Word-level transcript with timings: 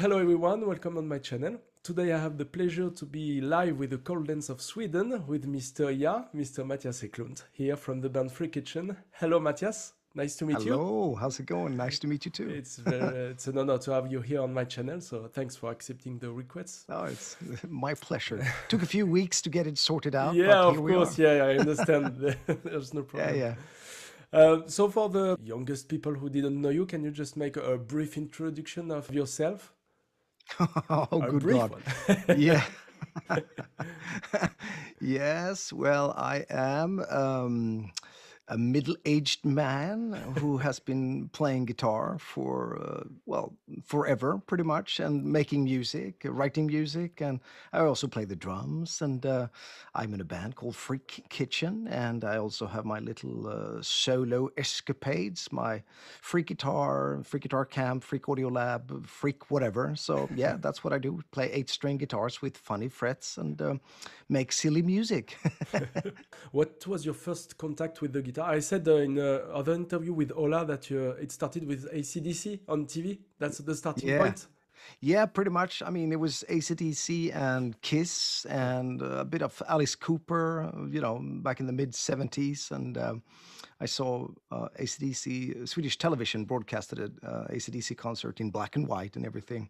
hello 0.00 0.16
everyone, 0.18 0.66
welcome 0.66 0.96
on 0.96 1.06
my 1.06 1.18
channel. 1.18 1.58
Today 1.82 2.14
I 2.14 2.18
have 2.18 2.38
the 2.38 2.44
pleasure 2.46 2.88
to 2.88 3.04
be 3.04 3.42
live 3.42 3.78
with 3.78 3.90
the 3.90 3.98
Cold 3.98 4.28
Dance 4.28 4.48
of 4.48 4.62
Sweden 4.62 5.26
with 5.26 5.46
Mr. 5.46 5.90
Ja, 5.94 6.24
Mr. 6.34 6.64
Mattias 6.64 7.04
Eklund, 7.04 7.42
here 7.52 7.76
from 7.76 8.00
the 8.00 8.08
band 8.08 8.32
Freak 8.32 8.52
Kitchen. 8.52 8.96
Hello 9.12 9.38
Matthias, 9.38 9.92
nice 10.14 10.36
to 10.36 10.46
meet 10.46 10.60
you. 10.64 10.72
Hello, 10.72 11.14
how's 11.20 11.38
it 11.38 11.44
going? 11.44 11.76
Nice 11.76 11.98
to 11.98 12.06
meet 12.06 12.24
you 12.24 12.30
too. 12.30 12.48
It's 12.48 12.78
very, 12.78 13.30
it's 13.32 13.46
an 13.46 13.58
honor 13.58 13.76
to 13.76 13.92
have 13.92 14.10
you 14.10 14.22
here 14.22 14.40
on 14.40 14.54
my 14.54 14.64
channel, 14.64 15.02
so 15.02 15.28
thanks 15.34 15.54
for 15.54 15.70
accepting 15.70 16.18
the 16.18 16.30
request. 16.30 16.86
Oh, 16.88 17.04
it's 17.04 17.36
my 17.68 17.92
pleasure. 17.92 18.42
Took 18.68 18.82
a 18.82 18.86
few 18.86 19.04
weeks 19.04 19.42
to 19.42 19.50
get 19.50 19.66
it 19.66 19.76
sorted 19.76 20.14
out. 20.14 20.34
Yeah, 20.34 20.62
of 20.62 20.76
course, 20.78 21.18
yeah, 21.18 21.36
yeah, 21.36 21.44
I 21.44 21.58
understand. 21.58 22.16
There's 22.46 22.94
no 22.94 23.00
Yeah, 23.02 23.06
problem. 23.06 23.36
yeah. 23.38 23.54
Uh, 24.32 24.60
so 24.66 24.88
for 24.88 25.10
the 25.10 25.36
youngest 25.42 25.88
people 25.88 26.14
who 26.14 26.30
didn't 26.30 26.58
know 26.58 26.70
you, 26.70 26.86
can 26.86 27.02
you 27.04 27.10
just 27.10 27.36
make 27.36 27.58
a 27.58 27.76
brief 27.76 28.16
introduction 28.16 28.90
of 28.92 29.12
yourself? 29.12 29.74
Oh, 30.90 31.08
A 31.12 31.30
good 31.30 31.46
God. 31.46 31.82
Yeah. 32.36 32.64
yes, 35.00 35.72
well, 35.72 36.12
I 36.16 36.44
am 36.50 37.00
um, 37.10 37.92
a 38.50 38.58
middle 38.58 38.96
aged 39.04 39.44
man 39.44 40.12
who 40.38 40.58
has 40.58 40.80
been 40.80 41.28
playing 41.32 41.66
guitar 41.66 42.18
for, 42.18 42.78
uh, 42.82 43.08
well, 43.24 43.54
forever, 43.84 44.38
pretty 44.38 44.64
much, 44.64 44.98
and 44.98 45.24
making 45.24 45.62
music, 45.62 46.22
uh, 46.24 46.32
writing 46.32 46.66
music. 46.66 47.20
And 47.20 47.38
I 47.72 47.78
also 47.78 48.08
play 48.08 48.24
the 48.24 48.34
drums. 48.34 49.02
And 49.02 49.24
uh, 49.24 49.46
I'm 49.94 50.12
in 50.14 50.20
a 50.20 50.24
band 50.24 50.56
called 50.56 50.74
Freak 50.74 51.24
Kitchen. 51.28 51.86
And 51.88 52.24
I 52.24 52.38
also 52.38 52.66
have 52.66 52.84
my 52.84 52.98
little 52.98 53.46
uh, 53.46 53.82
solo 53.82 54.50
escapades, 54.56 55.52
my 55.52 55.82
freak 56.20 56.46
guitar, 56.48 57.20
freak 57.22 57.44
guitar 57.44 57.64
camp, 57.64 58.02
freak 58.02 58.28
audio 58.28 58.48
lab, 58.48 59.06
freak 59.06 59.48
whatever. 59.52 59.94
So, 59.94 60.28
yeah, 60.34 60.56
that's 60.60 60.82
what 60.82 60.92
I 60.92 60.98
do 60.98 61.22
play 61.30 61.52
eight 61.52 61.70
string 61.70 61.98
guitars 61.98 62.42
with 62.42 62.56
funny 62.56 62.88
frets 62.88 63.38
and 63.38 63.62
um 63.62 63.80
make 64.28 64.50
silly 64.50 64.82
music. 64.82 65.36
What 66.52 66.84
was 66.86 67.04
your 67.04 67.14
first 67.14 67.56
contact 67.58 68.00
with 68.00 68.12
the 68.12 68.22
guitar? 68.22 68.39
I 68.42 68.60
said 68.60 68.86
uh, 68.88 68.96
in 68.96 69.18
uh, 69.18 69.46
other 69.52 69.74
interview 69.74 70.12
with 70.12 70.32
Ola 70.34 70.64
that 70.66 70.90
uh, 70.90 71.20
it 71.22 71.32
started 71.32 71.66
with 71.66 71.92
ACDC 71.92 72.60
on 72.68 72.86
TV. 72.86 73.18
That's 73.38 73.58
the 73.58 73.74
starting 73.74 74.08
Yeah. 74.08 74.18
point. 74.18 74.46
Yeah, 75.00 75.26
pretty 75.26 75.50
much. 75.50 75.82
I 75.82 75.90
mean, 75.90 76.12
it 76.12 76.18
was 76.18 76.44
ACDC 76.48 77.34
and 77.34 77.80
Kiss 77.82 78.46
and 78.46 79.02
a 79.02 79.24
bit 79.24 79.42
of 79.42 79.62
Alice 79.68 79.94
Cooper, 79.94 80.62
uh, 80.74 80.86
you 80.86 81.00
know, 81.00 81.20
back 81.22 81.60
in 81.60 81.66
the 81.66 81.72
mid 81.72 81.92
70s. 81.92 82.70
And 82.70 82.98
um, 82.98 83.22
I 83.80 83.86
saw 83.86 84.28
uh, 84.50 84.68
ACDC, 84.78 85.68
Swedish 85.68 85.98
television 85.98 86.44
broadcasted 86.44 86.98
an 86.98 87.18
uh, 87.22 87.46
ACDC 87.50 87.96
concert 87.96 88.40
in 88.40 88.50
black 88.50 88.76
and 88.76 88.86
white 88.86 89.16
and 89.16 89.24
everything. 89.24 89.68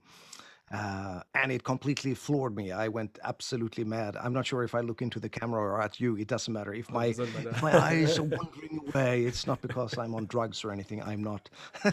Uh, 0.72 1.20
and 1.34 1.50
it 1.50 1.64
completely 1.64 2.14
floored 2.14 2.54
me. 2.54 2.70
I 2.70 2.86
went 2.86 3.18
absolutely 3.24 3.82
mad. 3.82 4.16
I'm 4.16 4.32
not 4.32 4.46
sure 4.46 4.62
if 4.62 4.72
I 4.72 4.80
look 4.80 5.02
into 5.02 5.18
the 5.18 5.28
camera 5.28 5.60
or 5.60 5.82
at 5.82 5.98
you. 5.98 6.16
It 6.16 6.28
doesn't 6.28 6.52
matter. 6.52 6.72
If 6.72 6.88
my 6.90 7.08
matter. 7.08 7.48
if 7.48 7.62
my 7.62 7.76
eyes 7.76 8.18
are 8.20 8.22
wandering 8.22 8.80
away, 8.86 9.24
it's 9.24 9.48
not 9.48 9.60
because 9.62 9.98
I'm 9.98 10.14
on 10.14 10.26
drugs 10.26 10.62
or 10.62 10.70
anything. 10.70 11.02
I'm 11.02 11.24
not. 11.24 11.50
so 11.82 11.90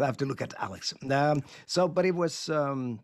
I 0.00 0.06
have 0.06 0.16
to 0.18 0.24
look 0.24 0.40
at 0.40 0.54
Alex. 0.58 0.94
Um, 1.10 1.42
so, 1.66 1.86
but 1.86 2.06
it 2.06 2.14
was, 2.14 2.48
um, 2.48 3.00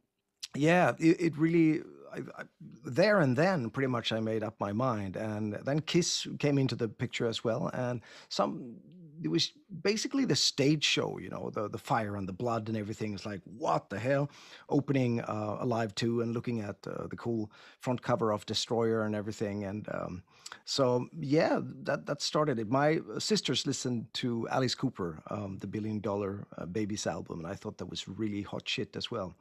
yeah, 0.54 0.92
it, 0.98 1.20
it 1.20 1.36
really. 1.36 1.82
I, 2.12 2.18
I, 2.38 2.44
there 2.84 3.20
and 3.20 3.36
then, 3.36 3.70
pretty 3.70 3.86
much, 3.86 4.10
I 4.10 4.20
made 4.20 4.42
up 4.42 4.56
my 4.58 4.72
mind, 4.72 5.16
and 5.16 5.52
then 5.64 5.80
Kiss 5.80 6.26
came 6.40 6.58
into 6.58 6.74
the 6.74 6.88
picture 6.88 7.26
as 7.26 7.44
well, 7.44 7.70
and 7.74 8.00
some. 8.30 8.76
It 9.22 9.28
was 9.28 9.52
basically 9.82 10.24
the 10.24 10.36
stage 10.36 10.84
show, 10.84 11.18
you 11.18 11.28
know, 11.28 11.50
the 11.50 11.68
the 11.68 11.78
fire 11.78 12.16
and 12.16 12.28
the 12.28 12.32
blood 12.32 12.68
and 12.68 12.76
everything. 12.76 13.14
It's 13.14 13.26
like 13.26 13.40
what 13.44 13.90
the 13.90 13.98
hell, 13.98 14.30
opening 14.68 15.20
uh, 15.20 15.58
Alive 15.60 15.94
two 15.94 16.22
and 16.22 16.32
looking 16.34 16.60
at 16.60 16.76
uh, 16.86 17.06
the 17.06 17.16
cool 17.16 17.50
front 17.80 18.02
cover 18.02 18.32
of 18.32 18.46
Destroyer 18.46 19.04
and 19.04 19.14
everything, 19.14 19.64
and 19.64 19.88
um, 19.92 20.22
so 20.64 21.08
yeah, 21.20 21.60
that 21.84 22.06
that 22.06 22.22
started 22.22 22.58
it. 22.58 22.68
My 22.70 23.00
sisters 23.18 23.66
listened 23.66 24.06
to 24.14 24.48
Alice 24.48 24.74
Cooper, 24.74 25.22
um, 25.30 25.58
the 25.58 25.66
Billion 25.66 26.00
Dollar 26.00 26.46
uh, 26.56 26.66
Babies 26.66 27.06
album, 27.06 27.40
and 27.40 27.48
I 27.48 27.54
thought 27.54 27.78
that 27.78 27.90
was 27.90 28.08
really 28.08 28.42
hot 28.42 28.68
shit 28.68 28.96
as 28.96 29.10
well. 29.10 29.34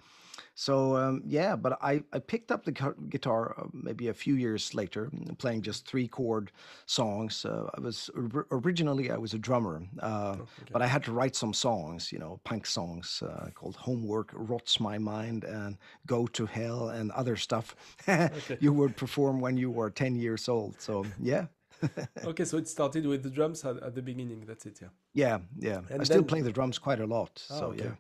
So 0.55 0.95
um, 0.95 1.21
yeah, 1.25 1.55
but 1.55 1.77
I, 1.81 2.03
I 2.13 2.19
picked 2.19 2.51
up 2.51 2.63
the 2.65 2.71
guitar 3.09 3.55
uh, 3.57 3.67
maybe 3.73 4.07
a 4.07 4.13
few 4.13 4.35
years 4.35 4.73
later, 4.73 5.05
mm, 5.07 5.37
playing 5.37 5.61
just 5.61 5.87
three 5.87 6.07
chord 6.07 6.51
songs. 6.85 7.45
Uh, 7.45 7.69
I 7.75 7.79
was 7.79 8.09
originally 8.51 9.11
I 9.11 9.17
was 9.17 9.33
a 9.33 9.39
drummer, 9.39 9.81
uh, 10.01 10.37
but 10.71 10.81
I 10.81 10.87
had 10.87 11.03
to 11.05 11.11
write 11.11 11.35
some 11.35 11.53
songs, 11.53 12.11
you 12.11 12.19
know, 12.19 12.39
punk 12.43 12.65
songs 12.65 13.23
uh, 13.25 13.49
called 13.53 13.75
"Homework 13.75 14.31
Rots 14.33 14.79
My 14.79 14.97
Mind" 14.97 15.43
and 15.43 15.77
"Go 16.05 16.27
to 16.27 16.45
Hell" 16.45 16.89
and 16.89 17.11
other 17.11 17.35
stuff 17.35 17.75
you 18.59 18.73
would 18.73 18.95
perform 18.95 19.39
when 19.39 19.57
you 19.57 19.71
were 19.71 19.89
ten 19.89 20.15
years 20.15 20.49
old. 20.49 20.79
So 20.79 21.05
yeah. 21.21 21.45
Okay, 22.25 22.43
so 22.43 22.57
it 22.57 22.67
started 22.67 23.05
with 23.05 23.23
the 23.23 23.29
drums 23.29 23.63
at, 23.63 23.81
at 23.81 23.95
the 23.95 24.01
beginning. 24.01 24.43
That's 24.45 24.65
it, 24.65 24.79
yeah. 24.81 24.89
Yeah, 25.13 25.39
yeah. 25.57 25.81
And 25.89 26.01
I 26.01 26.03
still 26.03 26.23
play 26.23 26.41
the 26.41 26.51
drums 26.51 26.77
quite 26.77 26.99
a 26.99 27.05
lot. 27.05 27.41
Ah, 27.49 27.59
So 27.59 27.65
okay. 27.67 27.85
yeah. 27.85 27.91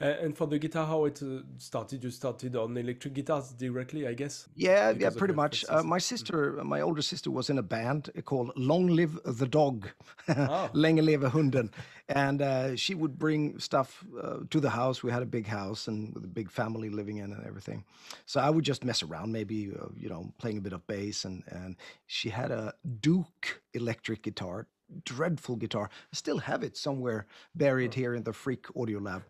Uh, 0.00 0.04
and 0.04 0.36
for 0.36 0.46
the 0.46 0.58
guitar, 0.58 0.86
how 0.86 1.04
it 1.04 1.22
uh, 1.22 1.42
started? 1.58 2.02
You 2.02 2.10
started 2.10 2.56
on 2.56 2.76
electric 2.76 3.14
guitars 3.14 3.52
directly, 3.52 4.06
I 4.06 4.14
guess. 4.14 4.48
Yeah, 4.54 4.90
yeah, 4.90 5.10
pretty 5.10 5.34
much. 5.34 5.64
Uh, 5.68 5.82
my 5.82 5.98
sister, 5.98 6.62
my 6.64 6.80
older 6.80 7.02
sister, 7.02 7.30
was 7.30 7.50
in 7.50 7.58
a 7.58 7.62
band 7.62 8.10
called 8.24 8.52
Long 8.56 8.88
Live 8.88 9.18
the 9.24 9.46
Dog. 9.46 9.88
Länge 10.72 11.00
leve 11.00 11.22
hunden, 11.22 11.70
and 12.08 12.42
uh, 12.42 12.76
she 12.76 12.94
would 12.94 13.18
bring 13.18 13.58
stuff 13.58 14.04
uh, 14.22 14.38
to 14.50 14.60
the 14.60 14.70
house. 14.70 15.02
We 15.02 15.10
had 15.10 15.22
a 15.22 15.26
big 15.26 15.46
house 15.46 15.88
and 15.88 16.14
with 16.14 16.24
a 16.24 16.28
big 16.28 16.50
family 16.50 16.90
living 16.90 17.18
in 17.18 17.32
and 17.32 17.46
everything. 17.46 17.84
So 18.26 18.40
I 18.40 18.50
would 18.50 18.64
just 18.64 18.84
mess 18.84 19.02
around, 19.02 19.32
maybe 19.32 19.72
uh, 19.80 19.86
you 19.96 20.08
know, 20.08 20.32
playing 20.38 20.58
a 20.58 20.60
bit 20.60 20.72
of 20.72 20.86
bass, 20.86 21.24
and 21.24 21.42
and 21.48 21.76
she 22.06 22.30
had 22.30 22.50
a 22.50 22.74
Duke 23.00 23.62
electric 23.74 24.22
guitar. 24.22 24.66
Dreadful 25.04 25.56
guitar. 25.56 25.90
I 26.12 26.16
still 26.16 26.38
have 26.38 26.62
it 26.62 26.76
somewhere 26.76 27.26
buried 27.54 27.94
here 27.94 28.14
in 28.14 28.22
the 28.22 28.32
Freak 28.32 28.66
Audio 28.76 28.98
Lab. 28.98 29.22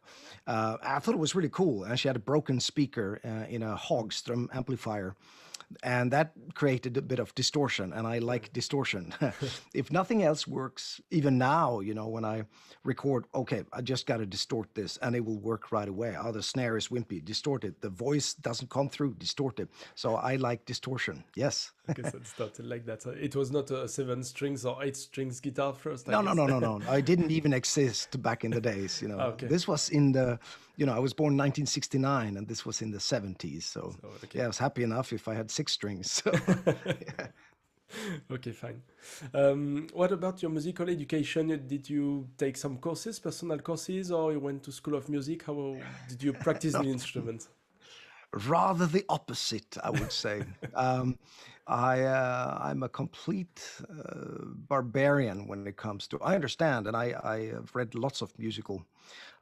Uh, 0.47 0.77
I 0.83 0.99
thought 0.99 1.15
it 1.15 1.19
was 1.19 1.35
really 1.35 1.51
cool, 1.51 1.85
and 1.85 1.99
she 1.99 2.09
had 2.09 2.17
a 2.17 2.21
broken 2.21 2.61
speaker 2.61 3.21
uh, 3.25 3.47
in 3.49 3.63
a 3.63 3.77
Hagström 3.77 4.55
amplifier 4.55 5.15
and 5.83 6.11
that 6.13 6.33
created 6.55 6.97
a 6.97 7.03
bit 7.03 7.19
of 7.19 7.35
distortion 7.35 7.93
and 7.93 8.07
i 8.07 8.19
like 8.19 8.53
distortion. 8.53 9.15
If 9.75 9.93
nothing 9.93 10.23
else 10.23 10.47
works 10.47 11.01
even 11.11 11.39
now 11.39 11.81
you 11.81 11.95
know 11.95 12.09
when 12.09 12.25
i 12.25 12.45
record 12.85 13.25
okay 13.35 13.65
i 13.73 13.81
just 13.81 14.07
got 14.07 14.19
to 14.19 14.27
distort 14.27 14.75
this 14.75 14.97
and 14.99 15.15
it 15.15 15.25
will 15.25 15.39
work 15.39 15.73
right 15.73 15.89
away. 15.89 16.17
Oh 16.19 16.33
the 16.33 16.43
snare 16.43 16.77
is 16.77 16.89
wimpy 16.89 17.25
distort 17.25 17.65
it. 17.65 17.81
The 17.81 17.91
voice 17.91 18.35
doesn't 18.35 18.71
come 18.71 18.89
through 18.89 19.15
distort 19.15 19.61
it. 19.61 19.69
So 19.95 20.17
i 20.17 20.37
like 20.37 20.65
distortion 20.65 21.25
yes 21.35 21.73
So 22.11 22.17
it 22.19 22.27
started 22.27 22.67
like 22.67 22.85
that. 22.87 23.05
It 23.07 23.37
was 23.37 23.51
not 23.51 23.71
a 23.71 23.89
seven 23.89 24.23
strings 24.23 24.65
or 24.65 24.83
eight 24.83 24.97
strings 24.97 25.41
guitar 25.41 25.73
first. 25.75 26.09
I 26.09 26.13
no 26.13 26.21
no 26.23 26.33
guess. 26.35 26.37
no 26.37 26.47
no 26.47 26.59
no 26.79 26.91
i 26.91 27.01
didn't 27.01 27.31
even 27.31 27.53
exist 27.53 28.21
back 28.23 28.45
in 28.45 28.51
the 28.51 28.61
days 28.61 29.01
you 29.03 29.09
know 29.09 29.19
Okay. 29.21 29.47
this 29.47 29.69
was 29.69 29.91
in 29.91 30.13
the 30.13 30.39
you 30.77 30.87
know 30.87 30.95
i 30.95 30.99
was 30.99 31.13
born 31.13 31.37
1969 31.37 32.37
and 32.37 32.49
this 32.49 32.65
was 32.67 32.83
in 32.83 32.91
the 32.91 32.99
70s 32.99 33.63
so, 33.63 33.95
okay. 34.25 34.39
yeah 34.39 34.45
i 34.45 34.47
was 34.47 34.59
happy 34.59 34.83
enough 34.83 35.13
if 35.13 35.29
i 35.29 35.35
had 35.35 35.51
six 35.51 35.73
strings 35.73 36.11
so 36.11 36.31
Okay, 38.31 38.53
fine. 38.53 38.83
Um, 39.35 39.89
what 39.93 40.13
about 40.13 40.41
your 40.43 40.51
musical 40.51 40.89
education? 40.89 41.49
Did 41.67 41.91
you 41.91 42.29
take 42.39 42.57
some 42.57 42.79
courses, 42.79 43.19
personal 43.19 43.59
courses, 43.59 44.13
or 44.13 44.33
you 44.33 44.39
went 44.39 44.63
to 44.63 44.73
school 44.73 44.95
of 44.95 45.09
music? 45.09 45.43
How 45.45 45.75
did 46.09 46.23
you 46.23 46.33
practice 46.33 46.75
the 46.75 46.85
instrument? 46.89 47.49
Rather 48.33 48.87
the 48.87 49.05
opposite, 49.09 49.77
I 49.83 49.91
would 49.91 50.13
say. 50.13 50.43
um, 50.75 51.19
I 51.67 52.03
uh, 52.03 52.59
I'm 52.61 52.83
a 52.83 52.89
complete 52.89 53.63
uh, 53.83 54.45
barbarian 54.69 55.47
when 55.47 55.67
it 55.67 55.77
comes 55.77 56.09
to. 56.09 56.21
I 56.21 56.35
understand, 56.35 56.87
and 56.87 56.97
I 56.97 57.15
I 57.23 57.47
have 57.55 57.75
read 57.75 57.95
lots 57.95 58.23
of 58.23 58.37
musical, 58.39 58.85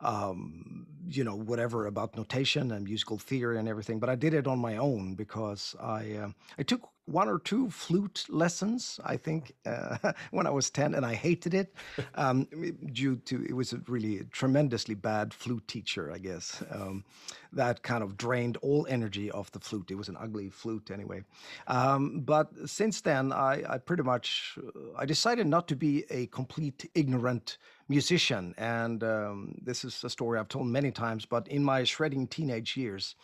um, 0.00 0.86
you 1.08 1.24
know, 1.24 1.36
whatever 1.36 1.86
about 1.86 2.16
notation 2.16 2.72
and 2.72 2.84
musical 2.84 3.18
theory 3.18 3.58
and 3.58 3.68
everything. 3.68 3.98
But 3.98 4.10
I 4.10 4.14
did 4.14 4.34
it 4.34 4.46
on 4.46 4.58
my 4.58 4.76
own 4.76 5.14
because 5.14 5.74
I 5.80 6.12
uh, 6.12 6.28
I 6.58 6.62
took 6.62 6.88
one 7.08 7.28
or 7.28 7.38
two 7.38 7.70
flute 7.70 8.26
lessons, 8.28 9.00
I 9.02 9.16
think, 9.16 9.54
uh, 9.64 10.12
when 10.30 10.46
I 10.46 10.50
was 10.50 10.70
10, 10.70 10.94
and 10.94 11.06
I 11.06 11.14
hated 11.14 11.54
it 11.54 11.74
um, 12.14 12.46
due 12.92 13.16
to 13.16 13.44
it 13.44 13.54
was 13.54 13.72
a 13.72 13.80
really 13.88 14.24
tremendously 14.30 14.94
bad 14.94 15.32
flute 15.32 15.66
teacher, 15.66 16.12
I 16.12 16.18
guess, 16.18 16.62
um, 16.70 17.04
that 17.52 17.82
kind 17.82 18.02
of 18.02 18.16
drained 18.16 18.58
all 18.58 18.86
energy 18.88 19.30
off 19.30 19.50
the 19.50 19.60
flute. 19.60 19.90
It 19.90 19.94
was 19.96 20.08
an 20.08 20.16
ugly 20.20 20.50
flute 20.50 20.90
anyway. 20.90 21.22
Um, 21.66 22.20
but 22.20 22.50
since 22.66 23.00
then, 23.00 23.32
I, 23.32 23.62
I 23.66 23.78
pretty 23.78 24.02
much 24.02 24.58
uh, 24.58 24.80
I 24.96 25.06
decided 25.06 25.46
not 25.46 25.66
to 25.68 25.76
be 25.76 26.04
a 26.10 26.26
complete 26.26 26.90
ignorant 26.94 27.56
musician, 27.88 28.54
and 28.58 29.02
um, 29.02 29.54
this 29.62 29.84
is 29.84 30.04
a 30.04 30.10
story 30.10 30.38
I've 30.38 30.48
told 30.48 30.66
many 30.66 30.90
times. 30.90 31.26
But 31.26 31.48
in 31.48 31.64
my 31.64 31.84
shredding 31.84 32.26
teenage 32.26 32.76
years, 32.76 33.16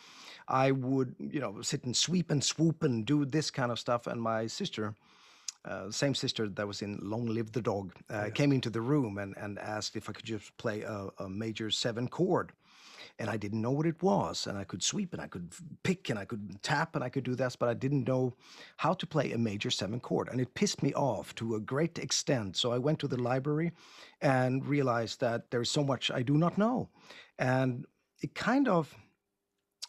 I 0.47 0.71
would, 0.71 1.15
you 1.19 1.39
know, 1.39 1.61
sit 1.61 1.83
and 1.85 1.95
sweep 1.95 2.31
and 2.31 2.43
swoop 2.43 2.83
and 2.83 3.05
do 3.05 3.25
this 3.25 3.51
kind 3.51 3.71
of 3.71 3.79
stuff. 3.79 4.07
And 4.07 4.21
my 4.21 4.47
sister, 4.47 4.95
uh, 5.65 5.91
same 5.91 6.15
sister 6.15 6.49
that 6.49 6.67
was 6.67 6.81
in 6.81 6.99
Long 7.01 7.25
Live 7.27 7.51
the 7.51 7.61
Dog, 7.61 7.93
uh, 8.09 8.29
came 8.33 8.51
into 8.51 8.69
the 8.69 8.81
room 8.81 9.17
and, 9.17 9.35
and 9.37 9.59
asked 9.59 9.95
if 9.95 10.09
I 10.09 10.13
could 10.13 10.25
just 10.25 10.55
play 10.57 10.81
a, 10.81 11.09
a 11.19 11.29
major 11.29 11.69
seven 11.71 12.07
chord. 12.07 12.51
And 13.19 13.29
I 13.29 13.37
didn't 13.37 13.61
know 13.61 13.71
what 13.71 13.85
it 13.85 14.01
was. 14.03 14.47
And 14.47 14.57
I 14.57 14.63
could 14.63 14.83
sweep 14.83 15.13
and 15.13 15.21
I 15.21 15.27
could 15.27 15.53
pick 15.83 16.09
and 16.09 16.19
I 16.19 16.25
could 16.25 16.61
tap 16.61 16.95
and 16.95 17.03
I 17.03 17.09
could 17.09 17.23
do 17.23 17.35
this, 17.35 17.55
but 17.55 17.69
I 17.69 17.73
didn't 17.73 18.07
know 18.07 18.35
how 18.77 18.93
to 18.93 19.07
play 19.07 19.31
a 19.31 19.37
major 19.37 19.71
seven 19.71 19.99
chord. 19.99 20.29
And 20.29 20.41
it 20.41 20.53
pissed 20.53 20.83
me 20.83 20.93
off 20.93 21.33
to 21.35 21.55
a 21.55 21.59
great 21.59 21.97
extent. 21.99 22.57
So 22.57 22.71
I 22.71 22.77
went 22.77 22.99
to 22.99 23.07
the 23.07 23.21
library 23.21 23.71
and 24.21 24.65
realized 24.65 25.21
that 25.21 25.51
there's 25.51 25.71
so 25.71 25.83
much 25.83 26.11
I 26.11 26.21
do 26.21 26.37
not 26.37 26.57
know. 26.57 26.89
And 27.39 27.85
it 28.21 28.35
kind 28.35 28.67
of 28.67 28.93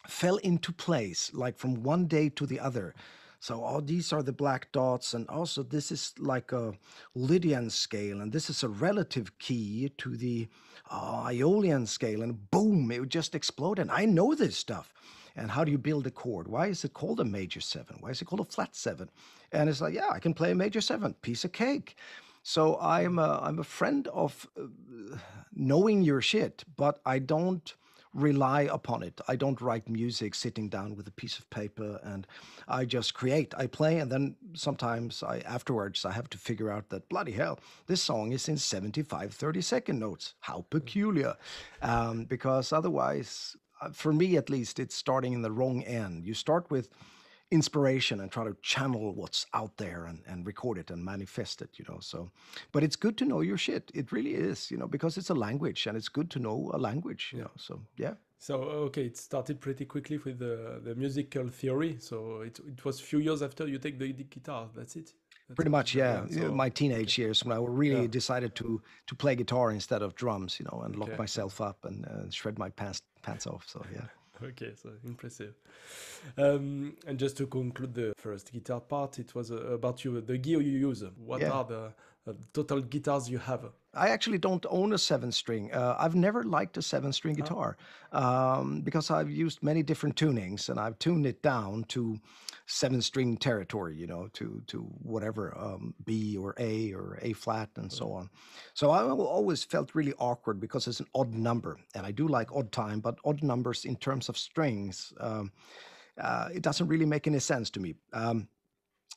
fell 0.07 0.37
into 0.37 0.71
place 0.71 1.31
like 1.33 1.57
from 1.57 1.83
one 1.83 2.07
day 2.07 2.29
to 2.29 2.45
the 2.45 2.59
other. 2.59 2.95
So 3.39 3.63
all 3.63 3.81
these 3.81 4.11
are 4.11 4.23
the 4.23 4.33
black 4.33 4.71
dots, 4.71 5.13
and 5.13 5.27
also 5.29 5.63
this 5.63 5.91
is 5.91 6.13
like 6.17 6.51
a 6.51 6.73
Lydian 7.13 7.69
scale, 7.69 8.21
and 8.21 8.31
this 8.31 8.49
is 8.49 8.63
a 8.63 8.69
relative 8.69 9.37
key 9.37 9.91
to 9.97 10.17
the 10.17 10.47
uh, 10.89 11.29
Aeolian 11.31 11.85
scale, 11.85 12.23
and 12.23 12.49
boom, 12.49 12.91
it 12.91 12.99
would 12.99 13.11
just 13.11 13.35
explode. 13.35 13.79
And 13.79 13.91
I 13.91 14.05
know 14.05 14.33
this 14.33 14.57
stuff. 14.57 14.93
And 15.35 15.51
how 15.51 15.63
do 15.63 15.71
you 15.71 15.77
build 15.77 16.07
a 16.07 16.11
chord? 16.11 16.47
Why 16.47 16.65
is 16.65 16.83
it 16.83 16.93
called 16.93 17.19
a 17.19 17.23
major 17.23 17.61
seven? 17.61 17.97
Why 17.99 18.09
is 18.09 18.21
it 18.21 18.25
called 18.25 18.39
a 18.39 18.45
flat 18.45 18.75
seven? 18.75 19.07
And 19.51 19.69
it's 19.69 19.81
like, 19.81 19.93
yeah, 19.93 20.09
I 20.09 20.17
can 20.17 20.33
play 20.33 20.49
a 20.51 20.55
major 20.55 20.81
seven, 20.81 21.13
piece 21.21 21.45
of 21.45 21.51
cake. 21.51 21.95
So 22.41 22.79
I'm 22.81 23.19
a, 23.19 23.39
I'm 23.43 23.59
a 23.59 23.63
friend 23.63 24.07
of 24.07 24.47
uh, 24.59 24.63
knowing 25.53 26.01
your 26.01 26.21
shit, 26.21 26.63
but 26.75 26.99
I 27.05 27.19
don't 27.19 27.71
rely 28.17 28.61
upon 28.63 29.03
it. 29.03 29.21
I 29.27 29.35
don't 29.35 29.61
write 29.61 29.87
music 29.87 30.33
sitting 30.33 30.69
down 30.69 30.95
with 30.95 31.07
a 31.07 31.11
piece 31.11 31.37
of 31.37 31.49
paper 31.51 31.99
and 32.03 32.25
I 32.67 32.83
just 32.83 33.13
create. 33.13 33.53
I 33.55 33.67
play 33.67 33.99
and 33.99 34.11
then 34.11 34.35
sometimes 34.53 35.21
I 35.21 35.39
afterwards 35.41 36.03
I 36.03 36.11
have 36.11 36.29
to 36.31 36.37
figure 36.37 36.71
out 36.71 36.89
that 36.89 37.07
bloody 37.09 37.31
hell, 37.31 37.59
this 37.85 38.01
song 38.01 38.31
is 38.31 38.49
in 38.49 38.57
75 38.57 39.33
30 39.33 39.61
second 39.61 39.99
notes. 39.99 40.33
How 40.39 40.65
peculiar. 40.69 41.35
Um, 41.83 42.25
because 42.25 42.73
otherwise, 42.73 43.55
uh, 43.81 43.89
for 43.91 44.11
me 44.11 44.35
at 44.35 44.49
least, 44.49 44.79
it's 44.79 44.95
starting 44.95 45.33
in 45.33 45.43
the 45.43 45.51
wrong 45.51 45.83
end. 45.83 46.25
You 46.25 46.33
start 46.33 46.69
with 46.71 46.89
inspiration 47.51 48.19
and 48.19 48.31
try 48.31 48.43
to 48.43 48.55
channel 48.61 49.13
what's 49.13 49.45
out 49.53 49.77
there 49.77 50.05
and, 50.05 50.21
and 50.27 50.45
record 50.45 50.77
it 50.77 50.91
and 50.91 51.03
manifest 51.03 51.61
it 51.61 51.69
you 51.75 51.85
know 51.87 51.97
so 51.99 52.29
but 52.71 52.83
it's 52.83 52.95
good 52.95 53.17
to 53.17 53.25
know 53.25 53.41
your 53.41 53.57
shit. 53.57 53.91
It 53.93 54.11
really 54.11 54.35
is 54.35 54.71
you 54.71 54.77
know 54.77 54.87
because 54.87 55.17
it's 55.17 55.29
a 55.29 55.35
language 55.35 55.87
and 55.87 55.97
it's 55.97 56.09
good 56.09 56.29
to 56.31 56.39
know 56.39 56.71
a 56.73 56.77
language 56.77 57.31
you 57.33 57.41
know 57.41 57.51
so 57.57 57.81
yeah. 57.97 58.15
So 58.39 58.55
okay 58.87 59.05
it 59.05 59.17
started 59.17 59.59
pretty 59.59 59.85
quickly 59.85 60.17
with 60.17 60.39
the, 60.39 60.81
the 60.83 60.95
musical 60.95 61.47
theory. 61.49 61.97
So 61.99 62.41
it, 62.41 62.59
it 62.67 62.85
was 62.85 62.99
a 62.99 63.03
few 63.03 63.19
years 63.19 63.41
after 63.41 63.67
you 63.67 63.79
take 63.79 63.97
the, 63.97 64.13
guitar. 64.13 64.69
That's 64.75 64.95
it? 64.95 65.13
That's 65.47 65.55
pretty 65.55 65.71
much 65.71 65.95
yeah, 65.95 66.25
yeah 66.29 66.41
so, 66.41 66.51
my 66.51 66.69
teenage 66.69 67.17
years 67.17 67.45
when 67.45 67.57
i 67.57 67.61
really 67.61 68.01
yeah. 68.01 68.07
decided 68.07 68.53
to 68.55 68.81
to 69.05 69.15
play 69.15 69.33
guitar 69.33 69.71
instead 69.71 70.01
of 70.01 70.13
drums 70.13 70.59
you 70.59 70.65
know 70.69 70.81
and 70.81 70.97
lock 70.97 71.09
okay. 71.09 71.17
myself 71.17 71.61
up 71.61 71.85
and 71.85 72.05
uh, 72.05 72.29
shred 72.29 72.59
my 72.59 72.69
pants 72.69 73.01
pants 73.21 73.47
off 73.47 73.63
so 73.65 73.81
yeah 73.93 74.07
okay, 74.43 74.73
so 74.75 74.89
impressive. 75.05 75.53
Um, 76.37 76.95
and 77.05 77.17
just 77.17 77.37
to 77.37 77.47
conclude 77.47 77.93
the 77.93 78.13
first 78.17 78.51
guitar 78.51 78.81
part, 78.81 79.19
it 79.19 79.33
was 79.35 79.51
uh, 79.51 79.55
about 79.73 80.03
you, 80.03 80.21
the 80.21 80.37
gear 80.37 80.61
you 80.61 80.77
use. 80.89 81.03
What 81.17 81.41
yeah. 81.41 81.51
are 81.51 81.63
the 81.63 81.93
uh, 82.27 82.33
total 82.53 82.81
guitars 82.81 83.29
you 83.29 83.39
have? 83.39 83.65
I 83.97 84.09
actually 84.09 84.37
don't 84.37 84.65
own 84.69 84.93
a 84.93 84.97
seven 84.97 85.31
string. 85.31 85.73
Uh, 85.73 85.95
I've 85.97 86.15
never 86.15 86.43
liked 86.43 86.77
a 86.77 86.81
seven 86.81 87.11
string 87.11 87.35
ah. 87.39 87.43
guitar 87.43 87.77
um, 88.11 88.81
because 88.81 89.11
I've 89.11 89.29
used 89.29 89.63
many 89.63 89.83
different 89.83 90.15
tunings 90.15 90.69
and 90.69 90.79
I've 90.79 90.97
tuned 90.99 91.25
it 91.25 91.41
down 91.41 91.83
to 91.89 92.19
seven 92.67 93.01
string 93.01 93.37
territory, 93.37 93.95
you 93.95 94.07
know, 94.07 94.27
to 94.33 94.61
to 94.67 94.79
whatever 95.01 95.57
um, 95.57 95.93
B 96.05 96.37
or 96.37 96.53
A 96.59 96.93
or 96.93 97.17
A 97.21 97.33
flat 97.33 97.69
and 97.75 97.91
so 97.91 98.11
on. 98.11 98.29
So 98.73 98.91
I 98.91 99.01
always 99.03 99.63
felt 99.63 99.95
really 99.95 100.13
awkward 100.19 100.59
because 100.59 100.87
it's 100.87 100.99
an 100.99 101.07
odd 101.15 101.33
number, 101.33 101.77
and 101.95 102.05
I 102.05 102.11
do 102.11 102.27
like 102.27 102.55
odd 102.55 102.71
time, 102.71 102.99
but 102.99 103.17
odd 103.25 103.41
numbers 103.41 103.85
in 103.85 103.95
terms 103.95 104.29
of 104.29 104.37
strings, 104.37 105.13
um, 105.19 105.51
uh, 106.21 106.49
it 106.53 106.61
doesn't 106.61 106.87
really 106.87 107.05
make 107.05 107.27
any 107.27 107.39
sense 107.39 107.69
to 107.71 107.79
me. 107.79 107.95
Um, 108.13 108.47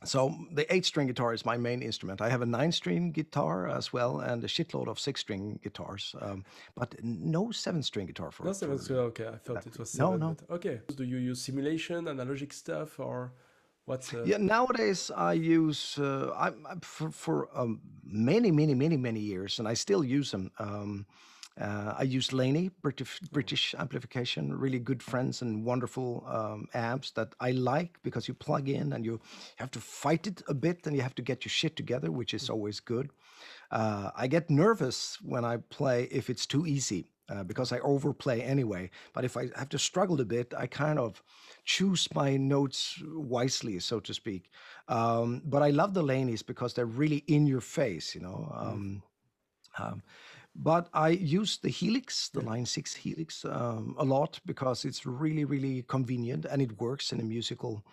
so 0.05 0.35
the 0.52 0.73
eight 0.75 0.87
string 0.87 1.06
guitar 1.06 1.35
is 1.35 1.44
my 1.44 1.58
main 1.58 1.82
instrument. 1.82 2.23
I 2.23 2.31
have 2.31 2.41
a 2.41 2.47
nine 2.47 2.73
string 2.73 3.12
guitar 3.12 3.69
as 3.69 3.93
well 3.93 4.20
and 4.20 4.43
a 4.43 4.47
shitload 4.47 4.88
of 4.88 4.99
six 4.99 5.20
string 5.20 5.61
guitars, 5.62 6.14
um, 6.23 6.44
but 6.75 6.94
no 7.02 7.50
seven 7.50 7.82
string 7.82 8.06
guitar 8.06 8.31
for. 8.31 8.44
No 8.44 8.52
seven 8.52 8.79
string. 8.79 8.99
Okay, 8.99 9.29
I 9.29 9.37
thought 9.37 9.67
it 9.67 9.79
was 9.79 9.91
seven. 9.91 10.20
No, 10.20 10.29
no. 10.29 10.37
okay. 10.56 10.81
Do 10.97 11.05
you 11.05 11.19
use 11.19 11.43
simulation, 11.43 12.06
analogic 12.06 12.52
stuff, 12.52 12.99
or 12.99 13.35
what's? 13.85 14.14
Uh... 14.14 14.25
Yeah, 14.25 14.38
nowadays 14.38 15.11
I 15.14 15.35
use 15.35 15.99
uh, 15.99 16.31
I, 16.35 16.49
I 16.49 16.75
for, 16.81 17.11
for 17.11 17.49
um, 17.55 17.81
many, 18.02 18.50
many, 18.50 18.75
many, 18.75 18.97
many 18.97 19.20
years, 19.20 19.58
and 19.58 19.69
I 19.69 19.75
still 19.75 20.02
use 20.02 20.31
them. 20.31 20.50
Um, 20.58 21.06
uh, 21.58 21.94
I 21.99 22.02
use 22.05 22.32
Laney, 22.32 22.70
British 22.82 23.20
British 23.32 23.75
amplification, 23.79 24.56
really 24.56 24.79
good 24.79 25.02
friends 25.02 25.43
and 25.43 25.64
wonderful 25.64 26.25
um, 26.26 26.69
amps 26.75 27.11
that 27.12 27.35
I 27.41 27.50
like 27.50 27.99
because 28.02 28.29
you 28.29 28.35
plug 28.35 28.69
in 28.69 28.93
and 28.93 29.05
you 29.05 29.20
have 29.56 29.70
to 29.73 29.81
fight 29.81 30.26
it 30.26 30.43
a 30.49 30.55
bit 30.55 30.87
and 30.87 30.97
you 30.97 31.02
have 31.02 31.14
to 31.17 31.23
get 31.23 31.44
your 31.44 31.50
shit 31.50 31.76
together, 31.76 32.11
which 32.11 32.35
is 32.35 32.49
always 32.49 32.81
good. 32.81 33.11
Uh, 33.70 34.11
I 34.17 34.26
get 34.26 34.50
nervous 34.50 35.19
when 35.23 35.44
I 35.44 35.58
play 35.58 36.05
if 36.11 36.31
it's 36.31 36.47
too 36.47 36.67
easy 36.67 37.08
uh, 37.29 37.44
because 37.44 37.73
I 37.73 37.79
overplay 37.81 38.41
anyway. 38.41 38.91
But 39.12 39.25
if 39.25 39.37
I 39.37 39.49
have 39.56 39.69
to 39.70 39.79
struggle 39.79 40.20
a 40.20 40.25
bit, 40.25 40.52
I 40.56 40.67
kind 40.67 40.99
of 40.99 41.23
choose 41.64 42.08
my 42.14 42.37
notes 42.37 43.00
wisely, 43.05 43.79
so 43.81 44.00
to 44.00 44.14
speak. 44.14 44.50
Um, 44.88 45.43
but 45.44 45.62
I 45.62 45.70
love 45.70 45.94
the 45.94 46.02
Laneys 46.02 46.44
because 46.44 46.75
they're 46.75 46.87
really 46.87 47.25
in 47.29 47.47
your 47.47 47.61
face, 47.61 48.14
you 48.14 48.20
know. 48.20 48.52
Mm. 48.55 48.67
Um, 48.67 49.02
um, 49.79 50.02
but 50.56 50.88
I 50.93 51.11
use 51.11 51.58
the 51.58 51.69
Helix, 51.69 52.29
the 52.29 52.41
Line 52.41 52.67
6 52.67 52.94
Helix, 52.94 53.44
um, 53.44 53.94
a 53.99 54.05
lot 54.05 54.41
because 54.47 54.85
it's 54.85 55.06
really, 55.06 55.44
really 55.44 55.82
convenient 55.82 56.44
and 56.44 56.61
it 56.61 56.81
works 56.81 57.12
in 57.12 57.20
a 57.20 57.25
musical 57.25 57.85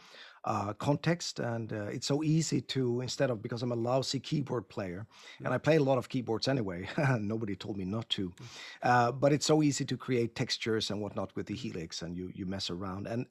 uh, 0.44 0.74
context. 0.74 1.39
And 1.39 1.71
uh, 1.71 1.86
it's 1.86 2.07
so 2.07 2.24
easy 2.24 2.62
to, 2.62 3.01
instead 3.01 3.30
of, 3.30 3.42
because 3.42 3.62
I'm 3.62 3.71
a 3.71 3.75
lousy 3.75 4.19
keyboard 4.19 4.68
player 4.69 5.06
and 5.44 5.54
I 5.54 5.57
play 5.57 5.75
a 5.75 5.83
lot 5.83 5.98
of 5.98 6.09
keyboards 6.09 6.48
anyway, 6.48 6.88
nobody 7.19 7.56
told 7.56 7.77
me 7.77 7.86
not 7.86 8.09
to. 8.12 8.30
Mm. 8.30 8.45
Uh, 8.81 9.12
but 9.12 9.33
it's 9.33 9.45
so 9.45 9.62
easy 9.62 9.86
to 9.86 9.98
create 9.98 10.36
textures 10.36 10.89
and 10.89 11.01
whatnot 11.01 11.36
with 11.36 11.45
the 11.45 11.56
Helix 11.56 12.01
and 12.01 12.18
you, 12.18 12.31
you 12.33 12.45
mess 12.45 12.69
around. 12.69 13.07
And 13.07 13.27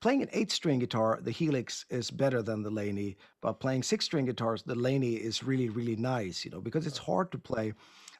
playing 0.00 0.22
an 0.22 0.28
eight 0.32 0.50
string 0.50 0.80
guitar, 0.80 1.18
the 1.22 1.30
Helix 1.30 1.86
is 1.90 2.10
better 2.10 2.42
than 2.42 2.62
the 2.62 2.70
Laney, 2.70 3.16
but 3.40 3.60
playing 3.60 3.82
six 3.82 4.04
string 4.04 4.26
guitars, 4.26 4.62
the 4.62 4.74
Laney 4.74 5.14
is 5.14 5.44
really, 5.44 5.68
really 5.68 5.96
nice, 5.96 6.44
you 6.44 6.50
know, 6.50 6.60
because 6.60 6.86
it's 6.86 6.98
hard 6.98 7.30
to 7.32 7.38
play 7.38 7.72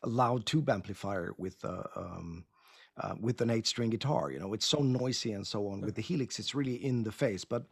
loud 0.09 0.47
tube 0.47 0.69
amplifier 0.69 1.35
with 1.39 1.65
uh, 1.65 1.85
um, 1.97 2.45
uh, 2.97 3.15
with 3.21 3.41
an 3.41 3.51
eight 3.51 3.67
string 3.67 3.91
guitar. 3.91 4.31
You 4.31 4.39
know, 4.39 4.53
it's 4.55 4.67
so 4.67 4.79
noisy 4.79 5.33
and 5.33 5.47
so 5.47 5.69
on. 5.69 5.81
With 5.81 5.95
the 5.95 6.03
Helix, 6.03 6.39
it's 6.39 6.55
really 6.55 6.77
in 6.85 7.03
the 7.03 7.13
face, 7.13 7.45
but 7.45 7.65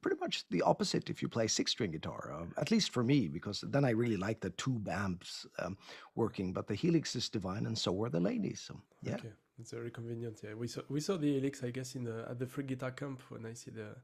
pretty 0.00 0.18
much 0.20 0.44
the 0.50 0.62
opposite 0.62 1.10
if 1.10 1.22
you 1.22 1.28
play 1.28 1.46
six 1.46 1.72
string 1.72 1.92
guitar, 1.92 2.32
uh, 2.34 2.60
at 2.60 2.70
least 2.70 2.90
for 2.90 3.04
me, 3.04 3.28
because 3.28 3.62
then 3.68 3.84
I 3.84 3.90
really 3.90 4.16
like 4.16 4.40
the 4.40 4.50
tube 4.50 4.88
amps 4.88 5.46
um, 5.58 5.76
working. 6.14 6.52
But 6.52 6.66
the 6.66 6.74
Helix 6.74 7.14
is 7.16 7.28
divine, 7.28 7.66
and 7.66 7.76
so 7.76 8.02
are 8.02 8.10
the 8.10 8.20
Laneys. 8.20 8.58
So 8.58 8.80
yeah. 9.02 9.14
Okay. 9.14 9.32
It's 9.60 9.70
very 9.70 9.90
convenient. 9.90 10.40
Yeah, 10.42 10.54
we 10.54 10.66
saw 10.66 10.80
we 10.88 11.00
saw 11.00 11.16
the 11.16 11.32
Helix, 11.32 11.62
I 11.62 11.70
guess, 11.70 11.94
in 11.94 12.04
the 12.04 12.26
at 12.28 12.38
the 12.38 12.46
freak 12.46 12.66
guitar 12.66 12.90
camp 12.90 13.22
when 13.28 13.46
I 13.46 13.52
see 13.52 13.70
the 13.70 13.94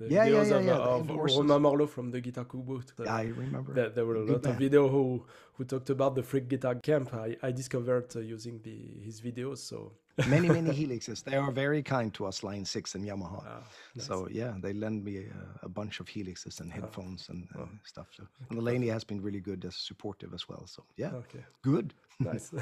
yeah, 0.00 0.26
videos 0.26 0.50
yeah, 0.50 0.60
yeah, 0.60 0.72
of, 0.72 1.06
yeah, 1.08 1.14
of 1.14 1.36
Romain 1.36 1.60
Morlot 1.60 1.88
from 1.88 2.10
the 2.10 2.20
Guitar 2.20 2.44
Cookbook. 2.44 2.84
Yeah, 2.98 3.14
I 3.14 3.22
remember. 3.24 3.72
There, 3.72 3.88
there 3.90 4.06
were 4.06 4.16
a 4.16 4.24
lot 4.24 4.46
of 4.46 4.56
videos 4.56 4.90
who 4.90 5.24
who 5.54 5.64
talked 5.64 5.90
about 5.90 6.14
the 6.14 6.22
Freak 6.22 6.48
Guitar 6.48 6.76
Camp. 6.76 7.12
I, 7.14 7.36
I 7.42 7.50
discovered 7.50 8.14
uh, 8.14 8.20
using 8.20 8.60
the 8.62 8.78
his 9.04 9.20
videos. 9.20 9.58
So 9.58 9.92
many 10.28 10.48
many 10.48 10.70
helixes. 10.80 11.24
They 11.24 11.36
are 11.36 11.50
very 11.50 11.82
kind 11.82 12.12
to 12.14 12.26
us, 12.26 12.42
Line 12.42 12.64
Six 12.64 12.94
and 12.94 13.04
Yamaha. 13.04 13.42
Ah, 13.46 13.62
nice. 13.94 14.06
So 14.06 14.28
yeah, 14.30 14.54
they 14.60 14.72
lend 14.72 15.04
me 15.04 15.18
a, 15.18 15.66
a 15.66 15.68
bunch 15.68 16.00
of 16.00 16.06
helixes 16.06 16.60
and 16.60 16.70
ah. 16.70 16.76
headphones 16.76 17.28
and 17.28 17.48
uh, 17.56 17.62
oh. 17.62 17.68
stuff. 17.84 18.08
So 18.16 18.24
and 18.48 18.58
the 18.58 18.62
Laney 18.62 18.88
has 18.88 19.04
been 19.04 19.20
really 19.20 19.40
good 19.40 19.64
as 19.64 19.74
supportive 19.74 20.32
as 20.32 20.48
well. 20.48 20.66
So 20.66 20.84
yeah, 20.96 21.12
okay, 21.14 21.44
good, 21.62 21.94
nice. 22.20 22.52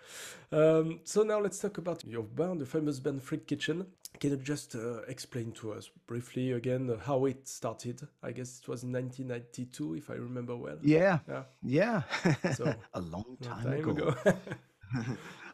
um, 0.52 1.00
so 1.04 1.22
now 1.22 1.40
let's 1.40 1.58
talk 1.58 1.78
about 1.78 2.04
your 2.04 2.22
band, 2.22 2.60
the 2.60 2.66
famous 2.66 3.00
band 3.00 3.22
Freak 3.22 3.46
Kitchen. 3.46 3.86
Can 4.20 4.30
you 4.30 4.36
just 4.36 4.74
uh, 4.74 5.02
explain 5.08 5.52
to 5.52 5.72
us 5.72 5.90
briefly 6.06 6.52
again 6.52 6.90
uh, 6.90 6.98
how 6.98 7.24
it 7.24 7.48
started? 7.48 8.06
I 8.22 8.32
guess 8.32 8.60
it 8.62 8.68
was 8.68 8.82
in 8.82 8.92
1992, 8.92 9.94
if 9.94 10.10
I 10.10 10.14
remember 10.14 10.56
well. 10.56 10.78
Yeah, 10.82 11.18
yeah, 11.28 11.42
yeah. 11.62 12.02
So 12.54 12.74
a 12.94 13.00
long 13.00 13.36
time, 13.40 13.64
time 13.64 13.90
ago. 13.90 14.08
ago. 14.08 14.34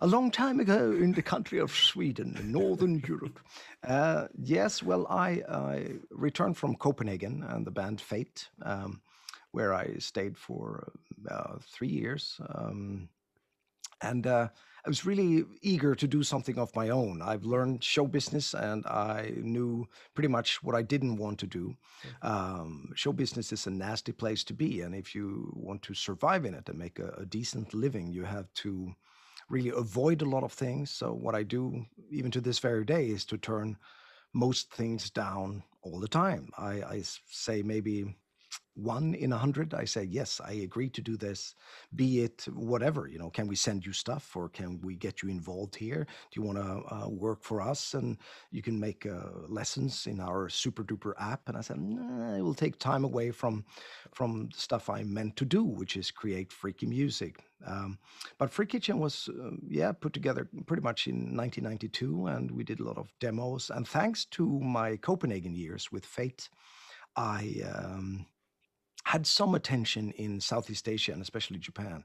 a 0.01 0.07
long 0.07 0.31
time 0.31 0.61
ago 0.61 0.93
in 0.93 1.13
the 1.13 1.23
country 1.23 1.59
of 1.59 1.71
Sweden, 1.71 2.37
in 2.39 2.53
Northern 2.53 3.03
Europe. 3.07 3.39
Uh, 3.87 4.27
yes, 4.37 4.83
well, 4.83 5.07
I, 5.09 5.43
I, 5.49 5.87
returned 6.11 6.57
from 6.57 6.75
Copenhagen 6.77 7.45
and 7.49 7.67
the 7.67 7.71
band 7.71 8.01
Fate, 8.01 8.49
um, 8.63 9.01
where 9.53 9.73
I 9.73 9.97
stayed 9.99 10.37
for 10.37 10.93
uh, 11.31 11.59
three 11.73 11.89
years. 11.89 12.41
Um, 12.55 13.09
and 14.01 14.27
uh, 14.27 14.49
I 14.85 14.89
was 14.89 15.05
really 15.05 15.45
eager 15.61 15.95
to 15.95 16.07
do 16.07 16.23
something 16.23 16.59
of 16.59 16.75
my 16.75 16.89
own. 16.89 17.21
I've 17.21 17.45
learned 17.45 17.85
show 17.85 18.07
business 18.07 18.55
and 18.55 18.87
I 18.87 19.35
knew 19.37 19.87
pretty 20.15 20.29
much 20.29 20.63
what 20.63 20.75
I 20.75 20.83
didn't 20.83 21.17
want 21.17 21.39
to 21.41 21.47
do. 21.47 21.77
Um, 22.23 22.93
show 22.95 23.13
business 23.13 23.53
is 23.53 23.67
a 23.67 23.71
nasty 23.71 24.13
place 24.13 24.45
to 24.45 24.55
be. 24.55 24.81
And 24.83 24.95
if 24.95 25.15
you 25.15 25.53
want 25.55 25.83
to 25.83 25.95
survive 25.95 26.45
in 26.45 26.55
it 26.55 26.69
and 26.69 26.79
make 26.79 26.99
a, 27.01 27.09
a 27.19 27.27
decent 27.27 27.75
living, 27.75 28.13
you 28.13 28.25
have 28.25 28.53
to 28.55 28.95
really 29.51 29.71
avoid 29.71 30.23
a 30.23 30.29
lot 30.29 30.45
of 30.45 30.53
things. 30.53 30.91
So 30.91 31.13
what 31.13 31.35
I 31.35 31.43
do, 31.43 31.85
even 32.11 32.31
to 32.31 32.41
this 32.41 32.59
very 32.59 32.85
day, 32.85 33.09
is 33.09 33.25
to 33.27 33.37
turn 33.39 33.77
most 34.33 34.73
things 34.73 35.11
down 35.11 35.63
all 35.83 36.01
the 36.01 36.09
time. 36.09 36.51
I, 36.57 36.83
I 36.83 37.03
say 37.03 37.63
maybe 37.63 38.17
one 38.79 39.15
in 39.15 39.33
a 39.33 39.39
hundred 39.39 39.75
i 39.75 39.85
say 39.85 40.05
yes 40.05 40.41
i 40.45 40.53
agree 40.53 40.89
to 40.89 41.03
do 41.03 41.17
this. 41.17 41.55
Be 41.95 42.21
it 42.23 42.47
whatever 42.55 43.09
you 43.09 43.19
know 43.19 43.31
can 43.31 43.49
we 43.49 43.57
send 43.57 43.85
you 43.85 43.93
stuff 43.93 44.37
or 44.37 44.49
can 44.49 44.81
we 44.81 44.95
get 44.95 45.23
you 45.23 45.29
involved 45.29 45.75
here? 45.75 46.07
Do 46.31 46.41
you 46.41 46.47
want 46.47 46.59
to 46.59 46.95
uh, 46.95 47.09
work 47.09 47.43
for 47.43 47.61
us 47.61 47.95
and 47.95 48.19
you 48.51 48.63
can 48.63 48.79
make 48.79 49.07
uh, 49.07 49.47
lessons 49.49 50.07
in 50.07 50.21
our 50.21 50.49
super 50.49 50.85
duper 50.85 51.15
app? 51.19 51.49
And 51.49 51.57
i 51.57 51.61
said 51.61 51.81
nah, 51.81 52.37
it 52.37 52.43
will 52.43 52.55
take 52.55 52.79
time 52.79 53.05
away 53.05 53.31
from 53.31 53.65
from 54.13 54.49
the 54.53 54.61
stuff 54.61 54.89
i 54.89 55.03
meant 55.03 55.37
to 55.37 55.45
do 55.45 55.65
which 55.65 55.97
is 55.97 56.11
create 56.11 56.53
freaky 56.53 56.87
music. 56.87 57.45
Um, 57.67 57.99
but 58.39 58.53
freak 58.53 58.69
kitchen 58.69 58.99
was 59.01 59.29
uh, 59.29 59.51
yeah 59.69 59.93
put 59.93 60.13
together 60.13 60.49
pretty 60.67 60.83
much 60.83 61.09
in 61.09 61.37
1992 61.37 62.27
and 62.27 62.51
we 62.51 62.63
did 62.65 62.81
a 62.81 62.85
lot 62.85 62.99
of 62.99 63.13
demos. 63.19 63.71
And 63.71 63.87
thanks 63.87 64.25
to 64.37 64.61
my 64.61 64.97
copenhagen 64.97 65.55
years 65.55 65.91
with 65.91 66.07
fate 66.07 66.49
i 67.17 67.63
um, 67.75 68.27
had 69.09 69.27
some 69.27 69.55
attention 69.55 70.11
in 70.13 70.39
Southeast 70.39 70.87
Asia 70.87 71.13
and 71.13 71.23
especially 71.23 71.59
Japan. 71.59 72.05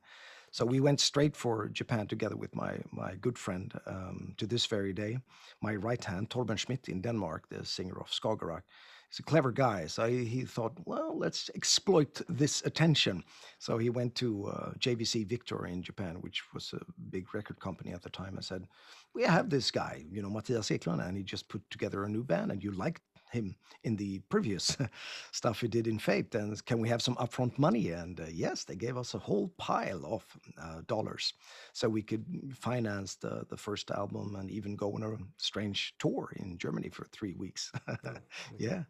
So 0.51 0.65
we 0.65 0.79
went 0.79 1.01
straight 1.01 1.36
for 1.36 1.67
Japan 1.67 2.07
together 2.07 2.38
with 2.38 2.55
my 2.55 2.74
my 2.91 3.15
good 3.25 3.38
friend 3.38 3.74
um, 3.86 4.33
to 4.38 4.48
this 4.48 4.65
very 4.67 4.93
day. 4.93 5.17
My 5.62 5.75
right 5.75 6.03
hand, 6.05 6.29
Torben 6.29 6.57
Schmidt 6.57 6.88
in 6.88 7.01
Denmark, 7.01 7.50
the 7.50 7.65
singer 7.65 8.00
of 8.00 8.10
Skagarack. 8.10 8.63
He's 9.10 9.19
a 9.19 9.24
clever 9.24 9.51
guy. 9.51 9.88
So 9.88 10.07
he, 10.10 10.25
he 10.25 10.45
thought, 10.45 10.74
well, 10.86 11.12
let's 11.24 11.50
exploit 11.55 12.22
this 12.29 12.63
attention. 12.65 13.24
So 13.60 13.77
he 13.77 13.89
went 13.89 14.15
to 14.15 14.29
uh, 14.48 14.72
JVC 14.79 15.27
Victor 15.27 15.67
in 15.67 15.83
Japan, 15.83 16.15
which 16.22 16.41
was 16.53 16.74
a 16.74 16.86
big 17.10 17.25
record 17.36 17.60
company 17.60 17.91
at 17.93 18.01
the 18.01 18.10
time, 18.10 18.36
and 18.36 18.45
said, 18.45 18.67
we 19.13 19.24
have 19.24 19.50
this 19.50 19.72
guy, 19.72 20.05
you 20.10 20.22
know, 20.22 20.29
Mattias 20.29 20.72
Eklund, 20.72 21.01
and 21.01 21.17
he 21.17 21.24
just 21.24 21.50
put 21.50 21.62
together 21.69 22.03
a 22.03 22.10
new 22.10 22.24
band, 22.24 22.51
and 22.51 22.63
you 22.63 22.72
like 22.72 23.01
him 23.34 23.56
in 23.84 23.96
the 23.96 24.20
previous 24.30 24.78
stuff 25.32 25.62
he 25.62 25.68
did 25.68 25.88
in 25.88 26.00
Fate. 26.00 26.34
And 26.36 26.63
can 26.66 26.80
we 26.80 26.90
have 26.90 27.02
some 27.02 27.16
upfront 27.16 27.58
money? 27.58 27.90
And 27.90 28.20
uh, 28.20 28.25
yes, 28.32 28.63
they 28.63 28.75
gave 28.75 28.98
us 28.98 29.13
a 29.13 29.20
whole 29.20 29.50
pile 29.58 30.06
of 30.06 30.25
uh, 30.62 30.82
dollars 30.88 31.34
so 31.74 31.90
we 31.90 32.02
could 32.02 32.25
finance 32.54 33.16
the, 33.16 33.46
the 33.50 33.58
first 33.58 33.92
album 33.92 34.36
and 34.36 34.50
even 34.50 34.75
go 34.75 34.94
on 34.94 35.04
a 35.04 35.18
strange 35.38 35.96
tour 36.00 36.32
in 36.38 36.58
Germany 36.58 36.90
for 36.90 37.06
three 37.12 37.34
weeks. 37.34 37.72
oh, 37.88 37.96
okay. 38.06 38.20
Yeah. 38.58 38.84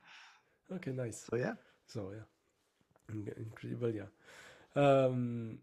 Okay, 0.72 0.92
nice. 0.92 1.26
So, 1.30 1.38
yeah. 1.38 1.54
So, 1.88 2.12
yeah. 2.14 3.24
Incredible, 3.38 3.94
yeah. 3.94 4.10
Um, 4.76 5.60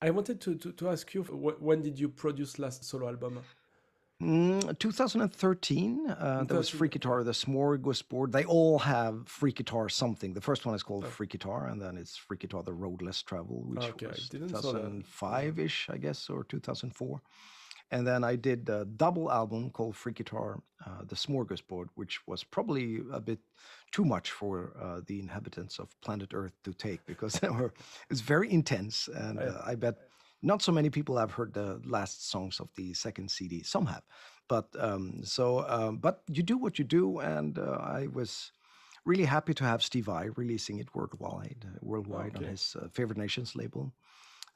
I 0.00 0.10
wanted 0.10 0.40
to, 0.42 0.54
to, 0.56 0.72
to 0.72 0.90
ask 0.90 1.14
you 1.14 1.22
when 1.22 1.82
did 1.82 1.98
you 1.98 2.08
produce 2.08 2.58
last 2.58 2.84
solo 2.84 3.08
album? 3.08 3.40
Mm, 4.22 4.78
2013, 4.78 6.08
uh, 6.08 6.44
there 6.44 6.56
was 6.56 6.70
Freak 6.70 6.92
Guitar, 6.92 7.22
the 7.22 7.32
Smorgasbord. 7.32 8.32
They 8.32 8.44
all 8.44 8.78
have 8.78 9.28
Freak 9.28 9.56
Guitar 9.56 9.90
something. 9.90 10.32
The 10.32 10.40
first 10.40 10.64
one 10.64 10.74
is 10.74 10.82
called 10.82 11.04
oh. 11.04 11.10
Freak 11.10 11.30
Guitar, 11.30 11.66
and 11.66 11.80
then 11.82 11.98
it's 11.98 12.16
Freak 12.16 12.40
Guitar, 12.40 12.62
the 12.62 12.72
Road 12.72 13.02
Less 13.02 13.20
Travel, 13.20 13.64
which 13.66 13.84
okay, 13.84 14.06
was 14.06 14.30
2005 14.30 15.58
ish, 15.58 15.88
I 15.90 15.98
guess, 15.98 16.30
or 16.30 16.44
2004. 16.44 17.20
And 17.90 18.06
then 18.06 18.24
I 18.24 18.36
did 18.36 18.68
a 18.70 18.84
double 18.84 19.30
album 19.30 19.70
called 19.70 19.94
Freak 19.94 20.16
Guitar, 20.16 20.60
uh, 20.84 21.04
the 21.06 21.14
Smorgasbord, 21.14 21.88
which 21.94 22.26
was 22.26 22.42
probably 22.42 23.00
a 23.12 23.20
bit 23.20 23.38
too 23.92 24.04
much 24.04 24.30
for 24.30 24.72
uh, 24.80 25.02
the 25.06 25.20
inhabitants 25.20 25.78
of 25.78 25.88
planet 26.00 26.32
Earth 26.32 26.54
to 26.64 26.72
take 26.72 27.04
because 27.06 27.34
they 27.40 27.48
were, 27.50 27.72
it's 28.10 28.22
very 28.22 28.50
intense. 28.50 29.08
And 29.14 29.38
uh, 29.38 29.60
I 29.64 29.74
bet 29.74 29.96
not 30.42 30.62
so 30.62 30.72
many 30.72 30.90
people 30.90 31.16
have 31.16 31.32
heard 31.32 31.54
the 31.54 31.80
last 31.84 32.28
songs 32.28 32.60
of 32.60 32.68
the 32.76 32.94
second 32.94 33.30
CD. 33.30 33.62
Some 33.62 33.86
have, 33.86 34.02
but 34.48 34.68
um, 34.78 35.20
so 35.24 35.64
um, 35.68 35.98
but 35.98 36.22
you 36.28 36.42
do 36.42 36.58
what 36.58 36.78
you 36.78 36.84
do, 36.84 37.18
and 37.20 37.58
uh, 37.58 37.78
I 37.80 38.06
was 38.12 38.52
really 39.04 39.24
happy 39.24 39.54
to 39.54 39.64
have 39.64 39.82
Steve 39.82 40.06
Vai 40.06 40.28
releasing 40.36 40.78
it 40.78 40.94
worldwide, 40.94 41.64
uh, 41.64 41.78
worldwide 41.80 42.36
okay. 42.36 42.44
on 42.44 42.50
his 42.50 42.76
uh, 42.80 42.88
Favored 42.92 43.16
Nations 43.16 43.54
label. 43.54 43.92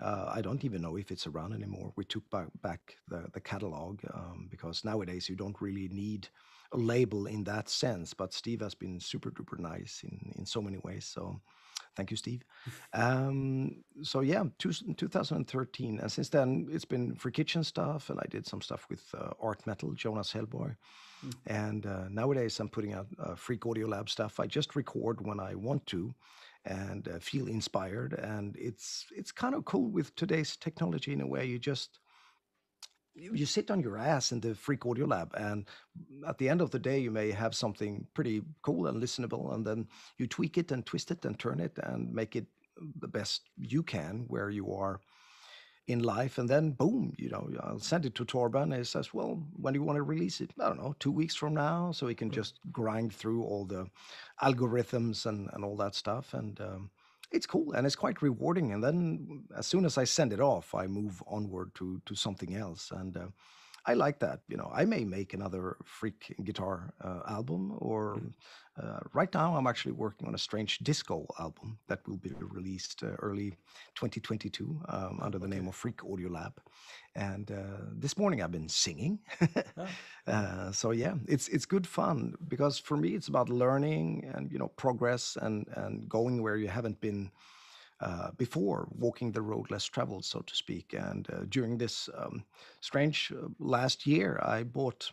Uh, 0.01 0.31
I 0.35 0.41
don't 0.41 0.65
even 0.65 0.81
know 0.81 0.97
if 0.97 1.11
it's 1.11 1.27
around 1.27 1.53
anymore. 1.53 1.93
We 1.97 2.05
took 2.05 2.29
back, 2.31 2.49
back 2.63 2.97
the, 3.09 3.27
the 3.33 3.41
catalog 3.41 4.01
um, 4.15 4.49
because 4.51 4.83
nowadays 4.85 5.29
you 5.29 5.37
don't 5.37 5.61
really 5.61 5.89
need 5.89 6.29
a 6.73 6.79
label 6.79 7.27
in 7.27 7.45
that 7.45 7.69
sense. 7.69 8.15
But 8.15 8.33
Steve 8.33 8.61
has 8.61 8.75
been 8.75 8.99
super 8.99 9.31
duper 9.31 9.59
nice 9.59 10.03
in, 10.03 10.33
in 10.39 10.47
so 10.47 10.63
many 10.63 10.79
ways. 10.79 11.05
So 11.05 11.41
Thank 12.00 12.12
you, 12.12 12.16
Steve. 12.16 12.47
Um, 12.95 13.85
so 14.00 14.21
yeah, 14.21 14.45
two, 14.57 14.73
2013, 14.73 16.00
and 16.00 16.11
since 16.11 16.30
then 16.30 16.66
it's 16.73 16.87
been 16.87 17.14
freak 17.14 17.35
kitchen 17.35 17.62
stuff, 17.62 18.09
and 18.09 18.19
I 18.19 18.26
did 18.30 18.47
some 18.47 18.62
stuff 18.62 18.87
with 18.88 19.04
uh, 19.14 19.33
Art 19.38 19.66
Metal, 19.66 19.92
Jonas 19.92 20.33
Hellborg, 20.33 20.76
mm. 21.23 21.35
and 21.47 21.85
uh, 21.85 22.09
nowadays 22.09 22.59
I'm 22.59 22.71
putting 22.71 22.95
out 22.95 23.07
uh, 23.23 23.35
Freak 23.35 23.66
Audio 23.66 23.87
Lab 23.87 24.09
stuff. 24.09 24.40
I 24.40 24.47
just 24.47 24.76
record 24.76 25.26
when 25.26 25.40
I 25.40 25.54
want 25.54 25.85
to, 25.88 26.14
and 26.64 27.07
uh, 27.07 27.19
feel 27.19 27.49
inspired, 27.49 28.14
and 28.14 28.57
it's 28.57 29.04
it's 29.14 29.30
kind 29.30 29.54
of 29.54 29.66
cool 29.66 29.90
with 29.90 30.14
today's 30.14 30.57
technology 30.57 31.12
in 31.12 31.21
a 31.21 31.26
way. 31.26 31.45
You 31.45 31.59
just 31.59 31.99
you 33.14 33.47
sit 33.47 33.71
on 33.71 33.81
your 33.81 33.99
ass 33.99 34.33
in 34.33 34.40
the 34.40 34.55
freak 34.55 34.87
audio 34.87 35.07
lab 35.07 35.35
and 35.35 35.67
at 36.26 36.38
the 36.38 36.49
end 36.49 36.61
of 36.61 36.71
the 36.71 36.79
day 36.79 36.99
you 36.99 37.11
may 37.11 37.31
have 37.31 37.55
something 37.55 38.07
pretty 38.14 38.43
cool 38.62 38.87
and 38.87 39.02
listenable 39.02 39.55
and 39.55 39.67
then 39.67 39.87
you 40.19 40.26
tweak 40.26 40.59
it 40.59 40.71
and 40.73 40.87
twist 40.87 41.11
it 41.11 41.25
and 41.25 41.38
turn 41.38 41.61
it 41.61 41.79
and 41.83 42.12
make 42.12 42.37
it 42.37 42.47
the 43.00 43.09
best 43.09 43.50
you 43.59 43.83
can 43.83 44.25
where 44.29 44.50
you 44.50 44.73
are 44.73 45.00
in 45.88 46.00
life 46.00 46.38
and 46.38 46.49
then 46.49 46.71
boom 46.71 47.12
you 47.19 47.29
know 47.29 47.50
i'll 47.64 47.81
send 47.81 48.07
it 48.07 48.14
to 48.14 48.25
torben 48.25 48.62
and 48.62 48.76
he 48.76 48.85
says 48.85 49.12
well 49.12 49.43
when 49.57 49.75
do 49.75 49.81
you 49.81 49.85
want 49.85 49.97
to 49.97 50.02
release 50.02 50.40
it? 50.40 50.52
I 50.61 50.69
don't 50.69 50.81
know 50.81 50.95
two 51.00 51.11
weeks 51.11 51.35
from 51.35 51.55
now 51.55 51.90
so 51.90 52.07
he 52.07 52.14
can 52.14 52.31
just 52.31 52.61
grind 52.71 53.12
through 53.12 53.43
all 53.43 53.64
the 53.64 53.87
algorithms 54.43 55.26
and, 55.26 55.50
and 55.52 55.64
all 55.64 55.76
that 55.76 55.95
stuff 55.97 56.33
and 56.33 56.61
um, 56.61 56.90
it's 57.33 57.47
cool 57.47 57.73
and 57.73 57.87
it's 57.87 57.97
quite 57.97 58.23
rewarding. 58.23 58.73
And 58.73 58.83
then 58.83 59.45
as 59.57 59.67
soon 59.67 59.85
as 59.85 59.99
I 59.99 60.05
send 60.05 60.33
it 60.33 60.41
off, 60.41 60.75
I 60.75 60.87
move 60.87 61.23
onward 61.27 61.75
to 61.77 62.01
to 62.07 62.15
something 62.15 62.55
else. 62.55 62.91
And 62.91 63.17
uh, 63.17 63.27
I 63.90 63.94
like 63.94 64.20
that. 64.20 64.40
You 64.49 64.56
know, 64.56 64.70
I 64.73 64.85
may 64.85 65.04
make 65.04 65.35
another 65.35 65.76
freak 65.85 66.35
guitar 66.44 66.94
uh, 67.02 67.23
album, 67.28 67.75
or 67.78 68.16
mm. 68.16 68.32
uh, 68.80 69.00
right 69.12 69.32
now 69.35 69.56
I'm 69.56 69.66
actually 69.66 69.97
working 70.04 70.28
on 70.28 70.35
a 70.35 70.38
strange 70.38 70.78
disco 70.78 71.26
album 71.40 71.78
that 71.88 72.06
will 72.06 72.18
be 72.18 72.32
released 72.38 73.02
uh, 73.02 73.16
early 73.18 73.50
2022 73.97 74.80
um, 74.88 75.18
under 75.20 75.38
the 75.40 75.47
okay. 75.47 75.56
name 75.56 75.66
of 75.66 75.75
Freak 75.75 76.04
Audio 76.04 76.28
Lab. 76.28 76.54
And 77.16 77.50
uh, 77.50 77.82
this 77.92 78.16
morning 78.16 78.42
I've 78.42 78.52
been 78.52 78.68
singing, 78.68 79.18
oh. 79.76 79.88
Uh, 80.26 80.70
so 80.70 80.92
yeah, 80.92 81.14
it's 81.26 81.49
it's 81.49 81.66
good 81.66 81.87
fun 81.87 82.35
because 82.47 82.78
for 82.78 82.97
me 82.97 83.09
it's 83.16 83.28
about 83.28 83.49
learning 83.49 84.30
and 84.32 84.52
you 84.52 84.59
know 84.59 84.68
progress 84.76 85.37
and 85.42 85.66
and 85.75 86.09
going 86.09 86.42
where 86.42 86.56
you 86.56 86.68
haven't 86.68 87.00
been 87.00 87.30
uh, 88.00 88.30
before 88.37 88.88
walking 88.90 89.33
the 89.33 89.42
road 89.42 89.71
less 89.71 89.85
traveled, 89.85 90.25
so 90.25 90.40
to 90.40 90.54
speak. 90.54 90.95
And 90.95 91.28
uh, 91.30 91.40
during 91.49 91.78
this 91.78 92.09
um, 92.16 92.45
strange 92.80 93.33
uh, 93.33 93.49
last 93.59 94.07
year, 94.07 94.40
I 94.42 94.62
bought 94.62 95.11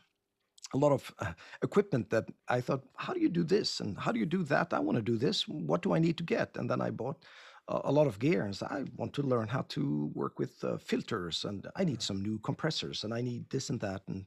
a 0.74 0.78
lot 0.78 0.92
of 0.92 1.14
uh, 1.20 1.34
equipment 1.64 2.10
that 2.10 2.26
I 2.48 2.62
thought, 2.62 2.84
how 2.96 3.14
do 3.14 3.20
you 3.20 3.30
do 3.30 3.44
this? 3.44 3.80
And 3.80 3.98
how 3.98 4.12
do 4.12 4.20
you 4.20 4.26
do 4.26 4.44
that? 4.44 4.74
I 4.74 4.80
want 4.80 4.98
to 4.98 5.02
do 5.02 5.18
this. 5.18 5.48
What 5.48 5.82
do 5.82 5.94
I 5.94 6.00
need 6.00 6.18
to 6.18 6.24
get? 6.24 6.58
And 6.58 6.70
then 6.70 6.82
I 6.82 6.90
bought 6.90 7.24
a 7.68 7.92
lot 7.92 8.08
of 8.08 8.18
gear 8.20 8.44
and 8.44 8.56
so 8.56 8.66
I 8.70 8.86
want 8.96 9.14
to 9.14 9.22
learn 9.22 9.48
how 9.48 9.64
to 9.70 10.10
work 10.14 10.40
with 10.40 10.64
uh, 10.64 10.78
filters 10.78 11.44
and 11.44 11.68
I 11.76 11.84
need 11.84 12.02
some 12.02 12.22
new 12.22 12.40
compressors 12.40 13.04
and 13.04 13.14
I 13.14 13.22
need 13.22 13.50
this 13.50 13.70
and 13.70 13.80
that 13.82 14.04
and 14.08 14.26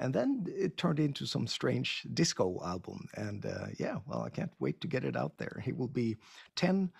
and 0.00 0.12
then 0.12 0.46
it 0.48 0.76
turned 0.76 0.98
into 0.98 1.24
some 1.24 1.46
strange 1.46 2.04
disco 2.12 2.60
album 2.64 3.06
and 3.14 3.46
uh, 3.46 3.66
yeah 3.78 3.98
well 4.06 4.22
I 4.22 4.30
can't 4.30 4.50
wait 4.58 4.80
to 4.80 4.88
get 4.88 5.04
it 5.04 5.16
out 5.16 5.38
there 5.38 5.62
it 5.64 5.76
will 5.76 5.88
be 5.88 6.16
10 6.56 6.90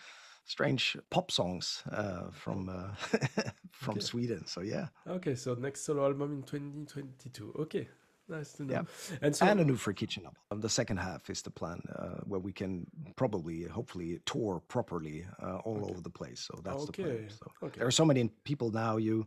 strange 0.44 0.96
pop 1.10 1.30
songs 1.30 1.82
uh, 1.90 2.30
from 2.30 2.68
uh, 2.68 2.94
from 3.70 3.92
okay. 3.92 4.00
Sweden. 4.00 4.46
So 4.46 4.60
yeah. 4.60 4.88
Okay, 5.06 5.34
so 5.34 5.54
next 5.54 5.84
solo 5.84 6.04
album 6.04 6.32
in 6.32 6.42
2022. 6.42 7.54
Okay. 7.60 7.88
Nice 8.28 8.52
to 8.52 8.62
know. 8.64 8.72
Yeah. 8.72 8.82
And, 9.20 9.34
so, 9.34 9.46
and 9.46 9.60
a 9.60 9.64
new 9.64 9.76
freak 9.76 9.96
kitchen 9.96 10.24
album. 10.24 10.60
The 10.60 10.68
second 10.68 10.98
half 10.98 11.28
is 11.28 11.42
the 11.42 11.50
plan, 11.50 11.82
uh, 11.94 12.20
where 12.24 12.40
we 12.40 12.52
can 12.52 12.86
probably, 13.16 13.64
hopefully, 13.64 14.20
tour 14.24 14.62
properly 14.68 15.26
uh, 15.42 15.56
all 15.56 15.78
okay. 15.78 15.90
over 15.90 16.00
the 16.00 16.10
place. 16.10 16.40
So 16.40 16.60
that's 16.62 16.84
okay. 16.84 17.02
the 17.02 17.08
plan. 17.08 17.30
So 17.30 17.66
okay. 17.66 17.78
there 17.78 17.86
are 17.86 17.92
so 17.92 18.04
many 18.04 18.28
people 18.44 18.70
now. 18.70 18.96
You 18.96 19.26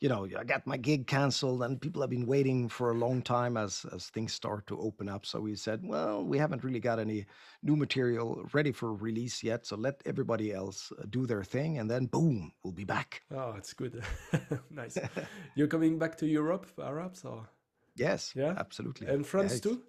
you 0.00 0.08
know, 0.08 0.26
I 0.38 0.44
got 0.44 0.66
my 0.66 0.76
gig 0.76 1.06
canceled 1.06 1.62
and 1.62 1.80
people 1.80 2.00
have 2.00 2.10
been 2.10 2.26
waiting 2.26 2.68
for 2.68 2.90
a 2.90 2.94
long 2.94 3.22
time 3.22 3.56
as, 3.56 3.86
as 3.92 4.08
things 4.08 4.32
start 4.32 4.66
to 4.68 4.78
open 4.78 5.08
up. 5.08 5.26
So 5.26 5.40
we 5.40 5.56
said, 5.56 5.80
well, 5.84 6.24
we 6.24 6.38
haven't 6.38 6.64
really 6.64 6.80
got 6.80 6.98
any 6.98 7.26
new 7.62 7.76
material 7.76 8.46
ready 8.52 8.72
for 8.72 8.94
release 8.94 9.42
yet. 9.42 9.66
So 9.66 9.76
let 9.76 10.02
everybody 10.06 10.52
else 10.52 10.92
uh, 10.98 11.04
do 11.08 11.26
their 11.26 11.44
thing 11.44 11.78
and 11.78 11.90
then 11.90 12.06
boom, 12.06 12.52
we'll 12.62 12.72
be 12.72 12.84
back. 12.84 13.22
Oh, 13.34 13.54
it's 13.56 13.72
good. 13.72 14.02
nice. 14.70 14.98
You're 15.54 15.68
coming 15.68 15.98
back 15.98 16.18
to 16.18 16.26
Europe, 16.26 16.66
Arabs 16.82 17.24
or? 17.24 17.48
Yes, 17.96 18.32
yeah, 18.34 18.54
absolutely. 18.56 19.06
And 19.06 19.24
France 19.24 19.54
yeah, 19.54 19.60
too? 19.60 19.82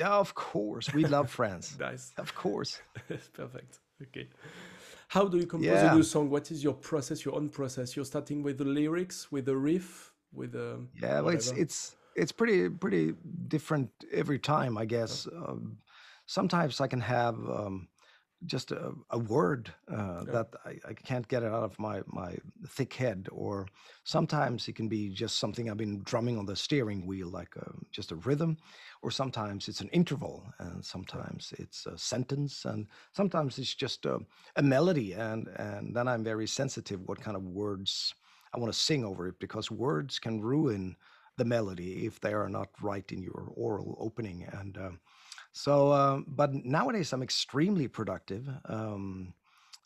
Yeah, 0.00 0.14
of 0.14 0.34
course. 0.34 0.92
We 0.92 1.04
love 1.04 1.30
France. 1.30 1.76
nice. 1.80 2.12
Of 2.16 2.34
course. 2.34 2.80
Perfect. 3.32 3.78
Okay. 4.02 4.28
How 5.14 5.28
do 5.28 5.38
you 5.38 5.46
compose 5.46 5.68
yeah. 5.68 5.92
a 5.92 5.94
new 5.94 6.02
song? 6.02 6.28
What 6.28 6.50
is 6.50 6.64
your 6.64 6.74
process, 6.74 7.24
your 7.24 7.36
own 7.36 7.48
process? 7.48 7.94
You're 7.94 8.04
starting 8.04 8.42
with 8.42 8.58
the 8.58 8.64
lyrics, 8.64 9.30
with 9.30 9.44
the 9.44 9.56
riff, 9.56 10.12
with 10.32 10.56
um, 10.56 10.88
Yeah, 11.00 11.20
well, 11.20 11.32
it's 11.32 11.52
it's 11.52 11.94
it's 12.16 12.32
pretty 12.32 12.68
pretty 12.68 13.14
different 13.46 13.90
every 14.12 14.40
time, 14.40 14.76
I 14.76 14.86
guess. 14.86 15.28
Um, 15.28 15.78
sometimes 16.26 16.80
I 16.80 16.88
can 16.88 17.00
have 17.00 17.36
um, 17.36 17.86
just 18.46 18.72
a, 18.72 18.92
a 19.10 19.18
word 19.18 19.74
uh, 19.88 20.24
yeah. 20.24 20.36
that 20.36 20.48
I, 20.64 20.78
I 20.86 20.94
can't 20.94 21.26
get 21.28 21.42
it 21.42 21.52
out 21.52 21.62
of 21.64 21.78
my 21.78 22.02
my 22.06 22.36
thick 22.66 22.94
head, 22.94 23.28
or 23.32 23.66
sometimes 24.04 24.68
it 24.68 24.74
can 24.74 24.88
be 24.88 25.10
just 25.10 25.38
something 25.38 25.70
I've 25.70 25.76
been 25.76 26.02
drumming 26.02 26.38
on 26.38 26.46
the 26.46 26.56
steering 26.56 27.06
wheel, 27.06 27.28
like 27.28 27.56
uh 27.56 27.72
just 27.90 28.12
a 28.12 28.16
rhythm, 28.16 28.56
or 29.02 29.10
sometimes 29.10 29.68
it's 29.68 29.80
an 29.80 29.88
interval, 29.90 30.52
and 30.58 30.84
Yeah. 31.12 31.24
sometimes 31.24 31.52
it's 31.58 31.86
a 31.86 31.98
sentence, 31.98 32.64
and 32.64 32.88
sometimes 33.12 33.58
it's 33.58 33.74
just 33.74 34.04
a, 34.06 34.20
a 34.56 34.62
melody, 34.62 35.12
and 35.12 35.48
and 35.56 35.94
then 35.96 36.08
I'm 36.08 36.24
very 36.24 36.46
sensitive 36.46 37.00
what 37.02 37.20
kind 37.20 37.36
of 37.36 37.42
words 37.42 38.14
I 38.52 38.58
want 38.58 38.72
to 38.72 38.78
sing 38.78 39.04
over 39.04 39.28
it 39.28 39.38
because 39.38 39.70
words 39.70 40.18
can 40.18 40.40
ruin 40.40 40.96
the 41.36 41.44
melody 41.44 42.06
if 42.06 42.20
they 42.20 42.32
are 42.32 42.48
not 42.48 42.68
right 42.80 43.10
in 43.10 43.20
your 43.22 43.50
oral 43.56 43.96
opening. 43.98 44.44
And 44.44 44.78
um, 44.78 45.00
so, 45.54 45.92
um, 45.92 46.26
but 46.28 46.52
nowadays 46.52 47.12
I'm 47.12 47.22
extremely 47.22 47.88
productive. 47.88 48.48
Um, 48.66 49.32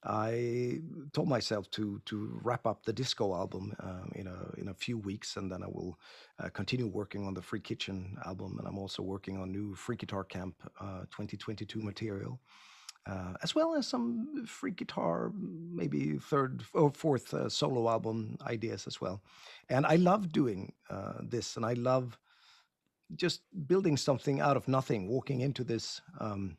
I 0.04 0.80
told 1.12 1.28
myself 1.28 1.70
to 1.72 2.00
to 2.06 2.40
wrap 2.42 2.66
up 2.66 2.84
the 2.84 2.92
disco 2.92 3.34
album 3.34 3.74
um, 3.80 4.10
in 4.14 4.26
a 4.26 4.60
in 4.60 4.68
a 4.68 4.74
few 4.74 4.98
weeks, 4.98 5.36
and 5.36 5.50
then 5.52 5.62
I 5.62 5.66
will 5.66 5.98
uh, 6.38 6.48
continue 6.48 6.86
working 6.86 7.26
on 7.26 7.34
the 7.34 7.42
Freak 7.42 7.64
Kitchen 7.64 8.16
album, 8.24 8.56
and 8.58 8.66
I'm 8.66 8.78
also 8.78 9.02
working 9.02 9.38
on 9.38 9.52
new 9.52 9.74
Freak 9.74 10.00
Guitar 10.00 10.24
Camp 10.24 10.54
uh, 10.80 11.00
2022 11.10 11.80
material 11.82 12.40
uh, 13.08 13.32
as 13.42 13.54
well 13.54 13.74
as 13.74 13.86
some 13.86 14.44
freak 14.46 14.76
guitar, 14.76 15.32
maybe 15.72 16.18
third 16.18 16.62
or 16.74 16.90
fourth 16.90 17.32
uh, 17.32 17.48
solo 17.48 17.88
album 17.88 18.36
ideas 18.46 18.86
as 18.86 19.00
well. 19.00 19.22
And 19.70 19.86
I 19.86 19.96
love 19.96 20.30
doing 20.30 20.72
uh, 20.90 21.14
this, 21.22 21.56
and 21.56 21.64
I 21.64 21.72
love 21.72 22.18
just 23.16 23.42
building 23.66 23.96
something 23.96 24.40
out 24.40 24.56
of 24.56 24.68
nothing, 24.68 25.08
walking 25.08 25.40
into 25.40 25.64
this 25.64 26.00
um, 26.20 26.56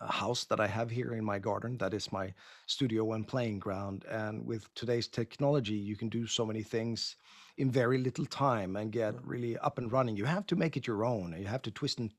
uh, 0.00 0.10
house 0.10 0.44
that 0.44 0.60
I 0.60 0.66
have 0.66 0.90
here 0.90 1.12
in 1.14 1.24
my 1.24 1.38
garden. 1.38 1.76
That 1.78 1.92
is 1.92 2.12
my 2.12 2.32
studio 2.66 3.12
and 3.12 3.26
playing 3.26 3.58
ground. 3.58 4.04
And 4.08 4.46
with 4.46 4.72
today's 4.74 5.08
technology, 5.08 5.74
you 5.74 5.96
can 5.96 6.08
do 6.08 6.26
so 6.26 6.46
many 6.46 6.62
things 6.62 7.16
in 7.56 7.70
very 7.70 7.98
little 7.98 8.26
time 8.26 8.76
and 8.76 8.92
get 8.92 9.14
really 9.24 9.58
up 9.58 9.78
and 9.78 9.90
running. 9.90 10.16
You 10.16 10.24
have 10.24 10.46
to 10.46 10.56
make 10.56 10.76
it 10.76 10.86
your 10.86 11.04
own. 11.04 11.34
You 11.38 11.46
have 11.46 11.62
to 11.62 11.70
twist 11.70 11.98
and, 11.98 12.12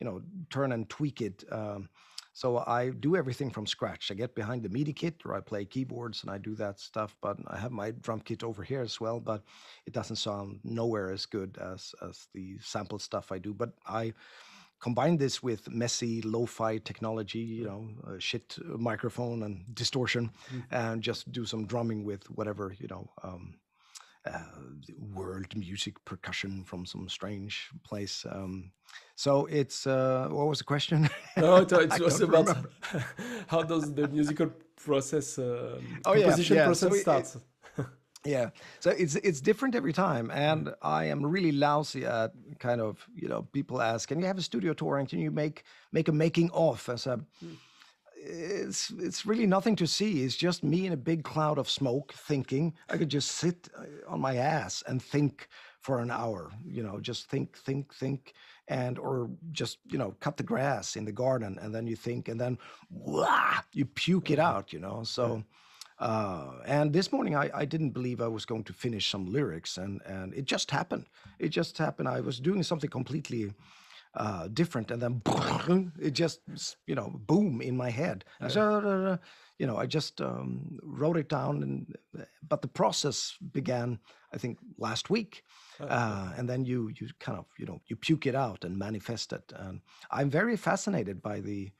you 0.00 0.06
know, 0.06 0.22
turn 0.50 0.72
and 0.72 0.88
tweak 0.88 1.20
it. 1.20 1.44
Um, 1.52 1.88
so 2.40 2.58
I 2.80 2.90
do 2.90 3.16
everything 3.16 3.50
from 3.50 3.66
scratch. 3.66 4.10
I 4.10 4.14
get 4.14 4.34
behind 4.34 4.62
the 4.62 4.68
MIDI 4.68 4.92
kit 4.92 5.14
or 5.24 5.34
I 5.34 5.40
play 5.40 5.64
keyboards 5.64 6.22
and 6.22 6.30
I 6.30 6.36
do 6.36 6.54
that 6.56 6.78
stuff. 6.78 7.16
But 7.22 7.38
I 7.46 7.56
have 7.56 7.72
my 7.72 7.92
drum 8.04 8.20
kit 8.20 8.42
over 8.44 8.62
here 8.62 8.82
as 8.82 9.00
well. 9.00 9.20
But 9.20 9.40
it 9.86 9.94
doesn't 9.94 10.16
sound 10.16 10.60
nowhere 10.62 11.10
as 11.10 11.24
good 11.24 11.56
as 11.72 11.94
as 12.08 12.28
the 12.34 12.58
sample 12.60 12.98
stuff 12.98 13.32
I 13.32 13.38
do. 13.38 13.54
But 13.54 13.70
I 13.86 14.12
combine 14.80 15.16
this 15.16 15.42
with 15.42 15.70
messy 15.70 16.20
lo-fi 16.20 16.76
technology, 16.76 17.38
you 17.60 17.64
know, 17.64 17.88
uh, 18.06 18.18
shit 18.18 18.58
uh, 18.60 18.76
microphone 18.76 19.42
and 19.42 19.64
distortion, 19.74 20.30
Mm. 20.52 20.64
and 20.70 21.02
just 21.02 21.32
do 21.32 21.44
some 21.46 21.66
drumming 21.66 22.04
with 22.04 22.22
whatever, 22.30 22.74
you 22.78 22.88
know, 22.88 23.08
um, 23.22 23.54
world 25.14 25.56
music 25.56 25.94
percussion 26.04 26.64
from 26.64 26.86
some 26.86 27.08
strange 27.08 27.70
place. 27.84 28.24
Um, 28.30 28.72
so 29.14 29.46
it's 29.46 29.86
uh, 29.86 30.28
what 30.30 30.46
was 30.48 30.58
the 30.58 30.64
question? 30.64 31.08
No, 31.36 31.56
it, 31.56 31.72
it 31.72 32.00
was 32.00 32.20
about 32.20 32.56
how 33.48 33.62
does 33.62 33.92
the 33.94 34.08
musical 34.08 34.50
process, 34.84 35.38
um, 35.38 36.00
Oh 36.04 36.14
yeah, 36.14 36.22
composition 36.24 36.56
yeah. 36.56 36.62
So 36.72 36.88
process 36.88 36.94
it, 36.94 37.00
starts. 37.00 37.36
Yeah. 38.24 38.50
So 38.80 38.90
it's 38.90 39.14
it's 39.14 39.40
different 39.40 39.74
every 39.74 39.92
time, 39.92 40.28
Mm. 40.28 40.50
and 40.50 40.74
I 40.82 41.10
am 41.10 41.24
really 41.24 41.52
lousy 41.52 42.04
at 42.04 42.32
kind 42.58 42.80
of 42.80 43.06
you 43.14 43.28
know 43.28 43.42
people 43.52 43.80
ask, 43.80 44.08
can 44.08 44.18
you 44.20 44.26
have 44.26 44.38
a 44.38 44.42
studio 44.42 44.72
tour 44.74 44.98
and 44.98 45.08
can 45.08 45.20
you 45.20 45.30
make 45.30 45.62
make 45.92 46.08
a 46.08 46.12
making 46.12 46.50
of? 46.52 46.88
As 46.88 47.06
a 47.06 47.18
Mm. 47.44 47.56
It's 48.26 48.90
it's 48.98 49.24
really 49.26 49.46
nothing 49.46 49.76
to 49.76 49.86
see. 49.86 50.24
It's 50.24 50.36
just 50.36 50.62
me 50.64 50.86
in 50.86 50.92
a 50.92 50.96
big 50.96 51.24
cloud 51.24 51.58
of 51.58 51.68
smoke 51.70 52.12
thinking. 52.12 52.74
I 52.88 52.96
could 52.96 53.08
just 53.08 53.32
sit 53.32 53.68
uh, 53.76 53.84
on 54.12 54.20
my 54.20 54.36
ass 54.36 54.82
and 54.86 55.00
think 55.02 55.48
for 55.80 56.00
an 56.00 56.10
hour. 56.10 56.52
You 56.64 56.82
know, 56.82 57.00
just 57.00 57.28
think, 57.30 57.56
think, 57.56 57.94
think, 57.94 58.34
and 58.68 58.98
or 58.98 59.30
just 59.52 59.78
you 59.86 59.98
know 59.98 60.14
cut 60.20 60.36
the 60.36 60.42
grass 60.42 60.96
in 60.96 61.04
the 61.04 61.12
garden, 61.12 61.58
and 61.60 61.74
then 61.74 61.86
you 61.86 61.96
think, 61.96 62.28
and 62.28 62.40
then 62.40 62.58
wah, 62.90 63.60
you 63.72 63.84
puke 63.86 64.30
it 64.30 64.38
Mhm. 64.38 64.44
out. 64.44 64.72
You 64.72 64.80
know, 64.80 65.04
so. 65.04 65.44
Uh, 65.98 66.60
and 66.66 66.92
this 66.92 67.10
morning, 67.10 67.34
I, 67.34 67.50
I 67.54 67.64
didn't 67.64 67.92
believe 67.92 68.20
I 68.20 68.28
was 68.28 68.44
going 68.44 68.64
to 68.64 68.74
finish 68.74 69.08
some 69.08 69.32
lyrics, 69.32 69.78
and 69.78 70.02
and 70.04 70.34
it 70.34 70.44
just 70.44 70.70
happened. 70.70 71.06
It 71.38 71.48
just 71.48 71.78
happened. 71.78 72.08
I 72.08 72.20
was 72.20 72.38
doing 72.38 72.62
something 72.62 72.90
completely 72.90 73.54
uh, 74.16 74.48
different, 74.48 74.90
and 74.90 75.02
then 75.02 75.22
it 76.00 76.12
just 76.12 76.40
you 76.86 76.94
know 76.94 77.10
boom 77.26 77.60
in 77.60 77.76
my 77.76 77.90
head. 77.90 78.24
Yeah. 78.40 78.48
said, 78.48 78.62
"Uh, 78.62 78.88
uh, 78.88 79.16
you 79.58 79.66
know, 79.66 79.76
I 79.76 79.86
just 79.86 80.20
um, 80.20 80.78
wrote 80.82 81.16
it 81.16 81.28
down, 81.28 81.62
and 81.62 81.96
but 82.46 82.62
the 82.62 82.68
process 82.68 83.36
began, 83.52 84.00
I 84.32 84.38
think, 84.38 84.58
last 84.78 85.10
week, 85.10 85.44
uh, 85.80 86.32
and 86.36 86.48
then 86.48 86.64
you 86.64 86.88
you 86.88 87.08
kind 87.20 87.38
of 87.38 87.46
you 87.58 87.66
know 87.66 87.80
you 87.86 87.96
puke 87.96 88.26
it 88.26 88.34
out 88.34 88.64
and 88.64 88.78
manifest 88.78 89.32
it. 89.32 89.52
And 89.54 89.82
I'm 90.10 90.30
very 90.30 90.56
fascinated 90.56 91.22
by 91.22 91.40
the 91.40 91.72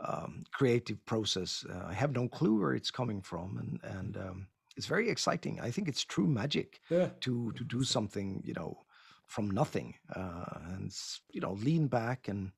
um, 0.00 0.44
creative 0.52 1.04
process. 1.06 1.64
Uh, 1.68 1.84
I 1.88 1.94
have 1.94 2.12
no 2.12 2.28
clue 2.28 2.60
where 2.60 2.74
it's 2.74 2.90
coming 2.90 3.22
from, 3.22 3.58
and 3.58 3.80
and 3.84 4.16
um, 4.16 4.48
it's 4.76 4.86
very 4.86 5.08
exciting. 5.08 5.60
I 5.60 5.70
think 5.70 5.88
it's 5.88 6.04
true 6.04 6.26
magic 6.26 6.80
Yeah. 6.90 7.10
to 7.20 7.52
to 7.52 7.64
do 7.64 7.84
something, 7.84 8.42
you 8.44 8.54
know, 8.54 8.83
from 9.26 9.50
nothing, 9.50 9.94
uh, 10.14 10.44
and 10.72 10.92
you 11.32 11.40
know, 11.40 11.52
lean 11.52 11.88
back 11.88 12.28
and 12.28 12.52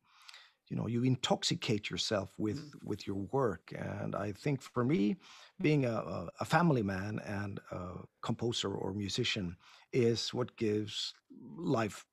you 0.69 0.77
know 0.77 0.87
you 0.89 1.05
intoxicate 1.05 1.91
yourself 1.91 2.39
with 2.39 2.59
Mm. 2.59 2.85
with 2.85 3.07
your 3.07 3.17
work. 3.33 3.73
And 3.77 4.15
I 4.15 4.33
think 4.33 4.63
for 4.63 4.85
me, 4.85 5.17
being 5.61 5.85
a, 5.85 6.29
a 6.41 6.45
family 6.45 6.83
man 6.83 7.21
and 7.21 7.61
a 7.71 8.05
composer 8.23 8.73
or 8.75 8.93
musician 8.93 9.57
is 9.93 10.35
what 10.35 10.57
gives 10.57 11.15
life 11.57 12.05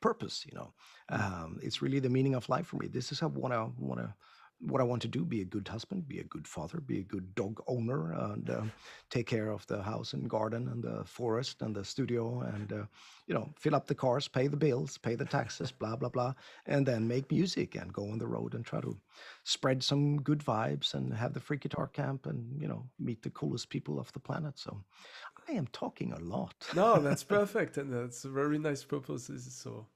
purpose. 0.00 0.44
You 0.46 0.54
know, 0.58 0.74
Mm. 1.10 1.20
um, 1.20 1.58
it's 1.62 1.82
really 1.82 2.00
the 2.00 2.10
meaning 2.10 2.34
of 2.34 2.48
life 2.48 2.66
for 2.66 2.76
me. 2.76 2.88
This 2.88 3.12
is 3.12 3.20
how 3.20 3.28
what 3.28 3.52
I 3.52 3.64
want 3.78 4.00
to 4.00 4.14
what 4.66 4.80
I 4.80 4.84
want 4.84 5.02
to 5.02 5.08
do: 5.08 5.24
be 5.24 5.42
a 5.42 5.44
good 5.44 5.68
husband, 5.68 6.08
be 6.08 6.20
a 6.20 6.24
good 6.24 6.46
father, 6.46 6.80
be 6.80 7.00
a 7.00 7.02
good 7.02 7.34
dog 7.34 7.62
owner, 7.66 8.12
and 8.12 8.48
um, 8.50 8.72
take 9.10 9.26
care 9.26 9.50
of 9.50 9.66
the 9.66 9.82
house 9.82 10.12
and 10.12 10.28
garden 10.28 10.68
and 10.68 10.82
the 10.82 11.04
forest 11.04 11.62
and 11.62 11.74
the 11.74 11.84
studio, 11.84 12.40
and 12.40 12.72
uh, 12.72 12.84
you 13.26 13.34
know, 13.34 13.48
fill 13.58 13.74
up 13.74 13.86
the 13.86 13.94
cars, 13.94 14.28
pay 14.28 14.46
the 14.46 14.56
bills, 14.56 14.98
pay 14.98 15.14
the 15.14 15.24
taxes, 15.24 15.72
blah 15.78 15.96
blah 15.96 16.08
blah, 16.08 16.34
and 16.66 16.86
then 16.86 17.06
make 17.06 17.30
music 17.30 17.74
and 17.74 17.92
go 17.92 18.10
on 18.10 18.18
the 18.18 18.26
road 18.26 18.54
and 18.54 18.64
try 18.64 18.80
to 18.80 18.96
spread 19.44 19.82
some 19.82 20.20
good 20.22 20.38
vibes 20.40 20.94
and 20.94 21.12
have 21.12 21.32
the 21.34 21.40
freak 21.40 21.60
guitar 21.60 21.88
camp 21.88 22.26
and 22.26 22.60
you 22.60 22.68
know 22.68 22.84
meet 22.98 23.22
the 23.22 23.30
coolest 23.30 23.68
people 23.68 23.98
of 23.98 24.12
the 24.12 24.20
planet. 24.20 24.58
So 24.58 24.82
I 25.48 25.52
am 25.52 25.66
talking 25.72 26.12
a 26.12 26.20
lot. 26.20 26.54
No, 26.74 27.00
that's 27.00 27.24
perfect, 27.38 27.76
and 27.76 27.92
that's 27.92 28.24
a 28.24 28.30
very 28.30 28.58
nice 28.58 28.84
purposes. 28.84 29.48
So, 29.52 29.86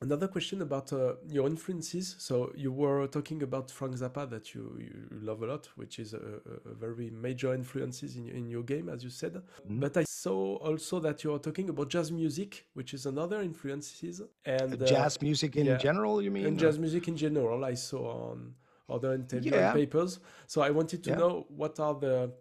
another 0.00 0.28
question 0.28 0.62
about 0.62 0.92
uh, 0.92 1.14
your 1.28 1.46
influences. 1.46 2.16
So, 2.18 2.52
you 2.54 2.72
were 2.72 3.06
talking 3.06 3.42
about 3.42 3.70
Frank 3.70 3.94
Zappa 3.94 4.28
that 4.30 4.54
you, 4.54 4.76
you 4.80 5.08
love 5.10 5.42
a 5.42 5.46
lot, 5.46 5.68
which 5.76 5.98
is 5.98 6.14
a, 6.14 6.40
a 6.70 6.74
very 6.74 7.10
major 7.10 7.54
influences 7.54 8.16
in, 8.16 8.28
in 8.28 8.48
your 8.48 8.62
game, 8.62 8.88
as 8.88 9.02
you 9.02 9.10
said. 9.10 9.34
Mm. 9.34 9.80
But 9.80 9.96
I 9.96 10.04
saw 10.04 10.56
also 10.56 11.00
that 11.00 11.24
you 11.24 11.34
are 11.34 11.38
talking 11.38 11.68
about 11.68 11.88
jazz 11.90 12.10
music, 12.12 12.66
which 12.74 12.94
is 12.94 13.06
another 13.06 13.40
influences, 13.42 14.22
and 14.44 14.80
uh, 14.82 14.86
Jazz 14.86 15.20
music 15.22 15.56
in 15.56 15.66
yeah, 15.66 15.76
general, 15.76 16.20
you 16.22 16.30
mean? 16.30 16.46
and 16.46 16.58
jazz 16.58 16.78
music 16.78 17.08
in 17.08 17.16
general. 17.16 17.64
I 17.64 17.74
saw 17.74 18.30
on 18.30 18.54
other 18.88 19.14
interview 19.14 19.52
Yeah, 19.52 19.72
papers. 19.72 20.20
So, 20.46 20.60
I 20.62 20.70
wanted 20.70 21.02
to 21.04 21.10
yeah. 21.10 21.16
know 21.16 21.46
what 21.48 21.80
are 21.80 21.94
the 21.94 22.32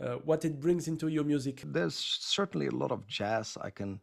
uh, 0.00 0.14
what 0.24 0.44
it 0.44 0.60
brings 0.60 0.88
into 0.88 1.08
your 1.08 1.24
music. 1.24 1.62
There's 1.64 1.94
certainly 1.94 2.66
a 2.66 2.70
lot 2.74 2.90
of 2.90 3.06
jazz 3.06 3.56
I 3.60 3.70
can, 3.70 4.00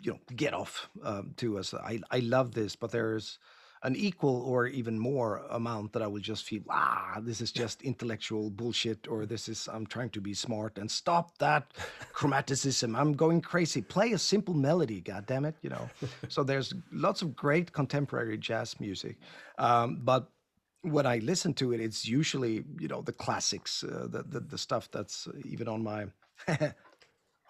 you 0.00 0.12
know, 0.12 0.18
get 0.34 0.54
off 0.54 0.88
um, 1.02 1.34
to. 1.38 1.58
us. 1.58 1.74
I, 1.74 2.00
I 2.10 2.20
love 2.20 2.52
this, 2.54 2.76
but 2.76 2.90
there's 2.90 3.38
an 3.82 3.94
equal 3.94 4.42
or 4.42 4.66
even 4.66 4.98
more 4.98 5.42
amount 5.50 5.92
that 5.92 6.02
I 6.02 6.06
will 6.06 6.20
just 6.20 6.44
feel, 6.44 6.62
ah, 6.70 7.18
this 7.20 7.40
is 7.40 7.52
just 7.52 7.82
intellectual 7.82 8.50
bullshit, 8.50 9.06
or 9.08 9.26
this 9.26 9.48
is 9.48 9.68
I'm 9.72 9.86
trying 9.86 10.10
to 10.10 10.20
be 10.20 10.34
smart 10.34 10.78
and 10.78 10.90
stop 10.90 11.38
that 11.38 11.72
chromaticism. 12.14 12.98
I'm 12.98 13.12
going 13.12 13.40
crazy. 13.40 13.82
Play 13.82 14.12
a 14.12 14.18
simple 14.18 14.54
melody, 14.54 15.00
god 15.00 15.26
damn 15.26 15.44
it, 15.44 15.54
you 15.62 15.70
know. 15.70 15.88
so 16.28 16.42
there's 16.42 16.74
lots 16.92 17.22
of 17.22 17.36
great 17.36 17.72
contemporary 17.72 18.38
jazz 18.38 18.80
music, 18.80 19.18
um, 19.58 20.00
but 20.02 20.30
when 20.82 21.06
I 21.06 21.18
listen 21.18 21.52
to 21.54 21.72
it, 21.72 21.80
it's 21.80 22.06
usually 22.06 22.64
you 22.78 22.88
know 22.88 23.02
the 23.02 23.12
classics, 23.12 23.84
uh, 23.84 24.06
the, 24.10 24.22
the 24.22 24.40
the 24.40 24.58
stuff 24.58 24.90
that's 24.90 25.28
even 25.44 25.68
on 25.68 25.82
my 25.82 26.06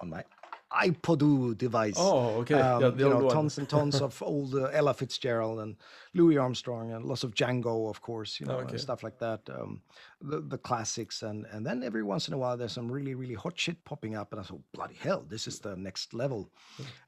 on 0.00 0.10
my 0.10 0.24
iPod 0.72 1.56
device. 1.56 1.94
Oh, 1.96 2.40
okay. 2.40 2.54
Um, 2.54 2.82
yeah, 2.82 2.88
you 2.88 3.08
know, 3.08 3.30
tons 3.30 3.58
and 3.58 3.68
tons 3.68 4.00
of 4.00 4.20
old 4.22 4.54
uh, 4.54 4.64
Ella 4.72 4.94
Fitzgerald 4.94 5.60
and 5.60 5.76
Louis 6.14 6.38
Armstrong 6.38 6.92
and 6.92 7.04
lots 7.04 7.22
of 7.22 7.34
Django, 7.34 7.88
of 7.88 8.00
course, 8.02 8.40
you 8.40 8.46
know, 8.46 8.58
okay. 8.58 8.70
and 8.70 8.80
stuff 8.80 9.02
like 9.02 9.18
that. 9.18 9.40
Um, 9.48 9.82
the 10.20 10.40
the 10.40 10.58
classics, 10.58 11.22
and 11.22 11.46
and 11.52 11.64
then 11.64 11.82
every 11.82 12.02
once 12.02 12.26
in 12.28 12.34
a 12.34 12.38
while 12.38 12.56
there's 12.56 12.72
some 12.72 12.90
really 12.90 13.14
really 13.14 13.34
hot 13.34 13.58
shit 13.58 13.84
popping 13.84 14.16
up, 14.16 14.32
and 14.32 14.40
I 14.40 14.44
thought, 14.44 14.62
bloody 14.72 14.96
hell, 14.98 15.24
this 15.28 15.46
is 15.46 15.60
the 15.60 15.76
next 15.76 16.14
level, 16.14 16.50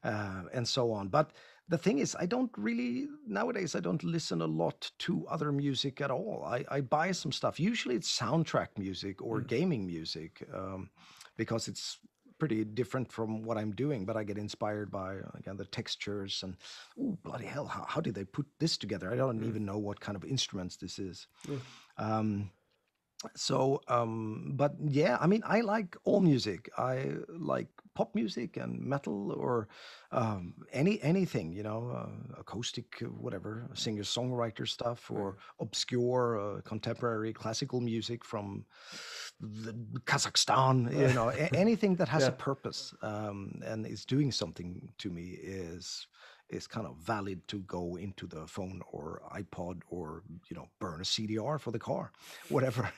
uh, 0.03 0.43
and 0.53 0.67
so 0.67 0.91
on. 0.91 1.09
But 1.09 1.31
the 1.67 1.77
thing 1.77 1.99
is, 1.99 2.15
I 2.19 2.25
don't 2.25 2.51
really 2.57 3.07
nowadays. 3.27 3.75
I 3.75 3.81
don't 3.81 4.03
listen 4.03 4.41
a 4.41 4.47
lot 4.47 4.89
to 4.99 5.27
other 5.27 5.51
music 5.51 6.01
at 6.01 6.11
all. 6.11 6.43
I, 6.45 6.65
I 6.71 6.81
buy 6.81 7.11
some 7.11 7.31
stuff. 7.31 7.59
Usually, 7.59 7.95
it's 7.95 8.17
soundtrack 8.17 8.69
music 8.77 9.21
or 9.21 9.41
mm. 9.41 9.47
gaming 9.47 9.85
music 9.85 10.47
um, 10.53 10.89
because 11.37 11.67
it's 11.67 11.99
pretty 12.39 12.63
different 12.63 13.11
from 13.11 13.43
what 13.43 13.57
I'm 13.57 13.71
doing. 13.71 14.05
But 14.05 14.17
I 14.17 14.23
get 14.23 14.37
inspired 14.37 14.89
by 14.89 15.17
again 15.35 15.57
the 15.57 15.65
textures 15.65 16.41
and 16.43 16.55
oh 16.99 17.17
bloody 17.23 17.45
hell, 17.45 17.67
how, 17.67 17.85
how 17.87 18.01
did 18.01 18.15
they 18.15 18.23
put 18.23 18.47
this 18.59 18.77
together? 18.77 19.11
I 19.11 19.15
don't 19.15 19.41
mm. 19.41 19.47
even 19.47 19.65
know 19.65 19.77
what 19.77 19.99
kind 19.99 20.15
of 20.15 20.23
instruments 20.23 20.77
this 20.77 20.97
is. 20.99 21.27
Mm. 21.47 21.59
Um, 21.97 22.51
so 23.35 23.81
um 23.89 24.53
but 24.55 24.75
yeah 24.87 25.17
i 25.19 25.27
mean 25.27 25.41
i 25.45 25.59
like 25.59 25.97
all 26.05 26.21
music 26.21 26.69
i 26.77 27.11
like 27.27 27.67
pop 27.99 28.15
music 28.15 28.55
and 28.55 28.79
metal 28.79 29.33
or 29.33 29.67
um 30.13 30.53
any 30.71 30.95
anything 31.01 31.51
you 31.51 31.63
know 31.63 31.81
uh, 31.99 32.39
acoustic 32.39 32.87
whatever 33.25 33.69
singer 33.73 34.03
songwriter 34.03 34.65
stuff 34.65 35.11
or 35.11 35.35
obscure 35.59 36.39
uh, 36.39 36.61
contemporary 36.61 37.33
classical 37.33 37.81
music 37.81 38.23
from 38.23 38.63
the 39.41 39.73
kazakhstan 40.11 40.75
you 40.97 41.13
know 41.19 41.27
anything 41.65 41.93
that 41.97 42.07
has 42.07 42.23
yeah. 42.23 42.29
a 42.29 42.31
purpose 42.49 42.93
um 43.01 43.59
and 43.65 43.85
is 43.85 44.05
doing 44.05 44.31
something 44.31 44.69
to 44.97 45.09
me 45.09 45.25
is 45.43 46.07
is 46.49 46.67
kind 46.67 46.87
of 46.87 46.95
valid 46.97 47.47
to 47.47 47.59
go 47.59 47.95
into 47.95 48.25
the 48.27 48.45
phone 48.47 48.81
or 48.91 49.21
iPod 49.35 49.81
or 49.89 50.23
you 50.49 50.55
know 50.55 50.67
burn 50.79 51.01
a 51.01 51.03
CDR 51.03 51.59
for 51.59 51.71
the 51.71 51.79
car, 51.79 52.11
whatever. 52.49 52.91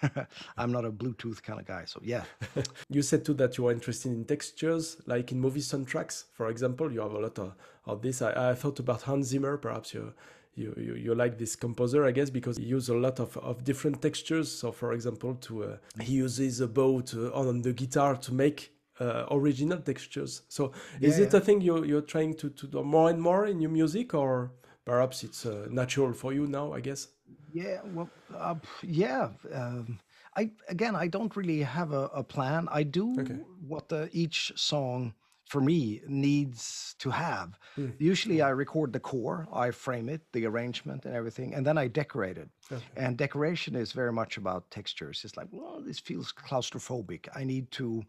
I'm 0.57 0.71
not 0.71 0.85
a 0.85 0.91
Bluetooth 0.91 1.41
kind 1.43 1.59
of 1.59 1.65
guy, 1.65 1.85
so 1.85 1.99
yeah. 2.03 2.23
you 2.89 3.01
said 3.01 3.25
too 3.25 3.33
that 3.35 3.57
you 3.57 3.67
are 3.67 3.71
interested 3.71 4.11
in 4.11 4.25
textures, 4.25 4.97
like 5.05 5.31
in 5.31 5.39
movie 5.39 5.59
soundtracks, 5.59 6.25
for 6.33 6.49
example. 6.49 6.91
You 6.91 7.01
have 7.01 7.13
a 7.13 7.19
lot 7.19 7.39
of, 7.39 7.53
of 7.85 8.01
this. 8.01 8.21
I, 8.21 8.51
I 8.51 8.55
thought 8.55 8.79
about 8.79 9.03
Hans 9.03 9.27
Zimmer. 9.27 9.57
Perhaps 9.57 9.93
you. 9.93 10.13
You, 10.53 10.73
you, 10.75 10.95
you 10.95 11.15
like 11.15 11.37
this 11.37 11.55
composer, 11.55 12.03
I 12.05 12.11
guess, 12.11 12.29
because 12.29 12.57
he 12.57 12.65
uses 12.65 12.89
a 12.89 12.95
lot 12.95 13.21
of, 13.21 13.37
of 13.37 13.63
different 13.63 14.01
textures. 14.01 14.51
So, 14.51 14.73
for 14.73 14.91
example, 14.91 15.35
to 15.35 15.63
uh, 15.63 15.77
he 16.01 16.15
uses 16.15 16.59
a 16.59 16.67
bow 16.67 16.99
to, 16.99 17.33
on 17.33 17.61
the 17.61 17.71
guitar 17.71 18.17
to 18.17 18.33
make 18.33 18.73
uh, 19.01 19.25
original 19.31 19.79
textures. 19.79 20.43
So 20.47 20.71
yeah, 20.99 21.09
is 21.09 21.19
it 21.19 21.31
yeah. 21.33 21.39
a 21.39 21.41
thing 21.41 21.61
you, 21.61 21.83
you're 21.83 22.07
trying 22.15 22.33
to, 22.35 22.49
to 22.49 22.67
do 22.67 22.83
more 22.83 23.09
and 23.09 23.21
more 23.21 23.47
in 23.47 23.61
your 23.61 23.71
music 23.71 24.13
or 24.13 24.51
perhaps 24.85 25.23
it's 25.23 25.45
uh, 25.45 25.67
natural 25.69 26.13
for 26.13 26.33
you 26.33 26.47
now, 26.47 26.73
I 26.73 26.81
guess? 26.81 27.07
Yeah, 27.53 27.79
well, 27.93 28.09
uh, 28.37 28.55
yeah. 28.83 29.29
Um, 29.53 29.99
I 30.37 30.51
Again, 30.69 30.95
I 30.95 31.07
don't 31.07 31.35
really 31.35 31.61
have 31.61 31.91
a, 31.91 32.09
a 32.21 32.23
plan. 32.23 32.67
I 32.71 32.83
do 32.83 33.19
okay. 33.19 33.39
what 33.67 33.89
the, 33.89 34.09
each 34.13 34.53
song 34.55 35.13
for 35.51 35.59
me 35.59 36.01
needs 36.07 36.95
to 36.99 37.09
have. 37.09 37.59
Mm. 37.77 37.93
Usually 37.99 38.41
I 38.41 38.49
record 38.49 38.93
the 38.93 39.01
core, 39.01 39.49
I 39.51 39.71
frame 39.71 40.07
it, 40.07 40.21
the 40.31 40.45
arrangement 40.45 41.05
and 41.05 41.13
everything, 41.13 41.53
and 41.53 41.65
then 41.65 41.77
I 41.77 41.87
decorate 41.89 42.37
it. 42.37 42.49
Okay. 42.71 42.81
And 42.95 43.17
decoration 43.17 43.75
is 43.75 43.91
very 43.91 44.13
much 44.13 44.37
about 44.37 44.71
textures. 44.71 45.23
It's 45.25 45.35
like, 45.35 45.49
well, 45.51 45.83
this 45.85 45.99
feels 45.99 46.31
claustrophobic. 46.31 47.27
I 47.35 47.43
need 47.43 47.69
to 47.71 48.01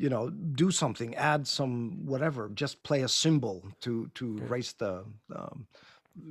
you 0.00 0.08
know 0.08 0.30
do 0.30 0.70
something 0.70 1.14
add 1.16 1.46
some 1.46 2.06
whatever 2.06 2.48
just 2.54 2.82
play 2.82 3.02
a 3.02 3.08
symbol 3.08 3.62
to 3.80 4.10
to 4.14 4.36
okay. 4.36 4.46
raise 4.46 4.72
the 4.74 5.04
um, 5.36 5.66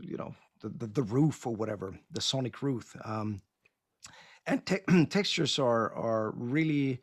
you 0.01 0.17
know 0.17 0.33
the, 0.61 0.69
the, 0.69 0.87
the 0.87 1.03
roof 1.03 1.45
or 1.45 1.55
whatever 1.55 1.93
the 2.11 2.21
sonic 2.21 2.63
roof 2.63 2.95
um, 3.05 3.41
and 4.47 4.65
te- 4.65 5.05
textures 5.09 5.59
are 5.59 5.93
are 5.93 6.31
really 6.35 6.99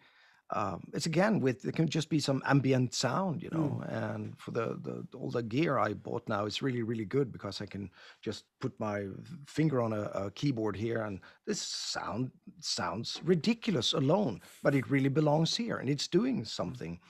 um, 0.50 0.84
it's 0.92 1.06
again 1.06 1.40
with 1.40 1.64
it 1.64 1.74
can 1.74 1.88
just 1.88 2.08
be 2.08 2.20
some 2.20 2.40
ambient 2.46 2.94
sound, 2.94 3.42
you 3.42 3.48
know. 3.50 3.82
Mm. 3.82 4.14
And 4.14 4.38
for 4.38 4.52
the, 4.52 4.78
the 4.80 5.18
all 5.18 5.30
the 5.30 5.42
gear 5.42 5.78
I 5.78 5.92
bought 5.94 6.28
now, 6.28 6.46
it's 6.46 6.62
really 6.62 6.82
really 6.82 7.04
good 7.04 7.32
because 7.32 7.60
I 7.60 7.66
can 7.66 7.90
just 8.22 8.44
put 8.60 8.78
my 8.78 9.06
finger 9.46 9.82
on 9.82 9.92
a, 9.92 10.02
a 10.14 10.30
keyboard 10.30 10.76
here, 10.76 11.02
and 11.02 11.20
this 11.46 11.60
sound 11.60 12.30
sounds 12.60 13.20
ridiculous 13.24 13.92
alone, 13.92 14.40
but 14.62 14.74
it 14.74 14.88
really 14.88 15.08
belongs 15.08 15.56
here, 15.56 15.78
and 15.78 15.88
it's 15.88 16.06
doing 16.06 16.44
something 16.44 17.00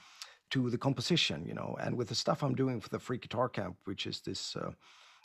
to 0.49 0.69
the 0.69 0.77
composition, 0.77 1.45
you 1.45 1.53
know. 1.53 1.77
And 1.79 1.95
with 1.95 2.07
the 2.07 2.15
stuff 2.15 2.41
I'm 2.41 2.55
doing 2.55 2.81
for 2.81 2.89
the 2.89 2.99
freak 2.99 3.21
Guitar 3.21 3.49
Camp, 3.49 3.77
which 3.85 4.07
is 4.07 4.21
this. 4.21 4.55
Uh, 4.55 4.71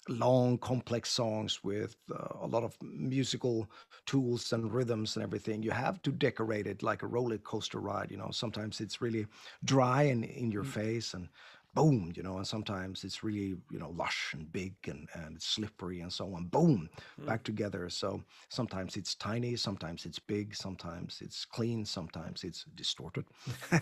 long 0.09 0.59
complex 0.59 1.11
songs 1.11 1.62
with 1.62 1.97
uh, 2.12 2.29
a 2.41 2.47
lot 2.47 2.65
of 2.65 2.77
musical 2.83 3.71
tools 4.05 4.53
and 4.53 4.73
rhythms 4.73 5.17
and 5.17 5.23
everything 5.23 5.62
you 5.62 5.71
have 5.71 6.03
to 6.03 6.11
decorate 6.11 6.67
it 6.67 6.83
like 6.83 7.03
a 7.03 7.07
roller 7.07 7.38
coaster 7.38 7.79
ride 7.79 8.11
you 8.11 8.17
know 8.17 8.31
sometimes 8.33 8.81
it's 8.81 9.01
really 9.01 9.27
dry 9.65 10.03
and 10.03 10.25
in 10.25 10.51
your 10.51 10.65
mm. 10.65 10.73
face 10.73 11.15
and 11.15 11.29
boom 11.75 12.12
you 12.15 12.23
know 12.23 12.37
and 12.37 12.47
sometimes 12.47 13.03
it's 13.05 13.25
really 13.25 13.55
you 13.71 13.79
know 13.79 13.91
lush 13.97 14.33
and 14.35 14.51
big 14.53 14.75
and, 14.87 15.09
and 15.15 15.41
slippery 15.41 16.01
and 16.01 16.12
so 16.12 16.35
on 16.35 16.45
boom 16.47 16.88
mm. 17.21 17.27
back 17.27 17.43
together 17.45 17.88
so 17.88 18.21
sometimes 18.49 18.97
it's 18.97 19.15
tiny 19.15 19.57
sometimes 19.57 20.05
it's 20.05 20.19
big 20.19 20.55
sometimes 20.55 21.21
it's 21.23 21.45
clean 21.45 21.85
sometimes 21.85 22.45
it's 22.45 22.65
distorted 22.75 23.25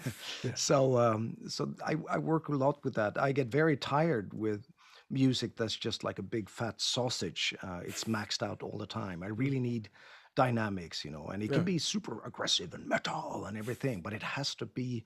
yeah. 0.44 0.54
so 0.54 0.98
um 0.98 1.36
so 1.48 1.72
I, 1.84 1.96
I 2.08 2.18
work 2.18 2.48
a 2.48 2.52
lot 2.52 2.84
with 2.84 2.94
that 2.94 3.20
i 3.20 3.32
get 3.32 3.48
very 3.48 3.76
tired 3.76 4.32
with 4.34 4.66
music 5.10 5.56
that's 5.56 5.76
just 5.76 6.04
like 6.04 6.18
a 6.18 6.22
big 6.22 6.48
fat 6.48 6.80
sausage. 6.80 7.54
Uh, 7.62 7.80
it's 7.84 8.04
maxed 8.04 8.42
out 8.42 8.62
all 8.62 8.78
the 8.78 8.86
time. 8.86 9.22
I 9.22 9.28
really 9.28 9.60
need 9.60 9.88
dynamics, 10.36 11.04
you 11.04 11.10
know, 11.10 11.26
and 11.26 11.42
it 11.42 11.50
yeah. 11.50 11.56
can 11.56 11.64
be 11.64 11.78
super 11.78 12.22
aggressive 12.24 12.74
and 12.74 12.86
metal 12.86 13.46
and 13.46 13.58
everything, 13.58 14.00
but 14.00 14.12
it 14.12 14.22
has 14.22 14.54
to 14.56 14.66
be 14.66 15.04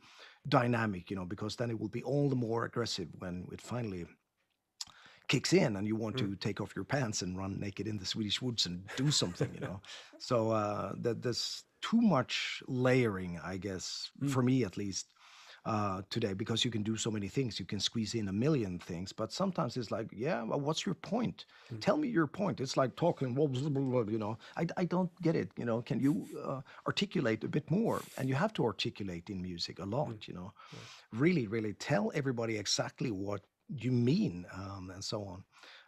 dynamic, 0.49 1.11
you 1.11 1.17
know, 1.17 1.25
because 1.25 1.57
then 1.57 1.71
it 1.71 1.79
will 1.79 1.89
be 1.89 2.03
all 2.03 2.29
the 2.29 2.37
more 2.37 2.65
aggressive 2.65 3.09
when 3.19 3.47
it 3.53 3.61
finally 3.61 4.07
kicks 5.29 5.55
in 5.55 5.77
and 5.77 5.87
you 5.87 5.97
want 5.97 6.17
mm. 6.17 6.19
to 6.19 6.37
take 6.37 6.61
off 6.61 6.77
your 6.77 6.85
pants 6.85 7.23
and 7.23 7.39
run 7.39 7.59
naked 7.59 7.87
in 7.87 7.97
the 7.97 8.05
Swedish 8.05 8.43
woods 8.43 8.67
and 8.67 8.85
do 8.97 9.11
something, 9.11 9.51
you 9.55 9.61
know. 9.61 9.81
so 10.19 10.51
uh, 10.51 10.93
that 10.99 11.23
there's 11.23 11.65
too 11.81 12.01
much 12.01 12.63
layering, 12.69 13.41
I 13.43 13.57
guess, 13.57 14.11
mm. 14.23 14.31
for 14.31 14.43
me 14.43 14.65
at 14.65 14.77
least, 14.77 15.14
uh, 15.67 16.03
today 16.11 16.35
because 16.35 16.65
you 16.65 16.71
can 16.71 16.83
do 16.83 16.97
so 16.97 17.11
many 17.11 17.29
things. 17.29 17.59
You 17.59 17.65
can 17.65 17.81
squeeze 17.81 18.15
in 18.15 18.29
a 18.29 18.33
million 18.33 18.79
things, 18.79 19.13
but 19.13 19.33
sometimes 19.33 19.77
it's 19.77 19.91
like, 19.91 20.09
yeah, 20.13 20.43
well, 20.43 20.61
what's 20.61 20.85
your 20.85 20.95
point? 20.95 21.47
Mm-hmm. 21.67 21.79
Tell 21.79 21.97
me 21.97 22.09
your 22.09 22.27
point. 22.27 22.61
It's 22.61 22.77
like 22.77 22.97
talking, 22.97 23.35
blah, 23.35 23.47
blah, 23.47 23.69
blah, 23.69 24.05
you 24.13 24.19
know. 24.19 24.39
I, 24.57 24.67
I 24.77 24.85
don't 24.85 25.11
get 25.23 25.37
it. 25.37 25.51
You 25.57 25.65
know, 25.65 25.81
can 25.83 26.01
you 26.01 26.27
uh, 26.45 26.61
articulate 26.87 27.45
a 27.45 27.49
bit 27.49 27.71
more? 27.71 28.03
And 28.19 28.29
you 28.29 28.35
have 28.35 28.53
to 28.55 28.65
articulate 28.65 29.31
in 29.31 29.41
music 29.41 29.79
a 29.79 29.85
lot. 29.85 30.09
Mm-hmm. 30.09 30.31
You 30.31 30.35
know, 30.35 30.53
really, 31.13 31.47
really 31.47 31.73
tell 31.75 32.13
everybody 32.15 32.59
exactly 32.59 33.11
what 33.11 33.41
you 33.69 33.91
mean 33.91 34.47
um, 34.55 34.91
and 34.93 35.03
so 35.03 35.25
on. 35.25 35.45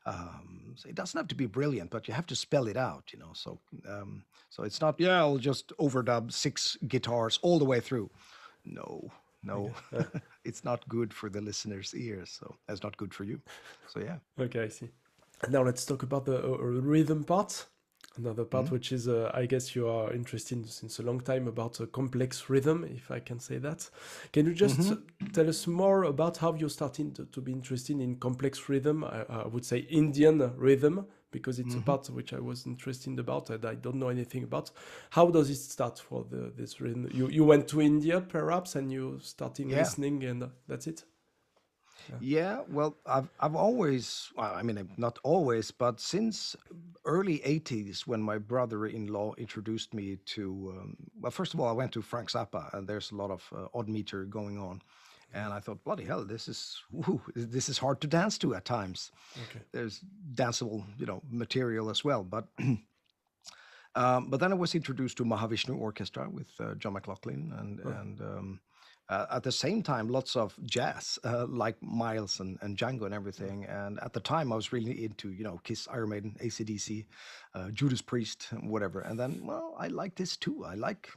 Um, 0.07 0.75
so 0.77 0.89
it 0.89 0.95
doesn't 0.95 1.19
have 1.19 1.29
to 1.29 1.35
be 1.35 1.47
brilliant, 1.47 1.91
but 1.91 2.07
you 2.07 2.15
have 2.15 2.27
to 2.27 2.37
spell 2.37 2.69
it 2.69 2.77
out, 2.77 3.13
you 3.13 3.19
know. 3.19 3.33
So, 3.35 3.59
um, 3.89 4.23
so 4.49 4.63
it's 4.63 4.81
not, 4.81 4.99
yeah, 4.99 5.19
I'll 5.19 5.37
just 5.37 5.77
overdub 5.79 6.33
six 6.33 6.77
guitars 6.87 7.41
all 7.43 7.59
the 7.59 7.65
way 7.65 7.81
through. 7.81 8.09
No, 8.65 9.11
no 9.47 9.71
it's 10.45 10.65
not 10.65 10.87
good 10.89 11.13
for 11.13 11.29
the 11.31 11.41
listener's 11.41 11.95
ears 11.95 12.31
so 12.31 12.57
that's 12.67 12.83
not 12.83 12.97
good 12.97 13.15
for 13.15 13.25
you. 13.25 13.41
So 13.87 14.01
yeah. 14.01 14.19
Okay 14.39 14.63
i 14.65 14.69
see. 14.69 14.91
Now 15.49 15.63
let's 15.63 15.85
talk 15.85 16.03
about 16.03 16.25
the 16.25 16.39
uh, 16.43 16.57
rhythm 16.57 17.25
part. 17.25 17.67
Another 18.17 18.45
part 18.45 18.67
mm-hmm. 18.67 18.75
which 18.75 18.93
is 18.93 19.09
uh, 19.09 19.31
i 19.35 19.45
guess 19.45 19.77
you 19.77 19.87
are 19.89 20.13
interested 20.13 20.67
since 20.71 20.99
a 20.99 21.03
long 21.03 21.21
time 21.21 21.47
about 21.49 21.81
a 21.81 21.87
complex 21.87 22.49
rhythm 22.49 22.85
if 22.85 23.11
i 23.11 23.21
can 23.21 23.39
say 23.39 23.59
that. 23.59 23.89
Can 24.33 24.47
you 24.47 24.55
just 24.55 24.79
mm-hmm. 24.79 25.27
tell 25.33 25.49
us 25.49 25.67
more 25.67 26.05
about 26.05 26.39
how 26.39 26.55
you 26.55 26.69
started 26.69 27.15
to, 27.17 27.27
to, 27.27 27.41
be 27.41 27.53
interested 27.53 28.01
in 28.01 28.17
complex 28.17 28.69
rhythm? 28.69 29.05
I, 29.05 29.25
I 29.29 29.47
would 29.47 29.65
say 29.65 29.79
indian 29.79 30.39
rhythm 30.57 31.07
because 31.31 31.59
it's 31.59 31.71
mm-hmm. 31.71 31.81
a 31.81 31.97
part 31.97 32.09
which 32.11 32.33
I 32.33 32.41
was 32.41 32.67
interested 32.67 33.19
about 33.19 33.51
and 33.51 33.65
I 33.65 33.75
don't 33.75 33.97
know 33.97 34.09
anything 34.09 34.45
about. 34.45 34.71
How 35.11 35.27
does 35.31 35.51
it 35.51 35.57
start 35.57 35.99
for 35.99 36.25
the 36.25 36.53
this? 36.57 36.81
You 36.81 37.29
you 37.29 37.45
went 37.45 37.69
to 37.69 37.81
India 37.81 38.21
perhaps 38.21 38.77
and 38.77 38.91
you 38.91 39.19
starting 39.21 39.71
yeah. 39.71 39.79
listening 39.79 40.25
and 40.25 40.51
that's 40.69 40.87
it. 40.87 41.05
Yeah. 42.09 42.17
yeah. 42.21 42.63
well, 42.69 42.97
I've 43.07 43.29
I've 43.41 43.57
always, 43.57 44.31
well, 44.37 44.55
I 44.55 44.63
mean, 44.63 44.89
not 44.97 45.19
always, 45.25 45.71
but 45.71 46.01
since 46.01 46.57
early 47.05 47.39
'80s, 47.41 48.07
when 48.07 48.23
my 48.23 48.39
brother-in-law 48.39 49.35
introduced 49.39 49.95
me 49.95 50.19
to, 50.27 50.75
um, 50.79 50.97
well, 51.21 51.33
first 51.33 51.55
of 51.55 51.61
all, 51.61 51.69
I 51.69 51.73
went 51.73 51.93
to 51.93 52.03
Frank 52.03 52.31
Zappa, 52.31 52.73
and 52.75 52.87
there's 52.87 53.11
a 53.11 53.17
lot 53.17 53.31
of 53.31 53.43
uh, 53.57 53.67
odd 53.75 53.89
meter 53.89 54.25
going 54.25 54.59
on, 54.59 54.83
and 55.33 55.53
I 55.53 55.61
thought, 55.61 55.85
bloody 55.85 56.05
hell, 56.05 56.25
this 56.25 56.49
is 56.49 56.83
whew, 56.91 57.21
this 57.35 57.69
is 57.69 57.79
hard 57.79 58.01
to 58.01 58.07
dance 58.07 58.39
to 58.39 58.55
at 58.55 58.65
times. 58.65 59.13
Okay. 59.49 59.65
There's 59.73 60.01
danceable, 60.35 60.85
you 60.99 61.07
know, 61.07 61.23
material 61.31 61.91
as 61.91 62.05
well, 62.05 62.23
but. 62.25 62.49
um, 63.95 64.31
but 64.31 64.41
then 64.41 64.53
I 64.53 64.55
was 64.55 64.75
introduced 64.75 65.17
to 65.19 65.25
Mahavishnu 65.25 65.79
Orchestra 65.79 66.29
with 66.31 66.49
uh, 66.61 66.75
John 66.75 66.95
McLaughlin 66.95 67.53
and 67.59 67.81
and 67.81 68.21
um, 68.21 68.61
uh, 69.09 69.27
at 69.31 69.43
the 69.43 69.53
same 69.53 69.83
time, 69.83 70.09
lots 70.09 70.35
of 70.35 70.57
jazz, 70.65 71.19
uh, 71.25 71.47
like 71.47 71.81
Miles 71.81 72.41
and, 72.41 72.59
and 72.61 72.77
Django 72.77 73.05
and 73.05 73.15
everything. 73.15 73.65
And 73.67 74.01
at 74.01 74.13
the 74.13 74.21
time, 74.21 74.53
I 74.53 74.57
was 74.57 74.73
really 74.73 75.05
into, 75.05 75.31
you 75.31 75.45
know, 75.45 75.61
Kiss, 75.63 75.87
Iron 75.93 76.09
Maiden, 76.09 76.37
ACDC, 76.43 77.07
uh, 77.55 77.71
Judas 77.71 78.03
Priest, 78.03 78.49
whatever. 78.63 79.01
And 79.01 79.19
then, 79.19 79.43
well, 79.45 79.77
I 79.79 79.89
like 79.89 80.17
this 80.17 80.37
too. 80.37 80.65
I 80.65 80.75
like 80.75 81.09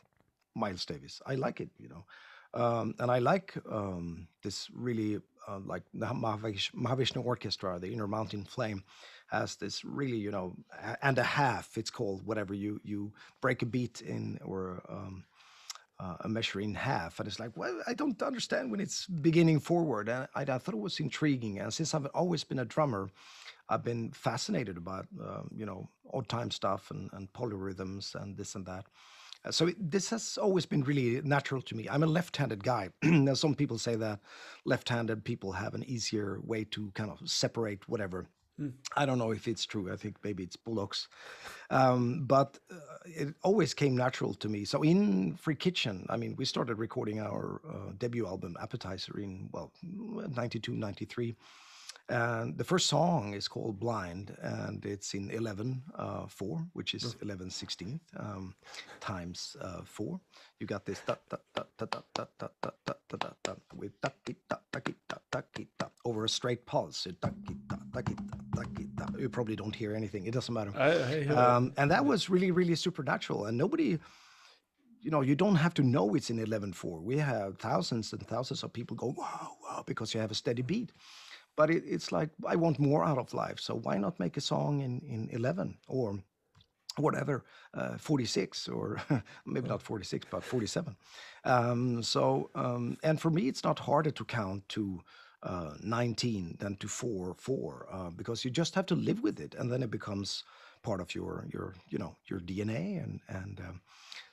Miles 0.56 0.86
Davis. 0.86 1.20
I 1.26 1.36
like 1.36 1.62
it, 1.62 1.70
you 1.80 1.90
know. 1.90 2.06
Um, 2.54 2.96
and 3.00 3.12
I 3.12 3.20
like 3.20 3.54
um, 3.70 4.28
this 4.44 4.70
really, 4.74 5.20
uh, 5.48 5.60
like 5.66 5.84
the 5.94 6.08
Mahavish, 6.08 6.74
Mahavishnu 6.74 7.24
Orchestra, 7.24 7.80
the 7.80 7.92
Inner 7.94 8.08
Mountain 8.08 8.46
Flame, 8.46 8.84
has 9.28 9.56
this 9.56 9.86
really, 9.86 10.18
you 10.18 10.32
know, 10.32 10.56
and 11.02 11.18
a 11.18 11.24
half. 11.24 11.78
It's 11.78 11.92
called 11.92 12.26
whatever 12.26 12.54
you 12.54 12.80
you 12.84 13.14
break 13.42 13.62
a 13.62 13.66
beat 13.66 14.02
in 14.02 14.40
or 14.44 14.82
um, 14.90 15.24
uh, 16.00 16.16
a 16.22 16.30
measure 16.30 16.60
in 16.60 16.74
half, 16.74 17.20
and 17.20 17.28
it's 17.28 17.40
like, 17.40 17.56
well, 17.56 17.82
I 17.86 17.94
don't 17.94 18.22
understand 18.24 18.72
when 18.72 18.80
it's 18.80 19.06
beginning 19.06 19.60
forward. 19.60 20.10
And 20.10 20.28
I, 20.34 20.42
I 20.42 20.58
thought 20.58 20.74
it 20.74 20.78
was 20.80 21.00
intriguing. 21.00 21.60
And 21.60 21.74
since 21.74 21.94
I've 21.94 22.06
always 22.08 22.44
been 22.44 22.60
a 22.60 22.66
drummer, 22.66 23.12
I've 23.70 23.84
been 23.84 24.12
fascinated 24.12 24.78
about 24.78 25.06
uh, 25.24 25.42
you 25.56 25.66
know 25.66 25.90
odd 26.12 26.28
time 26.28 26.50
stuff 26.52 26.90
and, 26.90 27.10
and 27.14 27.32
polyrhythms 27.34 28.16
and 28.16 28.36
this 28.36 28.56
and 28.56 28.66
that. 28.66 28.86
Uh, 29.46 29.52
so 29.52 29.68
it, 29.68 29.92
this 29.92 30.10
has 30.10 30.38
always 30.38 30.66
been 30.66 30.84
really 30.84 31.22
natural 31.24 31.62
to 31.62 31.76
me. 31.76 31.88
I'm 31.90 32.04
a 32.04 32.08
left-handed 32.08 32.64
guy. 32.64 32.90
now 33.04 33.34
some 33.34 33.56
people 33.56 33.78
say 33.78 33.96
that 33.96 34.20
left-handed 34.66 35.24
people 35.24 35.52
have 35.54 35.74
an 35.74 35.84
easier 35.86 36.40
way 36.44 36.66
to 36.66 36.92
kind 36.92 37.10
of 37.10 37.30
separate 37.30 37.88
whatever. 37.88 38.28
Mm. 38.60 38.74
I 38.98 39.06
don't 39.06 39.18
know 39.18 39.32
if 39.32 39.48
it's 39.48 39.66
true. 39.66 39.92
I 39.92 39.96
think 39.96 40.18
maybe 40.24 40.44
it's 40.44 40.58
bullocks, 40.58 41.08
um, 41.70 42.26
but 42.26 42.60
uh, 42.70 42.76
it 43.06 43.34
always 43.42 43.74
came 43.74 43.96
natural 43.96 44.34
to 44.34 44.50
me. 44.50 44.66
So 44.66 44.84
in 44.84 45.36
Freak 45.36 45.60
Kitchen, 45.60 46.06
I 46.10 46.18
mean, 46.18 46.36
we 46.38 46.44
started 46.44 46.76
recording 46.76 47.22
our 47.22 47.62
uh, 47.68 47.94
debut 47.98 48.28
album 48.28 48.58
Appetizer 48.62 49.18
in 49.20 49.50
well, 49.54 49.72
92, 49.82 50.74
93 50.74 51.36
and 52.10 52.58
the 52.58 52.64
first 52.64 52.88
song 52.88 53.34
is 53.36 53.48
called 53.48 53.80
Blind, 53.80 54.36
and 54.42 54.84
it's 54.84 55.14
in 55.14 55.30
11 55.30 55.84
uh, 55.96 56.26
4, 56.26 56.66
which 56.74 56.96
is 56.96 57.16
11 57.22 57.50
16th 57.50 58.00
um, 58.18 58.56
times 59.00 59.56
uh, 59.62 59.82
4. 59.84 60.20
You 60.60 60.66
got 60.66 60.86
this 60.86 61.02
with 63.76 63.92
over 66.04 66.26
a 66.26 66.30
straight 66.30 66.66
pulse. 66.66 67.06
You 69.18 69.30
probably 69.30 69.56
don't 69.56 69.76
hear 69.76 69.96
anything, 69.96 70.26
it 70.26 70.34
doesn't 70.34 70.54
matter. 70.54 70.72
Um, 71.36 71.74
and 71.78 71.92
that 71.92 72.04
was 72.04 72.30
really, 72.30 72.50
really 72.50 72.76
supernatural, 72.76 73.46
and 73.46 73.58
nobody 73.58 74.00
you 75.02 75.12
know, 75.12 75.22
you 75.22 75.36
don't 75.36 75.56
have 75.56 75.74
to 75.76 75.82
know 75.84 76.14
it's 76.16 76.30
in 76.30 76.40
eleven 76.40 76.74
four. 76.74 77.00
We 77.00 77.18
have 77.20 77.58
thousands 77.58 78.12
and 78.12 78.26
thousands 78.28 78.64
of 78.64 78.74
people 78.74 78.98
go, 78.98 79.14
wow, 79.18 79.52
wow, 79.64 79.84
because 79.86 80.14
you 80.14 80.20
have 80.20 80.32
a 80.32 80.36
steady 80.36 80.62
beat 80.62 80.92
but 81.60 81.70
it, 81.70 81.84
it's 81.86 82.14
like 82.14 82.30
I 82.48 82.56
want 82.56 82.80
more 82.80 83.04
out 83.04 83.18
of 83.18 83.34
life. 83.34 83.60
So 83.60 83.76
why 83.76 83.98
not 83.98 84.18
make 84.18 84.38
a 84.38 84.42
song 84.42 84.80
in 84.80 85.02
in 85.16 85.30
11 85.32 85.78
or 85.90 86.18
whatever, 86.96 87.44
uh, 87.74 87.98
46 87.98 88.70
or 88.70 89.02
maybe 89.46 89.68
not 89.68 89.82
46, 89.82 90.28
but 90.32 90.42
47. 90.42 90.96
Um, 91.44 92.02
so 92.02 92.50
um, 92.56 92.98
and 93.04 93.20
for 93.20 93.30
me, 93.30 93.50
it's 93.50 93.66
not 93.66 93.78
harder 93.80 94.12
to 94.12 94.24
count 94.24 94.70
to 94.70 95.02
uh, 95.44 95.74
19 95.84 96.56
than 96.60 96.78
to 96.78 96.88
four 96.88 97.36
four 97.38 97.88
uh, 97.92 98.10
because 98.10 98.46
you 98.46 98.52
just 98.52 98.76
have 98.76 98.86
to 98.86 98.96
live 98.96 99.22
with 99.22 99.40
it, 99.42 99.56
and 99.56 99.70
then 99.70 99.84
it 99.84 99.92
becomes 99.92 100.46
part 100.84 101.02
of 101.02 101.14
your 101.14 101.46
your 101.52 101.76
you 101.90 101.98
know 101.98 102.16
your 102.28 102.40
DNA 102.40 103.04
and 103.04 103.20
and 103.28 103.60
um, 103.60 103.82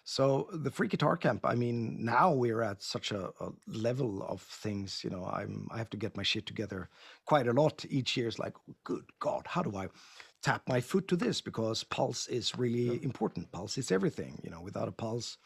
so 0.08 0.48
the 0.52 0.70
freak 0.70 0.92
guitar 0.92 1.16
camp, 1.16 1.44
I 1.44 1.56
mean, 1.56 1.96
now 1.98 2.30
we're 2.30 2.62
at 2.62 2.80
such 2.80 3.10
a, 3.10 3.30
a, 3.40 3.50
level 3.66 4.22
of 4.22 4.40
things, 4.40 5.02
you 5.02 5.10
know, 5.10 5.24
I'm 5.24 5.66
I 5.72 5.78
have 5.78 5.90
to 5.90 5.96
get 5.96 6.16
my 6.16 6.22
shit 6.22 6.46
together 6.46 6.88
quite 7.24 7.48
a 7.48 7.52
lot 7.52 7.84
each 7.90 8.16
year. 8.16 8.28
It's 8.28 8.38
like, 8.38 8.54
good 8.84 9.02
God, 9.18 9.48
how 9.48 9.62
do 9.62 9.76
I 9.76 9.88
tap 10.42 10.62
my 10.68 10.80
foot 10.80 11.08
to 11.08 11.16
this? 11.16 11.40
Because 11.40 11.82
pulse 11.82 12.28
is 12.28 12.56
really 12.56 13.02
important. 13.02 13.50
Pulse 13.50 13.78
is 13.78 13.90
everything, 13.90 14.40
you 14.44 14.50
know, 14.50 14.60
without 14.60 14.86
a 14.86 14.92
pulse, 14.92 15.38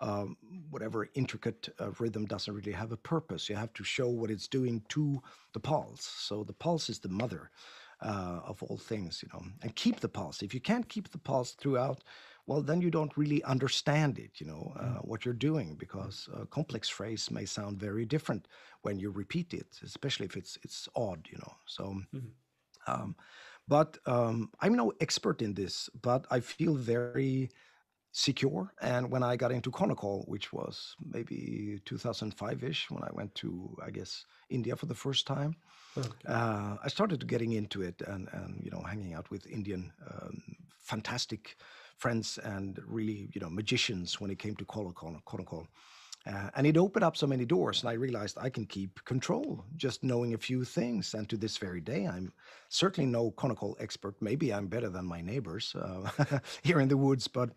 um, 0.00 0.36
whatever 0.68 1.08
intricate 1.14 1.68
uh, 1.80 1.92
rhythm 2.00 2.26
doesn't 2.26 2.52
really 2.52 2.72
have 2.72 2.90
a 2.90 2.96
purpose. 2.96 3.48
You 3.48 3.54
have 3.54 3.72
to 3.74 3.84
show 3.84 4.08
what 4.08 4.32
it's 4.32 4.48
doing 4.48 4.82
to 4.88 5.22
the 5.52 5.60
pulse. 5.60 6.02
So 6.02 6.42
the 6.42 6.54
pulse 6.54 6.90
is 6.90 6.98
the 6.98 7.08
mother 7.08 7.52
uh, 8.00 8.40
of 8.44 8.62
all 8.62 8.76
things, 8.76 9.22
you 9.22 9.28
know, 9.32 9.44
and 9.62 9.74
keep 9.74 10.00
the 10.00 10.08
pulse. 10.08 10.42
If 10.42 10.54
you 10.54 10.60
can't 10.60 10.88
keep 10.88 11.10
the 11.10 11.18
pulse 11.18 11.52
throughout, 11.52 12.04
well, 12.46 12.62
then 12.62 12.80
you 12.80 12.90
don't 12.90 13.16
really 13.16 13.42
understand 13.44 14.18
it, 14.18 14.40
you 14.40 14.46
know, 14.46 14.72
uh, 14.78 14.82
mm. 14.82 15.04
what 15.04 15.24
you're 15.24 15.34
doing, 15.34 15.76
because 15.76 16.28
a 16.34 16.46
complex 16.46 16.88
phrase 16.88 17.30
may 17.30 17.44
sound 17.44 17.78
very 17.78 18.06
different 18.06 18.48
when 18.82 18.98
you 18.98 19.10
repeat 19.10 19.52
it, 19.52 19.78
especially 19.82 20.26
if 20.26 20.36
it's 20.36 20.58
it's 20.62 20.88
odd, 20.94 21.28
you 21.30 21.38
know. 21.38 21.54
So, 21.66 21.82
mm-hmm. 22.14 22.28
um, 22.86 23.16
but 23.66 23.98
um, 24.06 24.50
I'm 24.60 24.74
no 24.74 24.92
expert 25.00 25.42
in 25.42 25.54
this, 25.54 25.90
but 26.00 26.26
I 26.30 26.40
feel 26.40 26.74
very 26.74 27.50
secure. 28.18 28.72
And 28.80 29.10
when 29.12 29.22
I 29.22 29.36
got 29.36 29.52
into 29.52 29.70
Konnakol, 29.70 30.26
which 30.26 30.52
was 30.52 30.96
maybe 31.14 31.80
2005-ish, 31.86 32.90
when 32.90 33.04
I 33.04 33.10
went 33.12 33.32
to, 33.36 33.76
I 33.86 33.90
guess, 33.90 34.24
India 34.50 34.74
for 34.74 34.86
the 34.86 34.94
first 34.94 35.26
time, 35.26 35.54
okay. 35.96 36.10
uh, 36.26 36.76
I 36.82 36.88
started 36.88 37.26
getting 37.28 37.52
into 37.52 37.82
it 37.82 38.02
and 38.12 38.28
and 38.32 38.60
you 38.64 38.70
know 38.72 38.82
hanging 38.82 39.14
out 39.14 39.30
with 39.30 39.46
Indian 39.46 39.92
um, 40.10 40.42
fantastic 40.80 41.56
friends 41.98 42.38
and 42.38 42.80
really, 42.86 43.28
you 43.34 43.40
know, 43.40 43.50
magicians 43.50 44.20
when 44.20 44.30
it 44.30 44.38
came 44.38 44.56
to 44.56 44.64
Konnakol. 44.64 45.66
Uh, 46.28 46.50
and 46.56 46.66
it 46.66 46.76
opened 46.76 47.04
up 47.04 47.16
so 47.16 47.26
many 47.26 47.46
doors, 47.46 47.80
and 47.80 47.88
I 47.88 47.94
realized 47.94 48.36
I 48.38 48.50
can 48.50 48.66
keep 48.66 49.02
control 49.06 49.64
just 49.76 50.04
knowing 50.04 50.34
a 50.34 50.38
few 50.38 50.62
things. 50.62 51.14
And 51.14 51.26
to 51.30 51.38
this 51.38 51.56
very 51.56 51.80
day, 51.80 52.06
I'm 52.06 52.32
certainly 52.68 53.08
no 53.10 53.30
Konnakol 53.30 53.76
expert. 53.80 54.14
Maybe 54.20 54.52
I'm 54.52 54.66
better 54.66 54.90
than 54.90 55.06
my 55.06 55.22
neighbors 55.22 55.74
uh, 55.74 56.10
here 56.62 56.80
in 56.80 56.88
the 56.88 56.98
woods, 56.98 57.28
but 57.28 57.50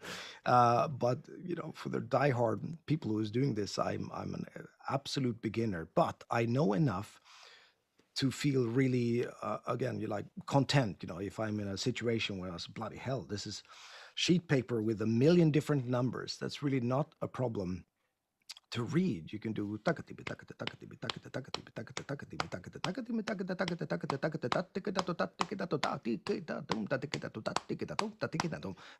uh, 0.45 0.87
but 0.87 1.19
you 1.43 1.55
know, 1.55 1.73
for 1.75 1.89
the 1.89 1.99
diehard 1.99 2.77
people 2.85 3.11
who 3.11 3.19
is 3.19 3.29
doing 3.31 3.55
this, 3.55 3.77
I'm 3.77 4.09
I'm 4.13 4.33
an 4.35 4.45
absolute 4.89 5.41
beginner. 5.41 5.89
But 5.93 6.23
I 6.31 6.45
know 6.45 6.71
enough 6.71 7.19
to 8.15 8.31
feel 8.31 8.67
really, 8.67 9.25
uh, 9.41 9.57
again, 9.67 9.99
you're 9.99 10.09
like 10.09 10.25
content. 10.45 10.97
You 11.01 11.09
know, 11.09 11.17
if 11.17 11.39
I'm 11.39 11.59
in 11.59 11.67
a 11.67 11.77
situation 11.77 12.37
where 12.37 12.49
I 12.49 12.53
was 12.53 12.67
bloody 12.67 12.97
hell, 12.97 13.25
this 13.29 13.45
is 13.45 13.63
sheet 14.15 14.47
paper 14.47 14.81
with 14.81 15.01
a 15.01 15.05
million 15.05 15.51
different 15.51 15.87
numbers. 15.87 16.37
That's 16.39 16.63
really 16.63 16.79
not 16.81 17.15
a 17.21 17.27
problem 17.27 17.83
to 18.71 18.83
read. 18.83 19.31
You 19.31 19.39
can 19.39 19.53
do 19.53 19.79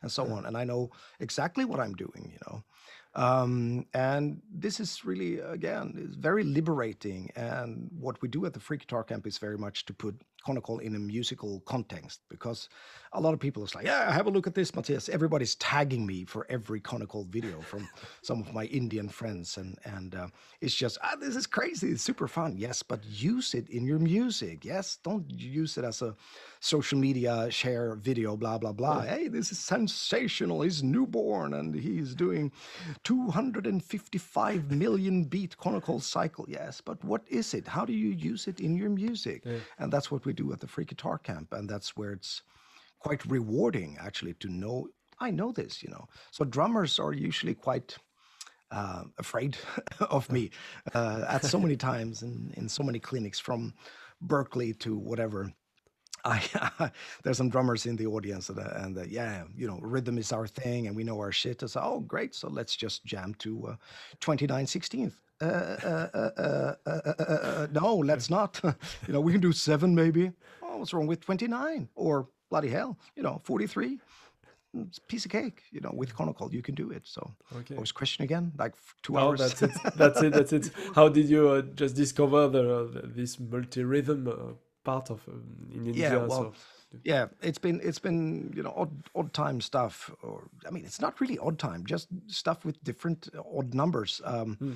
and 0.02 0.12
so 0.12 0.26
on. 0.32 0.46
And 0.46 0.58
I 0.58 0.64
know 0.64 0.92
exactly 1.20 1.66
what 1.66 1.80
I'm 1.80 1.94
doing, 1.94 2.32
you 2.32 2.40
know. 2.48 2.64
Um, 3.14 3.86
and 3.94 4.42
this 4.50 4.80
is 4.80 5.04
really, 5.04 5.40
again, 5.40 5.96
is 5.98 6.16
very 6.16 6.44
liberating. 6.44 7.32
And 7.36 7.90
what 8.00 8.22
we 8.22 8.30
do 8.30 8.46
at 8.46 8.54
the 8.54 8.60
Freak 8.60 8.82
Guitar 8.82 9.04
Camp 9.04 9.28
is 9.28 9.38
very 9.38 9.58
much 9.58 9.86
to 9.86 9.94
put 9.94 10.22
Konnakol 10.46 10.82
in 10.82 10.96
a 10.96 11.00
musical 11.00 11.62
context 11.62 12.22
because 12.30 12.70
a 13.14 13.20
lot 13.20 13.34
of 13.34 13.40
people 13.40 13.64
is 13.64 13.76
like, 13.76 13.86
yeah, 13.86 14.12
have 14.12 14.28
a 14.28 14.30
look 14.30 14.48
at 14.48 14.56
this, 14.56 14.72
Mattias. 14.72 15.10
Everybody's 15.10 15.56
tagging 15.56 16.06
me 16.06 16.24
for 16.24 16.46
every 16.50 16.80
Konnakol 16.80 17.28
video 17.28 17.60
from 17.62 17.88
some 18.22 18.42
of 18.42 18.54
my 18.54 18.66
Indian 18.66 19.10
friends, 19.10 19.58
and 19.58 19.78
and 19.84 20.16
uh, 20.16 20.28
it's 20.62 20.74
just 20.74 20.98
ah, 21.04 21.16
this 21.20 21.36
is 21.36 21.46
crazy. 21.46 21.90
It's 21.90 22.02
super 22.02 22.28
fun. 22.28 22.56
Yes, 22.58 22.84
but 22.84 23.04
use 23.06 23.54
it 23.54 23.70
in 23.70 23.86
your 23.86 24.00
music. 24.00 24.64
Yes, 24.64 24.98
don't 25.04 25.30
use 25.30 25.78
it 25.78 25.84
as 25.84 26.02
a 26.02 26.16
social 26.60 26.98
media 26.98 27.50
share 27.52 27.96
video. 27.96 28.38
Blah 28.38 28.58
blah 28.58 28.72
blah. 28.74 29.02
Hey, 29.02 29.28
this 29.28 29.52
is 29.52 29.60
sensational. 29.60 30.62
He's 30.62 30.82
newborn 30.84 31.54
and 31.54 31.76
he's 31.76 32.16
doing 32.16 32.52
255 33.04 34.72
million 34.72 35.24
beat 35.26 35.58
Konnakol 35.58 36.02
cycle. 36.02 36.46
Yes, 36.48 36.82
but 36.82 37.04
what 37.04 37.24
is 37.28 37.54
it? 37.54 37.68
How 37.68 37.86
do 37.86 37.94
you 37.94 38.10
use 38.10 38.48
it 38.48 38.60
in 38.60 38.76
your 38.76 38.90
music? 38.90 39.44
Yeah. 39.46 39.58
And 39.80 39.92
that's 39.92 40.10
what 40.12 40.26
we 40.26 40.31
do 40.34 40.52
at 40.54 40.60
the 40.60 40.68
Freak 40.68 40.90
Guitar 40.90 41.18
Camp, 41.18 41.54
and 41.54 41.70
that's 41.70 41.96
where 41.96 42.12
it's 42.14 42.42
quite 43.00 43.26
rewarding 43.26 43.98
actually 44.00 44.34
to 44.36 44.50
know 44.50 44.88
I 45.22 45.30
know 45.30 45.52
this, 45.52 45.84
you 45.84 45.90
know. 45.90 46.08
So 46.32 46.44
drummers 46.44 46.98
are 46.98 47.14
usually 47.14 47.54
quite 47.54 47.96
uh, 48.72 49.04
afraid 49.20 49.56
of 50.00 50.30
me 50.32 50.50
uh, 50.96 51.26
at 51.30 51.46
so 51.46 51.60
many 51.60 51.78
times 51.78 52.24
in, 52.24 52.52
in 52.58 52.68
so 52.68 52.84
many 52.84 53.00
clinics 53.00 53.40
from 53.40 53.74
Berklee 54.26 54.78
to 54.80 54.98
whatever. 54.98 55.54
I, 56.26 56.44
uh, 56.80 56.90
there's 57.24 57.38
some 57.38 57.50
drummers 57.50 57.86
in 57.86 57.96
the 57.96 58.08
audience 58.08 58.50
and, 58.50 58.60
uh, 58.60 58.70
and 58.76 58.98
uh, 58.98 59.04
yeah, 59.08 59.44
you 59.56 59.68
know, 59.68 59.80
rhythm 59.82 60.18
is 60.18 60.32
our 60.32 60.48
thing 60.48 60.88
and 60.88 60.96
we 60.96 61.04
know 61.04 61.20
our 61.20 61.32
shit. 61.32 61.68
Say, 61.68 61.80
oh, 61.82 62.00
great. 62.02 62.36
So 62.36 62.50
let's 62.50 62.76
just 62.76 63.06
jam 63.06 63.34
to 63.40 63.68
uh, 63.68 63.76
29 64.20 64.66
16th. 64.66 65.14
Uh, 65.42 67.68
no, 67.72 67.96
let's 67.96 68.30
not. 68.30 68.60
you 69.08 69.14
know, 69.14 69.22
we 69.22 69.32
can 69.32 69.42
do 69.42 69.52
seven 69.52 69.96
maybe. 69.96 70.32
Oh, 70.62 70.78
what's 70.78 70.94
wrong 70.94 71.08
with 71.08 71.22
29? 71.22 71.90
Or 71.96 72.28
bloody 72.50 72.70
hell, 72.70 72.98
you 73.16 73.24
know, 73.24 73.42
43. 73.44 74.00
mm, 74.76 75.00
piece 75.08 75.26
of 75.26 75.32
cake. 75.32 75.64
You 75.72 75.82
know, 75.82 75.92
with 75.94 76.16
Konnakol, 76.16 76.52
you 76.54 76.62
can 76.62 76.76
do 76.76 76.92
it. 76.92 77.04
So, 77.06 77.32
Okay. 77.56 77.76
the 77.76 77.92
question 77.94 78.24
again? 78.24 78.52
Like 78.58 78.76
two 79.04 79.16
Oh, 79.18 79.20
hours. 79.20 79.40
that's 79.40 79.62
it. 79.64 79.72
That's 79.96 80.22
it. 80.22 80.34
That's 80.34 80.54
it. 80.54 80.72
How 80.96 81.10
did 81.10 81.28
you 81.30 81.50
uh, 81.50 81.62
just 81.62 81.96
discover 81.96 82.48
the, 82.48 83.02
this 83.16 83.40
multi-rhythm 83.40 84.28
uh, 84.28 84.54
part 84.84 85.10
of 85.10 85.28
um, 85.28 85.70
in 85.74 85.88
India? 85.88 86.10
yeah, 86.10 86.18
well, 86.18 86.54
so, 86.54 87.00
yeah, 87.04 87.28
it's 87.42 87.58
been 87.60 87.80
it's 87.84 88.00
been 88.00 88.52
you 88.56 88.64
know 88.64 88.74
odd 88.76 88.92
odd 89.16 89.34
time 89.34 89.62
stuff, 89.62 90.12
or 90.22 90.50
I 90.68 90.72
mean, 90.72 90.86
it's 90.86 91.02
not 91.02 91.20
really 91.22 91.38
odd 91.40 91.60
time, 91.60 91.86
just 91.86 92.10
stuff 92.28 92.66
with 92.66 92.84
different 92.84 93.30
uh, 93.36 93.42
odd 93.58 93.74
numbers. 93.74 94.22
Um, 94.26 94.58
Hmm. 94.60 94.74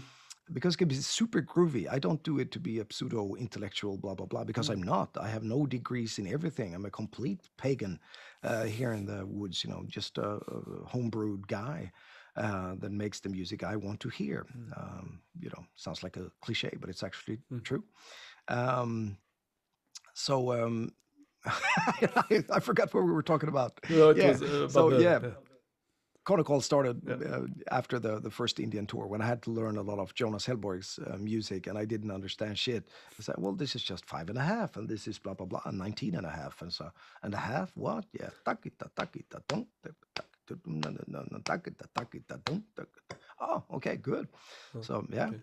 Because 0.54 0.76
it 0.76 0.78
can 0.78 0.88
be 0.88 0.96
super 0.96 1.42
groovy. 1.42 1.88
I 1.92 1.98
don't 1.98 2.22
do 2.22 2.38
it 2.38 2.52
to 2.52 2.60
be 2.60 2.80
a 2.80 2.86
pseudo 2.92 3.34
intellectual, 3.34 3.98
blah 3.98 4.14
blah 4.14 4.28
blah. 4.28 4.44
Because 4.44 4.70
Hmm. 4.70 4.74
I'm 4.74 4.84
not. 4.84 5.18
I 5.18 5.28
have 5.28 5.44
no 5.44 5.66
degrees 5.66 6.20
in 6.20 6.28
everything. 6.28 6.76
I'm 6.76 6.86
a 6.86 6.92
complete 6.92 7.50
pagan 7.58 8.00
uh, 8.44 8.66
here 8.66 8.92
in 8.92 9.06
the 9.08 9.26
woods. 9.26 9.64
You 9.64 9.72
know, 9.72 9.84
just 9.88 10.20
a, 10.20 10.34
a 10.36 10.86
homebrewed 10.94 11.48
guy 11.48 11.92
uh, 12.36 12.76
that 12.78 12.92
makes 12.92 13.20
the 13.22 13.30
music 13.30 13.64
I 13.64 13.76
want 13.76 14.00
to 14.02 14.10
hear. 14.10 14.46
Hmm. 14.54 14.72
Um, 14.78 15.22
you 15.40 15.50
know, 15.50 15.66
sounds 15.76 16.04
like 16.04 16.16
a 16.16 16.30
cliche, 16.42 16.78
but 16.80 16.90
it's 16.92 17.04
actually 17.04 17.40
true. 17.64 17.84
Um, 18.48 19.18
so 20.16 20.52
um, 20.54 20.90
I, 21.46 22.44
I 22.58 22.60
forgot 22.60 22.94
what 22.94 23.04
we 23.04 23.12
were 23.12 23.22
talking 23.24 23.50
about. 23.50 23.80
No, 23.90 24.10
yeah. 24.12 24.30
was, 24.32 24.42
uh, 24.42 24.46
about 24.46 24.72
so 24.72 24.90
the- 24.90 25.02
yeah, 25.04 25.20
the- 25.20 25.36
Konnakol 26.26 26.64
started 26.64 26.98
uh, 27.08 27.46
after 27.70 28.00
the 28.00 28.20
the 28.20 28.32
first 28.32 28.60
Indian 28.60 28.88
tour 28.88 29.06
when 29.06 29.22
I 29.22 29.28
had 29.28 29.42
to 29.44 29.52
learn 29.52 29.78
a 29.78 29.84
lot 29.84 30.00
of 30.00 30.16
Jonas 30.16 30.44
Hellborg's 30.48 30.98
uh, 30.98 31.18
music 31.20 31.68
and 31.68 31.78
I 31.78 31.86
didn't 31.86 32.10
understand 32.10 32.58
shit. 32.58 32.84
I 33.20 33.22
said, 33.22 33.36
well, 33.38 33.54
this 33.54 33.76
is 33.76 33.84
just 33.84 34.04
five 34.08 34.28
and 34.32 34.38
a 34.40 34.42
half 34.54 34.76
and 34.78 34.90
this 34.90 35.08
is 35.08 35.20
blah 35.20 35.36
blah 35.36 35.46
blah 35.46 35.62
and 35.66 35.78
19 35.78 36.16
and 36.16 36.26
a 36.26 36.30
half 36.42 36.64
and 36.64 36.74
so 36.74 36.90
and 37.22 37.34
a 37.36 37.38
half 37.38 37.70
what? 37.76 38.06
Yeah, 38.20 38.32
takita 38.44 38.90
takita 38.98 39.38
don't. 39.48 39.68
Oh, 43.40 43.64
okay, 43.78 43.98
good. 43.98 44.28
So 44.82 45.06
yeah, 45.14 45.28
okay. 45.28 45.42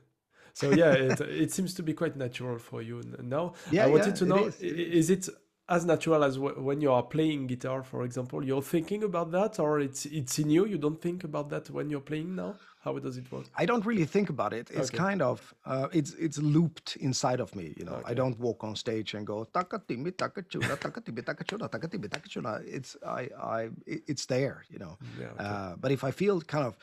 So 0.54 0.70
yeah, 0.70 0.92
it, 0.92 1.20
it 1.20 1.50
seems 1.52 1.74
to 1.74 1.82
be 1.82 1.94
quite 1.94 2.16
natural 2.16 2.58
for 2.58 2.82
you 2.82 3.02
now. 3.22 3.54
Yeah, 3.70 3.84
I 3.84 3.86
wanted 3.86 4.14
yeah, 4.14 4.14
to 4.16 4.26
know: 4.26 4.46
is, 4.46 4.60
it 4.60 4.78
is 4.78 5.10
it 5.10 5.28
as 5.68 5.84
natural 5.84 6.24
as 6.24 6.36
w- 6.36 6.60
when 6.60 6.80
you 6.80 6.92
are 6.92 7.02
playing 7.02 7.46
guitar, 7.46 7.82
for 7.82 8.04
example? 8.04 8.44
You're 8.44 8.62
thinking 8.62 9.02
about 9.04 9.30
that, 9.32 9.58
or 9.58 9.80
it's 9.80 10.06
it's 10.06 10.38
in 10.38 10.50
you? 10.50 10.66
You 10.66 10.78
don't 10.78 11.00
think 11.00 11.24
about 11.24 11.48
that 11.50 11.70
when 11.70 11.90
you're 11.90 12.00
playing 12.00 12.34
now? 12.36 12.54
How 12.84 12.98
does 12.98 13.16
it 13.16 13.30
work? 13.32 13.46
I 13.56 13.66
don't 13.66 13.84
really 13.84 14.06
think 14.06 14.30
about 14.30 14.52
it. 14.52 14.70
It's 14.70 14.90
Okay. 14.90 14.98
kind 14.98 15.20
of 15.22 15.54
uh, 15.66 15.88
it's 15.92 16.14
it's 16.14 16.38
looped 16.38 16.96
inside 16.96 17.40
of 17.40 17.54
me. 17.54 17.74
You 17.76 17.84
know, 17.84 18.00
I 18.04 18.14
don't 18.14 18.38
walk 18.38 18.64
on 18.64 18.76
stage 18.76 19.14
and 19.14 19.26
go 19.26 19.44
takatimi 19.52 20.12
takachuna 20.12 20.76
takatimi 20.78 21.22
takachuna 21.22 21.68
takatimi 21.70 22.08
takachuna. 22.08 22.62
It's 22.66 22.96
I 23.06 23.28
I 23.38 23.68
it's 23.86 24.26
there. 24.26 24.64
You 24.70 24.78
know, 24.78 24.98
Yeah, 25.18 25.26
okay. 25.34 25.44
uh, 25.44 25.76
but 25.78 25.92
if 25.92 26.02
I 26.02 26.10
feel 26.10 26.40
kind 26.40 26.66
of 26.66 26.76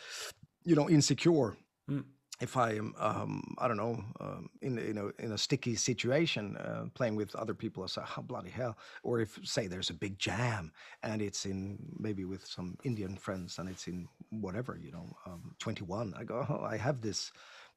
you 0.64 0.76
know 0.76 0.90
insecure. 0.90 1.58
Mm. 1.90 2.04
If 2.42 2.56
I 2.56 2.72
am, 2.72 2.96
um, 2.98 3.56
I 3.58 3.68
don't 3.68 3.78
know, 3.78 4.02
um, 4.22 4.50
in 4.62 4.78
in 4.78 4.98
a 4.98 5.08
in 5.24 5.34
a 5.34 5.38
sticky 5.38 5.76
situation, 5.76 6.56
uh, 6.56 6.86
playing 6.94 7.16
with 7.18 7.36
other 7.36 7.54
people, 7.54 7.84
I 7.84 7.88
say, 7.88 8.02
"Oh 8.18 8.22
bloody 8.22 8.50
hell!" 8.50 8.78
Or 9.04 9.20
if 9.20 9.38
say 9.44 9.68
there's 9.68 9.90
a 9.90 9.94
big 9.94 10.18
jam 10.18 10.72
and 11.04 11.22
it's 11.22 11.46
in 11.46 11.78
maybe 12.00 12.24
with 12.24 12.46
some 12.46 12.78
Indian 12.84 13.18
friends 13.18 13.60
and 13.60 13.68
it's 13.70 13.88
in 13.88 14.08
whatever, 14.30 14.80
you 14.82 14.92
know, 14.92 15.16
um, 15.26 15.56
21. 15.60 16.14
I 16.18 16.24
go, 16.24 16.46
oh, 16.50 16.64
I 16.64 16.78
have 16.78 17.02
this 17.02 17.32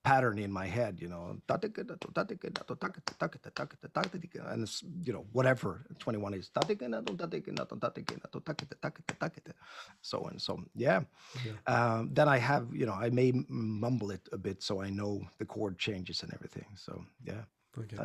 pattern 0.05 0.39
in 0.39 0.51
my 0.51 0.67
head, 0.67 1.01
you 1.01 1.09
know, 1.09 1.37
and 4.53 4.63
it's, 4.63 4.83
you 5.05 5.13
know, 5.13 5.25
whatever 5.33 5.85
21 5.99 6.35
is. 6.35 6.51
So 10.03 10.25
and 10.25 10.41
so, 10.41 10.61
yeah. 10.75 11.03
Um, 11.67 12.11
then 12.13 12.29
I 12.29 12.39
have, 12.39 12.69
you 12.75 12.87
know, 12.87 12.95
I 12.95 13.11
may 13.11 13.33
mumble 13.49 14.11
it 14.11 14.29
a 14.33 14.39
bit 14.39 14.63
so 14.63 14.83
I 14.83 14.91
know 14.91 15.23
the 15.39 15.45
chord 15.45 15.79
changes 15.79 16.23
and 16.23 16.33
everything. 16.35 16.67
So, 16.77 17.05
yeah. 17.25 17.43
Okay. 17.79 17.97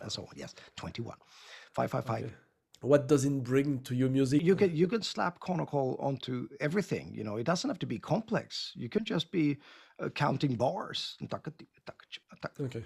And 0.00 0.10
so 0.10 0.22
on. 0.22 0.28
Yes, 0.36 0.54
21. 0.76 1.16
555. 1.74 2.49
What 2.82 3.08
does 3.08 3.26
it 3.26 3.42
bring 3.42 3.80
to 3.80 3.94
your 3.94 4.08
music? 4.08 4.42
You 4.42 4.56
can 4.56 4.74
you 4.74 4.88
can 4.88 5.02
slap 5.02 5.38
Konnakol 5.38 6.02
onto 6.02 6.48
everything. 6.60 7.12
You 7.14 7.24
know, 7.24 7.36
it 7.36 7.44
doesn't 7.44 7.68
have 7.68 7.78
to 7.80 7.86
be 7.86 7.98
complex. 7.98 8.72
You 8.74 8.88
can 8.88 9.04
just 9.04 9.30
be 9.30 9.58
uh, 9.98 10.08
counting 10.08 10.54
bars. 10.54 11.16
Okay. 12.58 12.82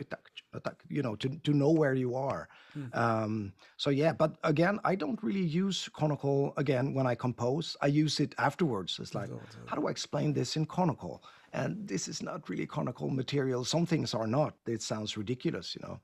You 0.89 1.03
know, 1.03 1.15
to 1.17 1.29
to 1.29 1.53
know 1.53 1.71
where 1.71 1.95
you 1.95 2.17
are. 2.17 2.49
Um, 2.93 3.53
so 3.77 3.91
yeah, 3.91 4.13
but 4.13 4.37
again, 4.43 4.81
I 4.85 4.97
don't 4.97 5.23
really 5.23 5.45
use 5.45 5.89
Konnakol 5.95 6.53
again 6.57 6.93
when 6.93 7.07
I 7.07 7.15
compose. 7.15 7.77
I 7.81 7.87
use 7.87 8.19
it 8.19 8.35
afterwards. 8.39 8.99
It's 9.01 9.15
like, 9.15 9.31
how 9.67 9.77
do 9.77 9.87
I 9.87 9.91
explain 9.93 10.33
this 10.33 10.57
in 10.57 10.67
Konnakol? 10.67 11.21
And 11.53 11.87
this 11.87 12.09
is 12.09 12.21
not 12.21 12.49
really 12.49 12.67
Konnakol 12.67 13.15
material. 13.15 13.65
Some 13.65 13.87
things 13.87 14.13
are 14.13 14.27
not. 14.27 14.55
It 14.67 14.83
sounds 14.83 15.17
ridiculous, 15.17 15.77
you 15.77 15.87
know. 15.87 16.01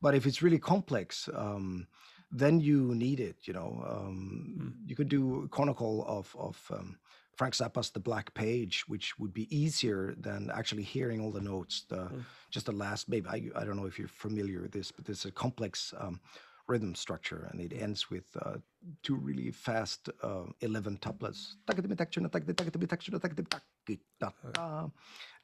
But 0.00 0.14
if 0.14 0.26
it's 0.26 0.42
really 0.42 0.60
complex, 0.60 1.28
um, 1.34 1.88
then 2.32 2.60
you 2.60 2.94
need 2.94 3.20
it. 3.20 3.36
You 3.44 3.52
know, 3.52 3.84
um, 3.86 4.74
you 4.86 4.96
could 4.96 5.08
do 5.08 5.48
Konnakol 5.52 6.06
of 6.06 6.34
of 6.38 6.58
um, 6.70 6.96
Frank 7.36 7.54
Zappa's 7.54 7.90
The 7.90 8.00
Black 8.00 8.32
Page, 8.34 8.84
which 8.88 9.18
would 9.18 9.32
be 9.32 9.54
easier 9.54 10.14
than 10.18 10.50
actually 10.54 10.82
hearing 10.82 11.20
all 11.20 11.30
the 11.30 11.40
notes. 11.40 11.84
The 11.88 12.10
just 12.50 12.66
the 12.66 12.72
last, 12.72 13.08
maybe 13.08 13.28
I 13.28 13.60
I 13.60 13.64
don't 13.64 13.76
know 13.76 13.86
if 13.86 13.98
you're 13.98 14.08
familiar 14.08 14.62
with 14.62 14.72
this, 14.72 14.90
but 14.90 15.04
there's 15.04 15.26
a 15.26 15.30
complex 15.30 15.92
um, 15.98 16.20
rhythm 16.66 16.94
structure, 16.94 17.48
and 17.50 17.60
it 17.60 17.72
ends 17.72 18.10
with 18.10 18.24
uh, 18.40 18.56
two 19.02 19.16
really 19.16 19.50
fast 19.50 20.08
uh, 20.22 20.44
eleven 20.60 20.96
tuplets. 20.98 21.54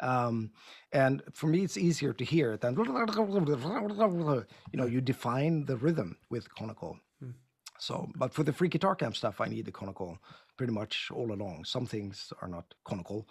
Um, 0.00 0.50
and 0.92 1.22
for 1.32 1.46
me, 1.48 1.64
it's 1.64 1.76
easier 1.76 2.12
to 2.12 2.24
hear 2.24 2.56
than 2.56 2.74
you 4.72 4.78
know 4.78 4.86
you 4.86 5.00
define 5.00 5.64
the 5.64 5.76
rhythm 5.76 6.16
with 6.30 6.48
Konnakol. 6.54 6.98
So, 7.78 8.08
but 8.16 8.34
for 8.34 8.42
the 8.42 8.52
freak 8.52 8.72
guitar 8.72 8.94
camp 8.94 9.16
stuff, 9.16 9.40
I 9.40 9.46
need 9.46 9.64
the 9.64 9.72
Konnakol 9.72 10.18
pretty 10.56 10.72
much 10.72 11.10
all 11.14 11.32
along. 11.32 11.64
Some 11.64 11.86
things 11.86 12.32
are 12.42 12.48
not 12.48 12.74
Konnakol 12.84 13.24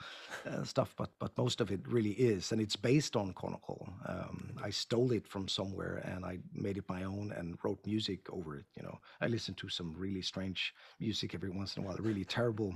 uh, 0.45 0.63
stuff, 0.63 0.95
but 0.97 1.10
but 1.19 1.38
most 1.38 1.62
of 1.62 1.71
it 1.71 1.81
really 1.88 2.12
is, 2.12 2.51
and 2.51 2.62
it's 2.62 2.75
based 2.75 3.15
on 3.15 3.33
Konnakol. 3.33 3.88
Um, 4.07 4.53
I 4.63 4.69
stole 4.69 5.12
it 5.12 5.27
from 5.27 5.47
somewhere 5.47 6.01
and 6.05 6.25
I 6.25 6.39
made 6.53 6.77
it 6.77 6.86
my 6.88 7.03
own 7.03 7.33
and 7.38 7.57
wrote 7.63 7.79
music 7.86 8.21
over 8.31 8.55
it. 8.55 8.65
You 8.75 8.83
know, 8.83 8.99
I 9.21 9.27
listen 9.27 9.53
to 9.55 9.69
some 9.69 9.93
really 9.97 10.21
strange 10.21 10.73
music 10.99 11.36
every 11.36 11.49
once 11.49 11.75
in 11.75 11.83
a 11.83 11.86
while, 11.86 11.97
really 11.99 12.25
terrible 12.25 12.75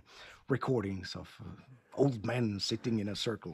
recordings 0.49 1.15
of 1.15 1.29
uh, 1.41 1.61
old 1.95 2.25
men 2.25 2.59
sitting 2.59 2.99
in 2.99 3.09
a 3.09 3.15
circle. 3.15 3.53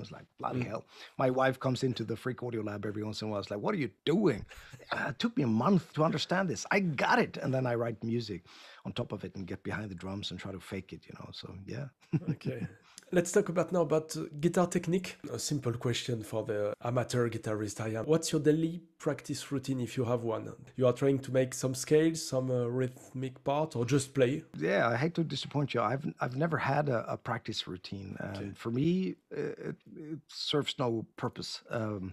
It's 0.00 0.12
like 0.12 0.26
bloody 0.38 0.62
hell. 0.62 0.86
My 1.18 1.30
wife 1.30 1.58
comes 1.60 1.82
into 1.82 2.04
the 2.04 2.16
freak 2.16 2.42
audio 2.42 2.62
lab 2.62 2.84
every 2.86 3.02
once 3.02 3.22
in 3.22 3.28
a 3.28 3.30
while. 3.30 3.40
It's 3.40 3.50
like, 3.50 3.60
what 3.60 3.74
are 3.74 3.78
you 3.78 3.90
doing? 4.04 4.44
"Ah, 4.92 5.08
it 5.10 5.18
took 5.18 5.36
me 5.36 5.42
a 5.44 5.46
month 5.46 5.92
to 5.94 6.04
understand 6.04 6.48
this. 6.48 6.66
I 6.70 6.80
got 6.80 7.18
it, 7.18 7.36
and 7.36 7.52
then 7.52 7.66
I 7.66 7.74
write 7.74 8.02
music 8.02 8.44
on 8.84 8.92
top 8.92 9.12
of 9.12 9.24
it 9.24 9.34
and 9.36 9.46
get 9.46 9.62
behind 9.62 9.90
the 9.90 9.94
drums 9.94 10.30
and 10.30 10.40
try 10.40 10.52
to 10.52 10.60
fake 10.60 10.92
it. 10.92 11.06
You 11.06 11.14
know, 11.18 11.30
so 11.32 11.54
yeah. 11.66 11.88
Okay. 12.30 12.66
Let's 13.10 13.32
talk 13.32 13.48
about 13.48 13.72
now 13.72 13.80
about 13.80 14.14
uh, 14.18 14.24
guitar 14.38 14.66
technique. 14.66 15.16
A 15.32 15.38
simple 15.38 15.72
question 15.72 16.22
for 16.22 16.44
the 16.44 16.74
amateur 16.84 17.30
guitarist 17.30 17.80
I 17.80 17.98
am. 17.98 18.04
What's 18.04 18.32
your 18.32 18.40
daily 18.42 18.82
practice 18.98 19.50
routine 19.50 19.80
if 19.80 19.96
you 19.96 20.04
have 20.04 20.24
one? 20.24 20.52
You 20.76 20.86
are 20.86 20.92
trying 20.92 21.20
to 21.20 21.32
make 21.32 21.54
some 21.54 21.74
scales, 21.74 22.28
some 22.28 22.50
uh, 22.50 22.66
rhythmic 22.66 23.42
part, 23.44 23.76
or 23.76 23.86
just 23.86 24.12
play? 24.12 24.44
Yeah, 24.58 24.88
I 24.88 24.96
hate 24.96 25.14
to 25.14 25.24
disappoint 25.24 25.72
you. 25.72 25.80
I've 25.80 26.04
I've 26.20 26.36
never 26.36 26.58
had 26.58 26.90
a, 26.90 27.10
a 27.10 27.16
practice 27.16 27.66
routine, 27.66 28.14
and 28.20 28.56
for 28.58 28.70
me, 28.70 29.16
it, 29.30 29.76
it 29.96 30.18
serves 30.28 30.74
no 30.78 31.06
purpose 31.16 31.62
um, 31.70 32.12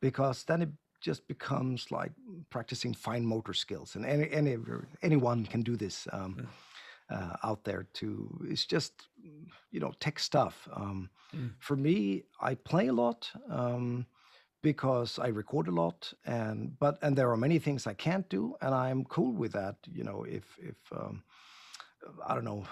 because 0.00 0.44
then 0.44 0.62
it 0.62 0.70
just 1.02 1.28
becomes 1.28 1.90
like 1.90 2.12
practicing 2.48 2.94
fine 2.94 3.26
motor 3.26 3.52
skills, 3.52 3.96
and 3.96 4.06
any 4.06 4.30
any 4.32 4.56
anyone 5.02 5.44
can 5.44 5.60
do 5.60 5.76
this 5.76 6.08
um, 6.10 6.48
uh, 7.12 7.36
out 7.44 7.64
there 7.64 7.86
too. 7.92 8.28
It's 8.48 8.66
just 8.66 8.92
you 9.70 9.80
know 9.80 9.92
tech 10.00 10.18
stuff. 10.18 10.68
Um, 10.74 11.10
For 11.58 11.76
me, 11.76 12.24
I 12.40 12.54
play 12.54 12.88
a 12.88 12.92
lot. 12.92 13.30
Um, 13.48 14.06
because 14.62 15.18
I 15.18 15.26
record 15.26 15.66
a 15.66 15.72
lot 15.72 16.12
and 16.24 16.78
but 16.78 16.96
and 17.02 17.16
there 17.16 17.32
are 17.32 17.36
many 17.36 17.58
things 17.58 17.84
I 17.84 17.94
can't 17.94 18.28
do 18.28 18.54
and 18.60 18.72
I'm 18.72 19.04
cool 19.04 19.32
with 19.32 19.52
that 19.54 19.74
you 19.92 20.04
know 20.04 20.22
if 20.22 20.44
if 20.56 20.76
um, 20.92 21.24
I 22.24 22.34
don't 22.36 22.44
know 22.44 22.64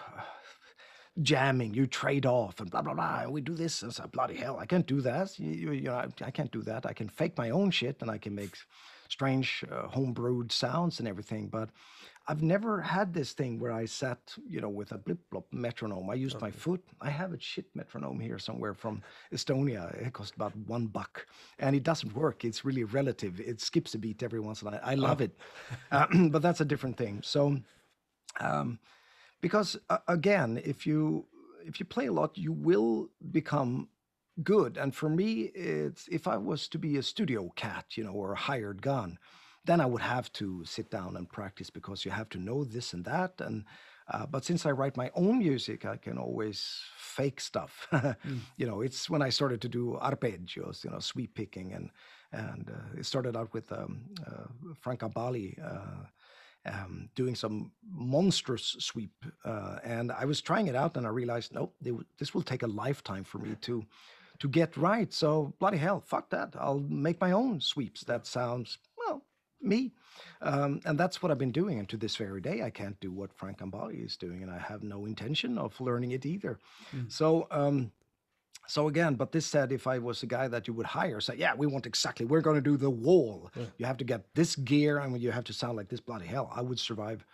jamming 1.22 1.74
you 1.74 1.88
trade 1.88 2.26
off 2.26 2.60
and 2.60 2.70
blah 2.70 2.82
blah 2.82 2.94
blah 2.94 3.22
and 3.22 3.32
we 3.32 3.40
do 3.40 3.56
this 3.56 3.82
and 3.82 3.92
so 3.92 4.06
bloody 4.06 4.36
hell 4.36 4.56
I 4.60 4.66
can't 4.66 4.86
do 4.86 5.00
that 5.00 5.36
you, 5.40 5.50
you, 5.50 5.72
you 5.72 5.88
know 5.88 5.96
I, 5.96 6.06
I 6.24 6.30
can't 6.30 6.52
do 6.52 6.62
that 6.62 6.86
I 6.86 6.92
can 6.92 7.08
fake 7.08 7.36
my 7.36 7.50
own 7.50 7.72
shit 7.72 8.02
and 8.02 8.08
I 8.08 8.18
can 8.18 8.36
make 8.36 8.54
strange 9.10 9.64
uh, 9.70 9.88
homebrewed 9.88 10.52
sounds 10.52 10.98
and 10.98 11.08
everything. 11.08 11.48
But 11.48 11.70
I've 12.28 12.42
never 12.42 12.80
had 12.80 13.12
this 13.12 13.32
thing 13.32 13.58
where 13.58 13.72
I 13.72 13.86
sat, 13.86 14.18
you 14.46 14.60
know, 14.60 14.68
with 14.68 14.92
a 14.92 14.98
blip 14.98 15.18
blop 15.32 15.44
metronome. 15.52 16.10
I 16.10 16.14
used 16.14 16.40
my 16.40 16.50
foot. 16.50 16.82
I 17.00 17.10
have 17.10 17.32
a 17.32 17.40
shit 17.40 17.64
metronome 17.74 18.20
here 18.20 18.38
somewhere 18.38 18.74
from 18.74 19.02
Estonia. 19.32 19.94
It 20.00 20.12
cost 20.12 20.34
about 20.34 20.54
one 20.66 20.86
buck, 20.86 21.26
and 21.58 21.74
it 21.74 21.82
doesn't 21.82 22.14
work. 22.14 22.44
It's 22.44 22.64
really 22.64 22.84
relative. 22.84 23.40
It 23.40 23.60
skips 23.60 23.94
a 23.94 23.98
beat 23.98 24.22
every 24.22 24.40
once 24.40 24.62
in 24.62 24.68
a 24.68 24.70
while. 24.72 24.80
I 24.84 24.94
love 24.94 25.20
it, 25.20 25.32
uh, 25.90 26.06
but 26.30 26.42
that's 26.42 26.60
a 26.60 26.64
different 26.64 26.96
thing. 26.96 27.20
So, 27.24 27.58
um, 28.38 28.78
because 29.40 29.76
uh, 29.88 29.98
again, 30.06 30.60
if 30.64 30.86
you 30.86 31.26
if 31.64 31.80
you 31.80 31.86
play 31.86 32.06
a 32.06 32.12
lot, 32.12 32.36
you 32.36 32.52
will 32.52 33.08
become 33.32 33.88
good. 34.42 34.76
And 34.76 34.94
for 34.94 35.08
me, 35.08 35.50
it's 35.54 36.06
if 36.08 36.28
I 36.28 36.36
was 36.36 36.68
to 36.68 36.78
be 36.78 36.96
a 36.96 37.02
studio 37.02 37.50
cat, 37.56 37.96
you 37.96 38.04
know, 38.04 38.12
or 38.12 38.32
a 38.32 38.36
hired 38.36 38.82
gun 38.82 39.18
then 39.64 39.80
I 39.80 39.86
would 39.86 40.02
have 40.02 40.32
to 40.34 40.64
sit 40.64 40.90
down 40.90 41.16
and 41.16 41.28
practice 41.28 41.70
because 41.70 42.04
you 42.04 42.10
have 42.10 42.28
to 42.30 42.38
know 42.38 42.64
this 42.64 42.92
and 42.92 43.04
that. 43.04 43.40
And 43.40 43.64
uh, 44.10 44.26
but 44.26 44.44
since 44.44 44.66
I 44.66 44.72
write 44.72 44.96
my 44.96 45.10
own 45.14 45.38
music, 45.38 45.84
I 45.84 45.96
can 45.96 46.18
always 46.18 46.82
fake 46.96 47.40
stuff. 47.40 47.86
mm. 47.92 48.40
You 48.56 48.66
know, 48.66 48.80
it's 48.80 49.08
when 49.08 49.22
I 49.22 49.28
started 49.28 49.60
to 49.60 49.68
do 49.68 49.98
arpeggios, 50.02 50.84
you 50.84 50.90
know, 50.90 50.98
sweep 50.98 51.34
picking, 51.34 51.72
and 51.72 51.90
and 52.32 52.70
uh, 52.70 52.98
it 52.98 53.06
started 53.06 53.36
out 53.36 53.52
with 53.52 53.70
um, 53.72 54.02
uh, 54.26 54.74
Frank 54.80 55.00
Gambale. 55.00 55.58
Uh, 55.62 56.06
um, 56.66 57.08
doing 57.14 57.34
some 57.34 57.72
monstrous 57.90 58.76
sweep, 58.80 59.24
uh, 59.46 59.78
and 59.82 60.12
I 60.12 60.26
was 60.26 60.42
trying 60.42 60.66
it 60.66 60.76
out, 60.76 60.98
and 60.98 61.06
I 61.06 61.08
realized, 61.08 61.54
nope, 61.54 61.74
this 62.18 62.34
will 62.34 62.42
take 62.42 62.62
a 62.62 62.66
lifetime 62.66 63.24
for 63.24 63.38
me 63.38 63.56
to 63.62 63.84
to 64.40 64.48
get 64.48 64.76
right. 64.76 65.12
So 65.12 65.54
bloody 65.58 65.78
hell, 65.78 66.00
fuck 66.00 66.30
that! 66.30 66.54
I'll 66.58 66.80
make 66.80 67.20
my 67.20 67.32
own 67.32 67.60
sweeps. 67.60 68.04
That 68.04 68.26
sounds 68.26 68.78
me. 69.62 69.92
Um, 70.42 70.80
and 70.84 70.98
that's 70.98 71.22
what 71.22 71.30
I've 71.30 71.38
been 71.38 71.52
doing. 71.52 71.78
And 71.78 71.88
to 71.90 71.96
this 71.96 72.16
very 72.16 72.40
day, 72.40 72.62
I 72.62 72.70
can't 72.70 72.98
do 73.00 73.10
what 73.10 73.32
Frank 73.34 73.58
Gambale 73.58 74.04
is 74.04 74.16
doing, 74.16 74.42
and 74.42 74.50
I 74.50 74.58
have 74.58 74.82
no 74.82 75.04
intention 75.04 75.58
of 75.58 75.78
learning 75.80 76.12
it 76.12 76.24
either. 76.24 76.58
Mm. 76.94 77.10
So, 77.10 77.46
um, 77.50 77.92
so 78.66 78.88
again, 78.88 79.14
but 79.14 79.32
this 79.32 79.46
said, 79.46 79.72
if 79.72 79.86
I 79.86 79.98
was 79.98 80.22
a 80.22 80.26
guy 80.26 80.48
that 80.48 80.68
you 80.68 80.74
would 80.74 80.86
hire, 80.86 81.20
say, 81.20 81.34
yeah, 81.36 81.54
we 81.54 81.66
want 81.66 81.86
exactly, 81.86 82.24
we're 82.24 82.40
going 82.40 82.56
to 82.56 82.62
do 82.62 82.76
the 82.76 82.90
wall. 82.90 83.50
Yeah. 83.56 83.64
You 83.78 83.86
have 83.86 83.96
to 83.98 84.04
get 84.04 84.34
this 84.34 84.56
gear, 84.56 84.98
and 84.98 85.20
you 85.20 85.30
have 85.30 85.44
to 85.44 85.52
sound 85.52 85.76
like 85.76 85.88
this 85.88 86.00
bloody 86.00 86.26
hell. 86.26 86.50
I 86.54 86.62
would 86.62 86.78
survive 86.78 87.24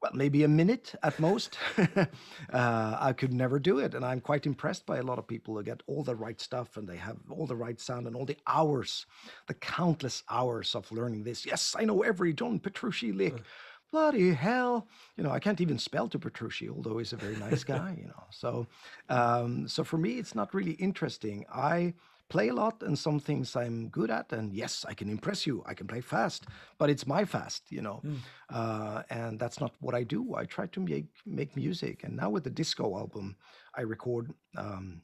well, 0.00 0.12
maybe 0.14 0.44
a 0.44 0.48
minute 0.48 0.94
at 1.02 1.18
most. 1.18 1.58
uh, 1.78 2.96
I 3.00 3.12
could 3.12 3.32
never 3.32 3.58
do 3.58 3.78
it. 3.78 3.94
And 3.94 4.04
I'm 4.04 4.20
quite 4.20 4.46
impressed 4.46 4.86
by 4.86 4.98
a 4.98 5.02
lot 5.02 5.18
of 5.18 5.26
people 5.26 5.56
who 5.56 5.62
get 5.62 5.82
all 5.86 6.04
the 6.04 6.14
right 6.14 6.40
stuff 6.40 6.76
and 6.76 6.88
they 6.88 6.96
have 6.96 7.16
all 7.30 7.46
the 7.46 7.56
right 7.56 7.80
sound 7.80 8.06
and 8.06 8.14
all 8.14 8.24
the 8.24 8.38
hours, 8.46 9.06
the 9.46 9.54
countless 9.54 10.22
hours 10.30 10.74
of 10.74 10.90
learning 10.92 11.24
this. 11.24 11.44
Yes, 11.44 11.74
I 11.78 11.84
know 11.84 12.02
every 12.02 12.32
John 12.32 12.58
Petrucci 12.60 13.12
lick. 13.12 13.34
Uh. 13.34 13.42
Bloody 13.90 14.34
hell. 14.34 14.86
You 15.16 15.24
know, 15.24 15.30
I 15.30 15.38
can't 15.38 15.62
even 15.62 15.78
spell 15.78 16.08
to 16.08 16.18
Petrucci, 16.18 16.68
although 16.68 16.98
he's 16.98 17.14
a 17.14 17.16
very 17.16 17.36
nice 17.36 17.64
guy, 17.76 17.96
you 17.98 18.06
know. 18.06 18.24
So, 18.30 18.66
um, 19.08 19.66
so 19.66 19.82
for 19.82 19.96
me, 19.96 20.18
it's 20.18 20.34
not 20.34 20.52
really 20.52 20.72
interesting. 20.72 21.46
I 21.50 21.94
play 22.28 22.48
a 22.48 22.54
lot 22.54 22.82
and 22.82 22.98
some 22.98 23.18
things 23.18 23.56
I'm 23.56 23.88
good 23.88 24.10
at. 24.10 24.32
And 24.32 24.52
yes, 24.52 24.84
I 24.88 24.94
can 24.94 25.08
impress 25.08 25.46
you. 25.46 25.62
I 25.66 25.74
can 25.74 25.86
play 25.86 26.00
fast, 26.00 26.46
but 26.78 26.90
it's 26.90 27.06
my 27.06 27.24
fast, 27.24 27.64
you 27.70 27.82
know. 27.82 28.00
Mm. 28.04 28.18
Uh, 28.50 29.02
and 29.10 29.38
that's 29.38 29.60
not 29.60 29.72
what 29.80 29.94
I 29.94 30.04
do. 30.04 30.34
I 30.34 30.44
try 30.44 30.66
to 30.66 30.80
make 30.80 31.08
make 31.26 31.56
music. 31.56 32.04
And 32.04 32.16
now 32.16 32.30
with 32.30 32.44
the 32.44 32.50
disco 32.50 32.96
album, 32.96 33.36
I 33.74 33.82
record 33.82 34.32
um, 34.56 35.02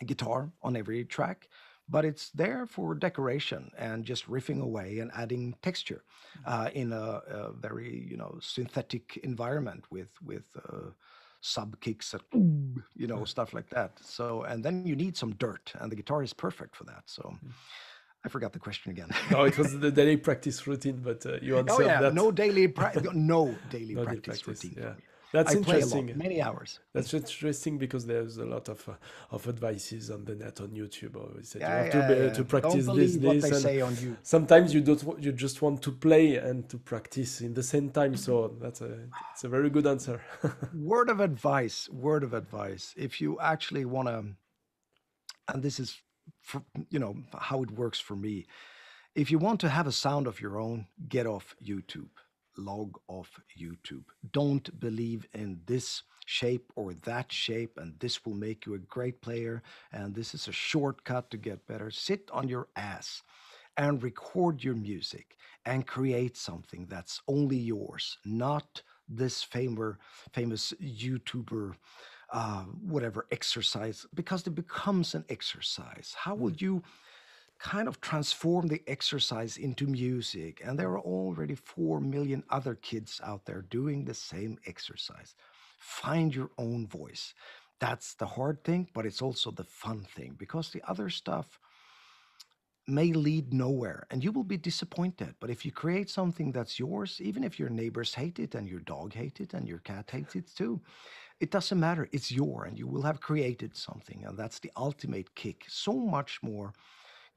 a 0.00 0.04
guitar 0.04 0.50
on 0.62 0.76
every 0.76 1.04
track. 1.04 1.48
But 1.86 2.06
it's 2.06 2.30
there 2.30 2.64
for 2.64 2.94
decoration 2.94 3.70
and 3.76 4.06
just 4.06 4.26
riffing 4.26 4.62
away 4.62 5.00
and 5.00 5.10
adding 5.14 5.54
texture 5.60 6.02
mm. 6.38 6.42
uh, 6.46 6.70
in 6.70 6.92
a, 6.92 7.20
a, 7.28 7.52
very, 7.52 8.06
you 8.10 8.16
know, 8.16 8.38
synthetic 8.40 9.18
environment 9.18 9.84
with 9.90 10.12
with 10.22 10.44
uh, 10.56 10.90
sub 11.44 11.78
kicks 11.80 12.14
and 12.14 12.82
you 12.96 13.06
know 13.06 13.22
stuff 13.24 13.52
like 13.52 13.68
that 13.68 13.92
so 14.00 14.42
and 14.44 14.64
then 14.64 14.86
you 14.86 14.96
need 14.96 15.14
some 15.14 15.32
dirt 15.34 15.72
and 15.80 15.92
the 15.92 15.96
guitar 15.96 16.22
is 16.22 16.32
perfect 16.32 16.74
for 16.74 16.84
that 16.84 17.02
so 17.04 17.22
mm. 17.22 17.50
I 18.26 18.30
forgot 18.30 18.54
the 18.54 18.58
question 18.58 18.90
again. 18.90 19.10
no, 19.30 19.44
it 19.44 19.58
was 19.58 19.78
the 19.78 19.90
daily 20.00 20.16
practice 20.16 20.66
routine, 20.66 20.98
but 21.04 21.26
uh, 21.26 21.36
you 21.42 21.56
oh, 21.56 21.58
answered 21.58 21.74
oh, 21.74 21.84
yeah, 21.84 22.00
that. 22.00 22.14
No 22.14 22.30
daily, 22.32 22.68
pra- 22.68 22.94
no 23.12 23.54
daily 23.68 23.94
no 23.94 24.04
practice, 24.04 24.40
practice, 24.40 24.64
routine. 24.64 24.82
Yeah. 24.82 24.94
That's 25.34 25.52
I 25.52 25.58
interesting. 25.58 26.06
Lot, 26.06 26.16
many 26.16 26.40
hours. 26.40 26.78
That's 26.92 27.12
interesting 27.12 27.76
because 27.76 28.06
there's 28.06 28.36
a 28.38 28.44
lot 28.44 28.68
of 28.68 28.88
uh, 28.88 28.92
of 29.32 29.48
advices 29.48 30.08
on 30.08 30.24
the 30.24 30.36
net 30.36 30.60
on 30.60 30.68
YouTube. 30.68 31.16
Always 31.16 31.56
yeah, 31.58 31.86
you 31.86 31.90
have 31.90 32.08
yeah, 32.10 32.14
to, 32.14 32.24
yeah. 32.26 32.32
to 32.34 32.44
practice 32.44 32.86
Don't 32.86 32.96
this, 32.96 33.16
what 33.16 33.40
this. 33.40 33.50
They 33.50 33.58
say 33.58 33.80
on 33.80 33.96
you. 33.96 34.16
Sometimes 34.22 34.72
you 34.72 34.80
don't. 34.80 35.20
You 35.20 35.32
just 35.32 35.60
want 35.60 35.82
to 35.82 35.90
play 35.90 36.36
and 36.36 36.68
to 36.68 36.78
practice 36.78 37.40
in 37.40 37.52
the 37.52 37.64
same 37.64 37.90
time. 37.90 38.16
So 38.16 38.54
that's 38.62 38.80
a 38.80 38.92
it's 39.32 39.42
a 39.42 39.48
very 39.48 39.70
good 39.70 39.88
answer. 39.88 40.22
word 40.72 41.10
of 41.10 41.18
advice. 41.18 41.88
Word 41.90 42.22
of 42.22 42.32
advice. 42.32 42.94
If 42.96 43.20
you 43.20 43.40
actually 43.40 43.84
want 43.86 44.06
to, 44.06 44.18
and 45.52 45.64
this 45.64 45.80
is, 45.80 46.00
for, 46.42 46.62
you 46.90 47.00
know, 47.00 47.16
how 47.36 47.60
it 47.64 47.72
works 47.72 47.98
for 47.98 48.14
me. 48.14 48.46
If 49.16 49.32
you 49.32 49.38
want 49.38 49.58
to 49.60 49.68
have 49.68 49.88
a 49.88 49.92
sound 49.92 50.28
of 50.28 50.40
your 50.40 50.60
own, 50.60 50.86
get 51.08 51.26
off 51.26 51.56
YouTube 51.60 52.10
log 52.56 52.98
off 53.08 53.40
YouTube. 53.58 54.04
Don't 54.32 54.78
believe 54.80 55.26
in 55.34 55.60
this 55.66 56.02
shape 56.26 56.72
or 56.76 56.94
that 57.04 57.30
shape, 57.30 57.78
and 57.78 57.98
this 57.98 58.24
will 58.24 58.34
make 58.34 58.66
you 58.66 58.74
a 58.74 58.78
great 58.78 59.20
player, 59.20 59.62
and 59.92 60.14
this 60.14 60.34
is 60.34 60.48
a 60.48 60.52
shortcut 60.52 61.30
to 61.30 61.36
get 61.36 61.66
better. 61.66 61.90
Sit 61.90 62.30
on 62.32 62.48
your 62.48 62.68
ass 62.76 63.22
and 63.76 64.02
record 64.02 64.62
your 64.62 64.74
music 64.74 65.36
and 65.66 65.86
create 65.86 66.36
something 66.36 66.86
that's 66.88 67.20
only 67.28 67.56
yours, 67.56 68.18
not 68.24 68.82
this 69.08 69.42
famous 69.42 69.96
famous 70.32 70.72
YouTuber 70.80 71.74
uh, 72.32 72.64
whatever 72.82 73.26
exercise, 73.30 74.06
because 74.14 74.46
it 74.46 74.54
becomes 74.54 75.14
an 75.14 75.24
exercise. 75.28 76.14
How 76.16 76.34
will 76.34 76.50
mm. 76.50 76.60
you 76.60 76.82
kind 77.64 77.88
of 77.88 77.98
transform 78.02 78.68
the 78.68 78.82
exercise 78.86 79.56
into 79.56 79.86
music. 79.86 80.60
And 80.62 80.78
there 80.78 80.90
are 80.90 81.00
already 81.00 81.54
4 81.54 81.98
million 81.98 82.44
other 82.50 82.74
kids 82.74 83.22
out 83.24 83.46
there 83.46 83.62
doing 83.62 84.04
the 84.04 84.12
same 84.12 84.58
exercise. 84.66 85.34
Find 85.78 86.34
your 86.34 86.50
own 86.58 86.86
voice. 86.86 87.32
That's 87.80 88.14
the 88.16 88.26
hard 88.26 88.62
thing, 88.64 88.88
but 88.92 89.06
it's 89.06 89.22
also 89.22 89.50
the 89.50 89.64
fun 89.64 90.06
thing 90.14 90.36
because 90.38 90.70
the 90.70 90.82
other 90.86 91.08
stuff 91.08 91.58
may 92.86 93.14
lead 93.14 93.54
nowhere 93.54 94.06
and 94.10 94.22
you 94.22 94.30
will 94.30 94.44
be 94.44 94.58
disappointed. 94.58 95.34
But 95.40 95.48
if 95.48 95.64
you 95.64 95.72
create 95.72 96.10
something 96.10 96.52
that's 96.52 96.78
yours, 96.78 97.18
even 97.22 97.42
if 97.42 97.58
your 97.58 97.70
neighbors 97.70 98.14
hate 98.14 98.38
it 98.40 98.54
and 98.54 98.68
your 98.68 98.80
dog 98.80 99.14
hates 99.14 99.40
it 99.40 99.54
and 99.54 99.66
your 99.66 99.78
cat 99.78 100.10
hates 100.12 100.36
it 100.36 100.54
too, 100.54 100.82
it 101.40 101.50
doesn't 101.50 101.80
matter. 101.80 102.10
It's 102.12 102.30
your 102.30 102.66
and 102.66 102.78
you 102.78 102.86
will 102.86 103.02
have 103.02 103.22
created 103.22 103.74
something. 103.74 104.22
And 104.26 104.38
that's 104.38 104.58
the 104.58 104.70
ultimate 104.76 105.34
kick. 105.34 105.64
So 105.66 105.94
much 105.94 106.40
more 106.42 106.74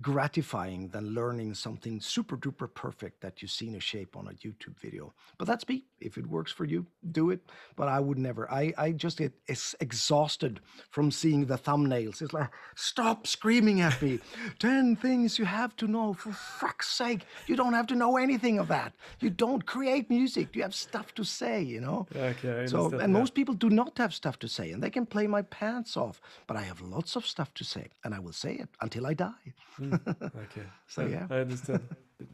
gratifying 0.01 0.89
than 0.89 1.15
learning 1.15 1.55
something 1.55 1.99
super 1.99 2.37
duper 2.37 2.71
perfect 2.71 3.21
that 3.21 3.41
you 3.41 3.47
see 3.47 3.67
in 3.67 3.75
a 3.75 3.79
shape 3.79 4.15
on 4.15 4.27
a 4.27 4.31
YouTube 4.31 4.77
video. 4.79 5.13
But 5.37 5.47
that's 5.47 5.67
me. 5.67 5.85
If 5.99 6.17
it 6.17 6.27
works 6.27 6.51
for 6.51 6.65
you, 6.65 6.85
do 7.11 7.31
it. 7.31 7.41
But 7.75 7.87
I 7.87 7.99
would 7.99 8.19
never. 8.19 8.51
I, 8.51 8.73
I 8.77 8.91
just 8.91 9.17
get 9.17 9.33
exhausted 9.79 10.59
from 10.91 11.09
seeing 11.09 11.45
the 11.45 11.57
thumbnails. 11.57 12.21
It's 12.21 12.33
like, 12.33 12.49
stop 12.75 13.25
screaming 13.25 13.81
at 13.81 13.99
me. 14.01 14.19
10 14.59 14.97
things 14.97 15.39
you 15.39 15.45
have 15.45 15.75
to 15.77 15.87
know. 15.87 16.13
For 16.13 16.31
fuck's 16.31 16.89
sake, 16.89 17.25
you 17.47 17.55
don't 17.55 17.73
have 17.73 17.87
to 17.87 17.95
know 17.95 18.17
anything 18.17 18.59
of 18.59 18.67
that. 18.67 18.93
You 19.19 19.31
don't 19.31 19.65
create 19.65 20.09
music. 20.09 20.55
You 20.55 20.61
have 20.61 20.75
stuff 20.75 21.15
to 21.15 21.23
say, 21.23 21.61
you 21.63 21.81
know? 21.81 22.07
Okay. 22.15 22.67
so, 22.67 22.91
and 22.99 23.11
most 23.11 23.33
people 23.33 23.55
do 23.55 23.69
not 23.69 23.97
have 23.97 24.13
stuff 24.13 24.37
to 24.39 24.47
say, 24.47 24.71
and 24.71 24.83
they 24.83 24.91
can 24.91 25.07
play 25.07 25.25
my 25.25 25.41
pants 25.41 25.97
off. 25.97 26.21
But 26.45 26.57
I 26.57 26.61
have 26.61 26.81
lots 26.81 27.15
of 27.15 27.25
stuff 27.25 27.53
to 27.55 27.63
say, 27.63 27.87
and 28.03 28.13
I 28.13 28.19
will 28.19 28.33
say 28.33 28.53
it 28.53 28.69
until 28.81 29.07
I 29.07 29.15
die. 29.15 29.53
Mm. 29.91 30.31
okay. 30.43 30.65
So 30.87 31.05
yeah, 31.05 31.27
I 31.29 31.37
understand. 31.39 31.81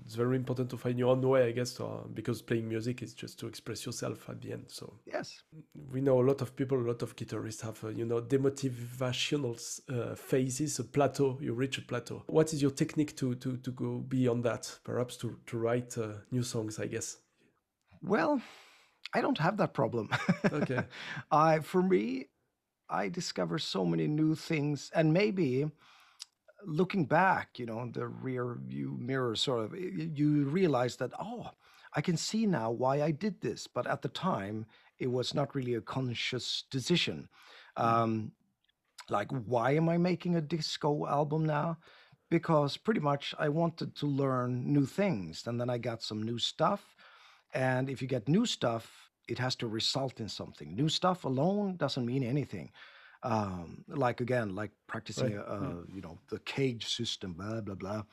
it's 0.05 0.15
very 0.15 0.37
important 0.37 0.69
to 0.69 0.77
find 0.77 0.97
your 0.97 1.09
own 1.09 1.21
way, 1.21 1.47
I 1.47 1.51
guess, 1.51 1.73
to, 1.73 1.85
uh, 1.85 2.07
because 2.13 2.41
playing 2.41 2.69
music 2.69 3.01
is 3.01 3.13
just 3.13 3.39
to 3.39 3.47
express 3.47 3.85
yourself 3.85 4.29
at 4.29 4.41
the 4.41 4.53
end. 4.53 4.65
So 4.67 4.93
yes, 5.05 5.43
we 5.91 6.01
know 6.01 6.21
a 6.21 6.25
lot 6.25 6.41
of 6.41 6.55
people, 6.55 6.77
a 6.77 6.87
lot 6.87 7.01
of 7.01 7.15
guitarists 7.15 7.61
have, 7.61 7.83
uh, 7.83 7.89
you 7.89 8.05
know, 8.05 8.21
demotivational 8.21 9.81
uh, 9.89 10.15
phases, 10.15 10.79
a 10.79 10.83
plateau. 10.83 11.37
You 11.41 11.53
reach 11.53 11.77
a 11.77 11.81
plateau. 11.81 12.23
What 12.27 12.53
is 12.53 12.61
your 12.61 12.71
technique 12.71 13.15
to 13.17 13.35
to 13.35 13.57
to 13.57 13.71
go 13.71 13.99
beyond 13.99 14.43
that? 14.45 14.79
Perhaps 14.83 15.17
to 15.17 15.37
to 15.47 15.57
write 15.57 15.97
uh, 15.97 16.13
new 16.31 16.43
songs, 16.43 16.79
I 16.79 16.87
guess. 16.87 17.17
Well, 18.01 18.41
I 19.13 19.21
don't 19.21 19.37
have 19.37 19.57
that 19.57 19.73
problem. 19.73 20.09
okay. 20.51 20.83
I 21.31 21.59
for 21.59 21.81
me, 21.81 22.27
I 22.89 23.09
discover 23.09 23.59
so 23.59 23.85
many 23.85 24.07
new 24.07 24.35
things, 24.35 24.91
and 24.93 25.13
maybe 25.13 25.69
looking 26.65 27.05
back, 27.05 27.59
you 27.59 27.65
know, 27.65 27.89
the 27.91 28.07
rear 28.07 28.57
view 28.65 28.97
mirror 28.99 29.35
sort 29.35 29.65
of, 29.65 29.75
you 29.77 30.45
realize 30.45 30.95
that, 30.97 31.11
oh, 31.19 31.51
I 31.93 32.01
can 32.01 32.17
see 32.17 32.45
now 32.45 32.71
why 32.71 33.01
I 33.01 33.11
did 33.11 33.39
this. 33.41 33.67
But 33.67 33.87
at 33.87 34.01
the 34.01 34.09
time, 34.09 34.65
it 34.99 35.11
was 35.11 35.33
not 35.33 35.55
really 35.55 35.75
a 35.75 35.81
conscious 35.81 36.63
decision. 36.71 37.29
Mm. 37.77 37.83
Um, 37.83 38.31
like, 39.09 39.29
why 39.31 39.71
am 39.71 39.89
I 39.89 39.97
making 39.97 40.35
a 40.35 40.41
disco 40.41 41.05
album 41.07 41.45
now? 41.45 41.77
because 42.33 42.77
pretty 42.77 42.99
much 42.99 43.35
I 43.37 43.47
wanted 43.47 43.95
to 43.97 44.07
learn 44.07 44.73
new 44.73 44.87
things. 44.87 45.45
And 45.45 45.61
then 45.61 45.69
I 45.69 45.77
got 45.77 46.01
some 46.01 46.23
new 46.23 46.39
stuff. 46.39 46.95
And 47.53 47.91
if 47.91 48.01
you 48.01 48.07
get 48.07 48.27
new 48.27 48.47
stuff, 48.47 49.11
it 49.27 49.37
has 49.37 49.55
to 49.57 49.67
result 49.67 50.19
in 50.19 50.27
something. 50.27 50.75
New 50.75 50.89
stuff 50.89 51.25
alone 51.25 51.75
doesn't 51.77 52.07
mean 52.07 52.23
anything. 52.23 52.71
Um, 53.23 53.85
like 53.87 54.19
again, 54.21 54.53
like 54.53 54.71
practicing, 54.87 55.35
Right. 55.37 55.45
uh, 55.47 55.83
you 55.93 56.01
know, 56.01 56.17
the 56.29 56.39
cage 56.39 56.85
system, 56.93 57.33
blah 57.33 57.61
blah 57.61 57.75
blah. 57.75 58.03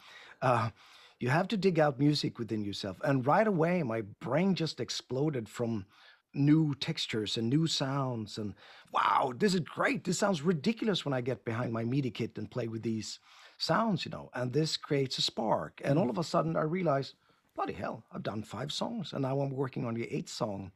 Uh, 0.40 0.70
you 1.18 1.28
have 1.28 1.48
to 1.48 1.56
dig 1.56 1.78
out 1.78 1.98
music 1.98 2.38
within 2.38 2.64
yourself, 2.64 2.96
and 3.04 3.26
right 3.26 3.46
away, 3.46 3.82
my 3.82 4.02
brain 4.20 4.54
just 4.54 4.80
exploded 4.80 5.48
from 5.48 5.84
new 6.32 6.74
textures 6.76 7.36
and 7.36 7.50
new 7.50 7.66
sounds. 7.66 8.38
And 8.38 8.54
wow, 8.92 9.32
this 9.36 9.52
is 9.54 9.60
great. 9.60 10.04
This 10.04 10.18
sounds 10.18 10.42
ridiculous 10.42 11.04
when 11.04 11.12
I 11.12 11.20
get 11.20 11.44
behind 11.44 11.72
my 11.72 11.84
MIDI 11.84 12.10
kit 12.10 12.38
and 12.38 12.50
play 12.50 12.68
with 12.68 12.82
these 12.82 13.18
sounds, 13.58 14.04
you 14.04 14.10
know. 14.12 14.30
And 14.34 14.52
this 14.52 14.76
creates 14.76 15.18
a 15.18 15.22
spark. 15.22 15.80
And 15.84 15.98
all 15.98 16.08
of 16.08 16.18
a 16.18 16.24
sudden, 16.24 16.56
I 16.56 16.62
realize, 16.62 17.14
bloody 17.56 17.72
hell, 17.72 18.04
I've 18.12 18.22
done 18.22 18.44
five 18.44 18.70
songs, 18.72 19.12
and 19.12 19.22
now 19.22 19.40
I'm 19.40 19.50
working 19.50 19.84
on 19.84 19.94
the 19.94 20.06
eighth 20.14 20.30
song, 20.30 20.70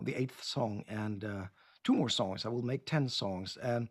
the 0.00 0.14
eighth 0.14 0.44
song, 0.44 0.84
and 0.88 1.24
uh, 1.24 1.44
two 1.88 1.94
more 1.96 2.10
songs. 2.10 2.46
I 2.46 2.50
will 2.50 2.66
make 2.72 2.84
ten 2.86 3.08
songs, 3.08 3.58
and 3.62 3.88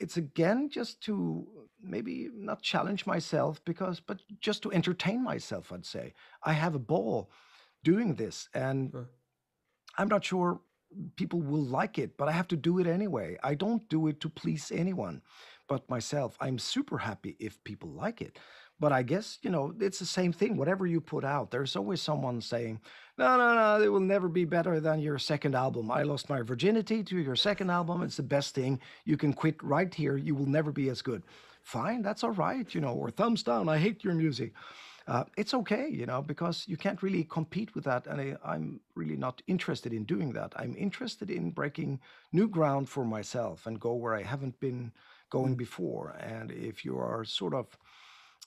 it's 0.00 0.16
again 0.18 0.70
just 0.70 1.02
to 1.02 1.46
maybe 1.82 2.30
not 2.34 2.62
challenge 2.62 3.06
myself 3.06 3.62
because, 3.66 4.00
but 4.00 4.20
just 4.40 4.62
to 4.64 4.72
entertain 4.72 5.22
myself. 5.24 5.72
I'd 5.72 5.86
say 5.86 6.14
I 6.44 6.54
have 6.54 6.74
a 6.76 6.86
ball 6.94 7.30
doing 7.84 8.14
this, 8.16 8.48
and 8.54 8.92
Huh. 8.94 9.04
I'm 9.98 10.08
not 10.08 10.24
sure 10.24 10.60
people 11.16 11.42
will 11.42 11.64
like 11.64 11.98
it, 11.98 12.16
but 12.18 12.28
I 12.28 12.32
have 12.32 12.48
to 12.48 12.56
do 12.56 12.80
it 12.80 12.86
anyway. 12.86 13.38
I 13.44 13.54
don't 13.54 13.88
do 13.90 14.08
it 14.08 14.20
to 14.22 14.30
please 14.30 14.72
anyone 14.72 15.22
but 15.68 15.88
myself. 15.90 16.36
I'm 16.40 16.58
super 16.58 16.98
happy 16.98 17.36
if 17.40 17.62
people 17.64 17.90
like 17.90 18.22
it. 18.22 18.38
But 18.80 18.92
I 18.92 19.02
guess, 19.02 19.38
you 19.42 19.50
know, 19.50 19.74
it's 19.80 19.98
the 19.98 20.06
same 20.06 20.32
thing. 20.32 20.56
Whatever 20.56 20.86
you 20.86 21.00
put 21.00 21.24
out, 21.24 21.50
there's 21.50 21.76
always 21.76 22.02
someone 22.02 22.40
saying, 22.40 22.80
no, 23.16 23.36
no, 23.36 23.54
no, 23.54 23.84
it 23.84 23.88
will 23.88 24.00
never 24.00 24.28
be 24.28 24.44
better 24.44 24.80
than 24.80 25.00
your 25.00 25.18
second 25.18 25.54
album. 25.54 25.90
I 25.90 26.02
lost 26.02 26.28
my 26.28 26.42
virginity 26.42 27.04
to 27.04 27.18
your 27.18 27.36
second 27.36 27.70
album. 27.70 28.02
It's 28.02 28.16
the 28.16 28.24
best 28.24 28.54
thing. 28.54 28.80
You 29.04 29.16
can 29.16 29.32
quit 29.32 29.62
right 29.62 29.92
here. 29.94 30.16
You 30.16 30.34
will 30.34 30.46
never 30.46 30.72
be 30.72 30.88
as 30.88 31.02
good. 31.02 31.22
Fine, 31.62 32.02
that's 32.02 32.24
all 32.24 32.32
right, 32.32 32.74
you 32.74 32.80
know, 32.80 32.92
or 32.92 33.10
thumbs 33.10 33.42
down. 33.42 33.68
I 33.68 33.78
hate 33.78 34.04
your 34.04 34.14
music 34.14 34.52
uh, 35.06 35.24
it's 35.36 35.52
okay, 35.52 35.88
you 35.88 36.06
know, 36.06 36.22
because 36.22 36.64
you 36.66 36.76
can't 36.76 37.02
really 37.02 37.24
compete 37.24 37.74
with 37.74 37.84
that. 37.84 38.06
And 38.06 38.20
I, 38.20 38.36
I'm 38.44 38.80
really 38.94 39.16
not 39.16 39.42
interested 39.46 39.92
in 39.92 40.04
doing 40.04 40.32
that. 40.32 40.52
I'm 40.56 40.74
interested 40.76 41.30
in 41.30 41.50
breaking 41.50 42.00
new 42.32 42.48
ground 42.48 42.88
for 42.88 43.04
myself 43.04 43.66
and 43.66 43.78
go 43.78 43.94
where 43.94 44.14
I 44.14 44.22
haven't 44.22 44.58
been 44.60 44.92
going 45.28 45.56
before. 45.56 46.16
And 46.20 46.50
if 46.50 46.84
you 46.84 46.96
are 46.98 47.24
sort 47.24 47.54
of, 47.54 47.66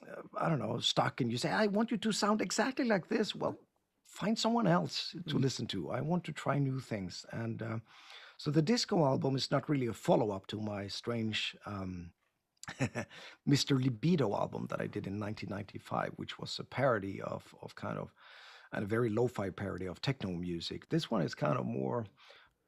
uh, 0.04 0.22
I 0.38 0.50
don't 0.50 0.60
know, 0.60 0.80
stuck 0.80 1.22
and 1.22 1.32
you 1.32 1.38
say, 1.38 1.50
I 1.50 1.68
want 1.68 1.92
you 1.92 1.98
to 1.98 2.12
sound 2.12 2.42
exactly 2.42 2.86
like 2.86 3.08
this, 3.08 3.36
well, 3.36 3.58
find 4.06 4.38
someone 4.38 4.68
else 4.68 5.16
to 5.28 5.38
listen 5.38 5.68
to. 5.68 5.92
I 5.92 6.02
want 6.02 6.24
to 6.26 6.32
try 6.32 6.58
new 6.60 6.80
things. 6.80 7.26
And 7.32 7.62
uh, 7.62 7.80
so 8.38 8.52
the 8.52 8.62
disco 8.62 9.06
album 9.06 9.36
is 9.36 9.52
not 9.52 9.70
really 9.70 9.88
a 9.88 9.94
follow 9.94 10.32
up 10.32 10.48
to 10.48 10.60
my 10.60 10.88
strange. 10.88 11.56
Um, 11.66 12.12
Mr. 13.48 13.82
Libido 13.82 14.36
album 14.36 14.68
that 14.70 14.82
I 14.82 14.88
did 14.88 15.08
in 15.08 15.18
1995, 15.18 16.12
which 16.18 16.38
was 16.38 16.60
a 16.60 16.66
parody 16.66 17.22
of 17.22 17.56
of 17.62 17.74
kind 17.76 17.98
of 17.98 18.12
and 18.74 18.84
a 18.84 18.88
very 18.88 19.10
lo-fi 19.10 19.50
parody 19.50 19.86
of 19.86 20.02
techno 20.02 20.32
music. 20.32 20.90
This 20.90 21.10
one 21.10 21.22
is 21.22 21.34
kind 21.34 21.58
of 21.58 21.66
more 21.66 22.06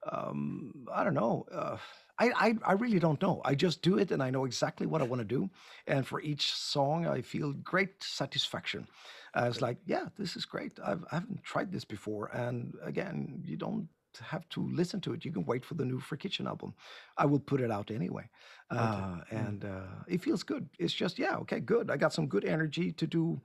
um, 0.09 0.73
I 0.93 1.03
don't 1.03 1.13
know. 1.13 1.45
Uh, 1.51 1.77
I, 2.19 2.31
I 2.47 2.55
I 2.71 2.73
really 2.73 2.99
don't 2.99 3.21
know. 3.21 3.41
I 3.45 3.55
just 3.55 3.81
do 3.81 3.97
it, 3.97 4.11
and 4.11 4.21
I 4.21 4.29
know 4.29 4.45
exactly 4.45 4.85
what 4.87 5.01
I 5.01 5.05
want 5.05 5.21
to 5.21 5.25
do. 5.37 5.49
And 5.87 6.05
for 6.05 6.19
each 6.21 6.53
song, 6.53 7.07
I 7.07 7.21
feel 7.21 7.53
great 7.53 8.03
satisfaction. 8.03 8.87
Uh, 9.35 9.45
it's 9.49 9.61
like, 9.61 9.77
yeah, 9.85 10.05
this 10.17 10.35
is 10.35 10.45
great. 10.45 10.73
I've, 10.83 11.03
I 11.11 11.15
haven't 11.15 11.43
tried 11.43 11.71
this 11.71 11.85
before. 11.85 12.27
And 12.33 12.73
again, 12.83 13.41
you 13.45 13.57
don't 13.57 13.87
have 14.21 14.47
to 14.49 14.67
listen 14.75 14.99
to 15.01 15.13
it. 15.13 15.23
You 15.23 15.31
can 15.31 15.45
wait 15.45 15.63
for 15.63 15.75
the 15.75 15.85
new 15.85 15.99
Freak 15.99 16.21
Kitchen 16.21 16.47
album. 16.47 16.73
I 17.17 17.25
will 17.25 17.39
put 17.39 17.61
it 17.61 17.71
out 17.71 17.91
anyway. 17.91 18.27
Okay. 18.71 18.81
Uh, 18.81 19.05
Mm. 19.31 19.47
and 19.47 19.65
uh, 19.65 20.03
it 20.07 20.21
feels 20.21 20.43
good. 20.43 20.67
It's 20.79 20.93
just, 20.93 21.19
yeah, 21.19 21.35
okay, 21.37 21.59
good. 21.59 21.89
I 21.91 21.97
got 21.97 22.13
some 22.13 22.27
good 22.27 22.43
energy 22.45 22.91
to 22.93 23.07
do 23.07 23.39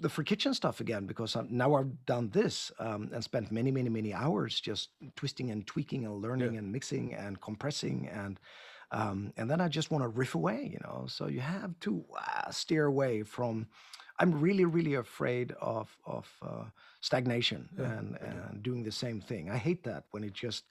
the 0.00 0.08
Freak 0.08 0.28
Kitchen 0.28 0.54
stuff 0.54 0.80
again 0.80 1.06
because 1.06 1.36
I'm, 1.36 1.48
now 1.50 1.74
I've 1.74 2.04
done 2.06 2.30
this 2.30 2.72
um, 2.78 3.10
and 3.12 3.22
spent 3.22 3.52
many, 3.52 3.70
many, 3.70 3.88
many 3.88 4.12
hours 4.14 4.60
just 4.60 4.90
twisting 5.16 5.50
and 5.50 5.66
tweaking 5.66 6.04
and 6.04 6.22
learning 6.22 6.56
and 6.56 6.70
mixing 6.72 7.14
and 7.14 7.40
compressing 7.40 8.08
and 8.08 8.38
um, 8.92 9.32
and 9.36 9.48
then 9.48 9.60
I 9.60 9.68
just 9.68 9.92
want 9.92 10.02
to 10.02 10.08
riff 10.08 10.34
away, 10.34 10.68
you 10.72 10.80
know. 10.82 11.04
So 11.06 11.28
you 11.28 11.40
have 11.40 11.78
to 11.80 12.04
uh, 12.18 12.50
steer 12.50 12.86
away 12.86 13.22
from. 13.22 13.68
I'm 14.18 14.32
really, 14.40 14.64
really 14.64 14.94
afraid 14.94 15.52
of 15.60 15.96
of 16.04 16.28
uh, 16.42 16.64
stagnation 17.00 17.68
Yeah. 17.78 17.84
and 17.92 18.18
and 18.20 18.62
doing 18.62 18.82
the 18.82 18.90
same 18.92 19.20
thing. 19.20 19.48
I 19.48 19.56
hate 19.58 19.84
that 19.84 20.04
when 20.10 20.24
it 20.24 20.32
just 20.32 20.64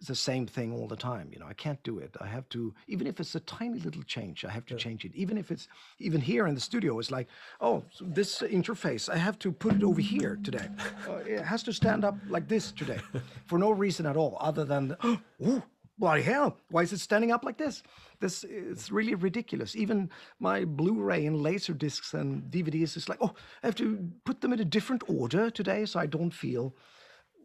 the 0.00 0.14
same 0.14 0.46
thing 0.46 0.72
all 0.72 0.88
the 0.88 0.96
time. 0.96 1.28
You 1.32 1.38
know, 1.38 1.46
I 1.46 1.54
can't 1.54 1.82
do 1.82 1.98
it. 1.98 2.16
I 2.20 2.26
have 2.26 2.48
to, 2.50 2.74
even 2.88 3.06
if 3.06 3.20
it's 3.20 3.34
a 3.34 3.40
tiny 3.40 3.78
little 3.78 4.02
change, 4.02 4.44
I 4.44 4.50
have 4.50 4.66
to 4.66 4.76
change 4.76 5.04
it. 5.04 5.12
Even 5.14 5.38
if 5.38 5.50
it's 5.50 5.68
even 5.98 6.20
here 6.20 6.46
in 6.46 6.54
the 6.54 6.60
studio, 6.60 6.98
it's 6.98 7.10
like, 7.10 7.28
oh, 7.60 7.84
so 7.90 8.04
this 8.06 8.40
interface, 8.40 9.08
I 9.08 9.16
have 9.16 9.38
to 9.40 9.52
put 9.52 9.74
it 9.74 9.82
over 9.84 10.00
here 10.00 10.38
today. 10.42 10.68
Uh, 11.08 11.12
it 11.26 11.42
has 11.42 11.62
to 11.64 11.72
stand 11.72 12.04
up 12.04 12.16
like 12.28 12.48
this 12.48 12.72
today, 12.72 12.98
for 13.46 13.58
no 13.58 13.70
reason 13.70 14.06
at 14.06 14.16
all, 14.16 14.36
other 14.40 14.64
than, 14.64 14.96
oh, 15.44 15.62
bloody 15.98 16.22
hell, 16.22 16.56
why 16.70 16.82
is 16.82 16.92
it 16.92 16.98
standing 16.98 17.30
up 17.30 17.44
like 17.44 17.58
this? 17.58 17.82
This 18.18 18.44
it's 18.48 18.90
really 18.90 19.14
ridiculous. 19.14 19.76
Even 19.76 20.10
my 20.40 20.64
Blu-ray 20.64 21.26
and 21.26 21.42
laser 21.42 21.74
discs 21.74 22.14
and 22.14 22.42
DVDs 22.50 22.96
is 22.96 23.08
like, 23.08 23.18
oh, 23.20 23.34
I 23.62 23.66
have 23.68 23.76
to 23.76 24.10
put 24.24 24.40
them 24.40 24.52
in 24.52 24.60
a 24.60 24.64
different 24.64 25.02
order 25.08 25.50
today, 25.50 25.84
so 25.84 26.00
I 26.00 26.06
don't 26.06 26.32
feel 26.32 26.74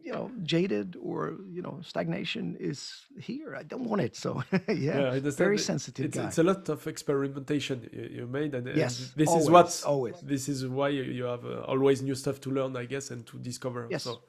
you 0.02 0.12
know 0.12 0.30
jaded 0.42 0.96
or 1.02 1.34
you 1.50 1.62
know 1.62 1.78
stagnation 1.82 2.56
is 2.58 3.06
here 3.20 3.54
i 3.56 3.62
don't 3.62 3.84
want 3.84 4.00
it 4.00 4.16
so 4.16 4.42
yeah, 4.68 5.12
Yeah, 5.12 5.30
very 5.30 5.58
sensitive 5.58 6.06
it's, 6.06 6.16
guy 6.16 6.26
it's 6.26 6.38
a 6.38 6.42
lot 6.42 6.68
of 6.68 6.86
experimentation 6.86 7.88
you, 7.92 8.20
you 8.20 8.26
made, 8.26 8.54
and, 8.54 8.66
and 8.68 8.76
Yes, 8.76 9.12
this 9.16 9.28
is 9.28 9.48
always, 9.48 9.50
what 9.50 9.82
always. 9.86 10.14
this 10.22 10.48
is 10.48 10.66
why 10.66 10.88
you 10.88 11.02
you 11.02 11.24
have 11.24 11.44
uh, 11.44 11.72
always 11.72 12.02
new 12.02 12.14
stuff 12.14 12.40
to 12.42 12.50
learn, 12.50 12.76
I 12.76 12.84
guess, 12.84 13.10
and 13.10 13.26
to 13.26 13.38
discover. 13.38 13.86
Yes. 13.90 14.04
So, 14.04 14.20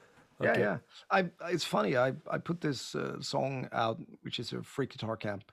yeah 0.42 0.58
yeah 0.58 0.78
i 1.12 1.26
it's 1.50 1.66
funny 1.66 1.98
i 1.98 2.14
i 2.32 2.38
put 2.38 2.62
this 2.62 2.96
uh, 2.96 3.22
song 3.22 3.68
out 3.74 4.00
which 4.22 4.40
is 4.40 4.54
a 4.54 4.64
freak 4.64 4.92
guitar 4.92 5.18
camp 5.18 5.44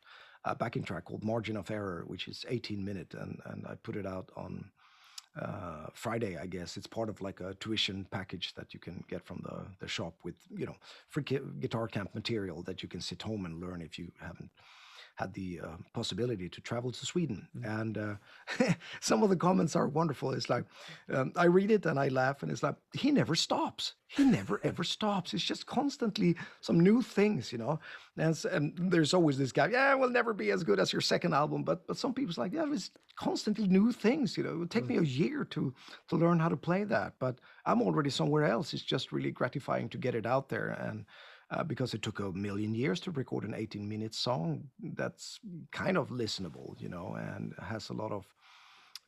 uh, 0.45 0.55
backing 0.55 0.85
track 0.85 1.05
called 1.07 1.25
margin 1.25 1.57
of 1.57 1.71
error 1.73 2.05
which 2.07 2.29
is 2.29 2.45
18 2.49 2.85
minute 2.85 3.12
and 3.14 3.41
and 3.47 3.67
i 3.67 3.75
put 3.83 3.97
it 3.97 4.07
out 4.07 4.31
on 4.37 4.71
uh, 5.41 5.87
Friday, 5.93 6.37
I 6.37 6.47
guess. 6.47 6.76
It's 6.76 6.87
part 6.87 7.09
of 7.09 7.20
like 7.20 7.41
a 7.41 7.55
tuition 7.55 8.07
package 8.11 8.55
that 8.55 8.72
you 8.72 8.80
can 8.80 9.05
get 9.09 9.24
from 9.24 9.43
the 9.45 9.66
the 9.80 9.89
shop 9.89 10.14
with 10.22 10.37
you 10.57 10.66
know 10.66 10.76
freak 11.09 11.39
guitar 11.61 11.89
camp 11.89 12.14
material 12.14 12.62
that 12.62 12.82
you 12.82 12.89
can 12.89 13.01
sit 13.01 13.22
home 13.22 13.45
and 13.45 13.61
learn 13.61 13.82
if 13.82 13.99
you 13.99 14.11
haven't 14.20 14.51
had 15.17 15.33
the 15.33 15.61
uh, 15.64 15.77
possibility 15.95 16.49
to 16.49 16.61
travel 16.61 16.93
to 16.93 17.07
Sweden. 17.07 17.49
And 17.64 17.97
uh, 17.97 18.14
some 19.01 19.23
of 19.23 19.31
the 19.31 19.37
comments 19.37 19.75
are 19.75 19.89
wonderful. 19.89 20.33
It's 20.33 20.51
like, 20.51 20.64
um, 21.12 21.33
I 21.37 21.47
read 21.47 21.71
it 21.71 21.87
and 21.87 21.99
I 21.99 22.09
laugh, 22.09 22.43
and 22.43 22.53
it's 22.53 22.62
like, 22.62 22.77
he 22.93 23.11
never 23.11 23.35
stops. 23.35 23.95
He 24.09 24.25
never 24.25 24.61
ever 24.62 24.85
stops. 24.85 25.33
It's 25.33 25.43
just 25.43 25.67
constantly 25.67 26.37
some 26.61 26.81
new 26.81 27.01
things, 27.03 27.51
you 27.51 27.59
know. 27.59 27.81
And, 28.19 28.37
and 28.53 28.75
there's 28.77 29.14
always 29.14 29.39
this 29.39 29.53
guy, 29.53 29.69
yeah, 29.69 29.95
we'll 29.95 30.11
never 30.11 30.35
be 30.35 30.51
as 30.51 30.62
good 30.62 30.79
as 30.79 30.93
your 30.93 31.01
second 31.01 31.33
album. 31.35 31.64
But 31.64 31.87
but 31.87 31.97
some 31.97 32.12
people's 32.12 32.39
like, 32.39 32.53
yeah, 32.53 32.67
it's 32.71 32.91
constantly 33.17 33.67
new 33.67 33.93
things, 33.93 34.37
you 34.37 34.45
know. 34.45 34.51
It 34.51 34.59
would 34.59 34.71
take 34.71 34.87
me 34.87 34.99
a 34.99 35.03
year 35.03 35.45
to 35.47 35.75
to 36.09 36.17
learn 36.17 36.39
how 36.39 36.51
to 36.51 36.57
play 36.57 36.85
that. 36.85 37.14
But 37.19 37.41
I'm 37.64 37.83
already 37.83 38.11
somewhere 38.11 38.45
else. 38.45 38.75
It's 38.75 38.83
just 38.83 39.12
really 39.12 39.31
gratifying 39.31 39.89
to 39.89 39.99
get 39.99 40.14
it 40.14 40.27
out 40.27 40.51
there 40.51 40.69
and 40.69 41.07
uh, 41.51 41.62
because 41.62 41.94
it 41.94 42.03
took 42.03 42.20
a 42.20 42.32
million 42.32 42.74
years 42.74 43.01
to 43.01 43.11
record 43.11 43.44
an 43.44 43.55
18 43.55 43.88
minute 43.88 44.14
song 44.14 44.64
that's 44.94 45.38
kind 45.72 45.97
of 45.97 46.11
listenable, 46.11 46.80
you 46.80 46.88
know, 46.88 47.16
and 47.18 47.55
has 47.62 47.88
a 47.88 47.92
lot 47.92 48.11
of, 48.11 48.26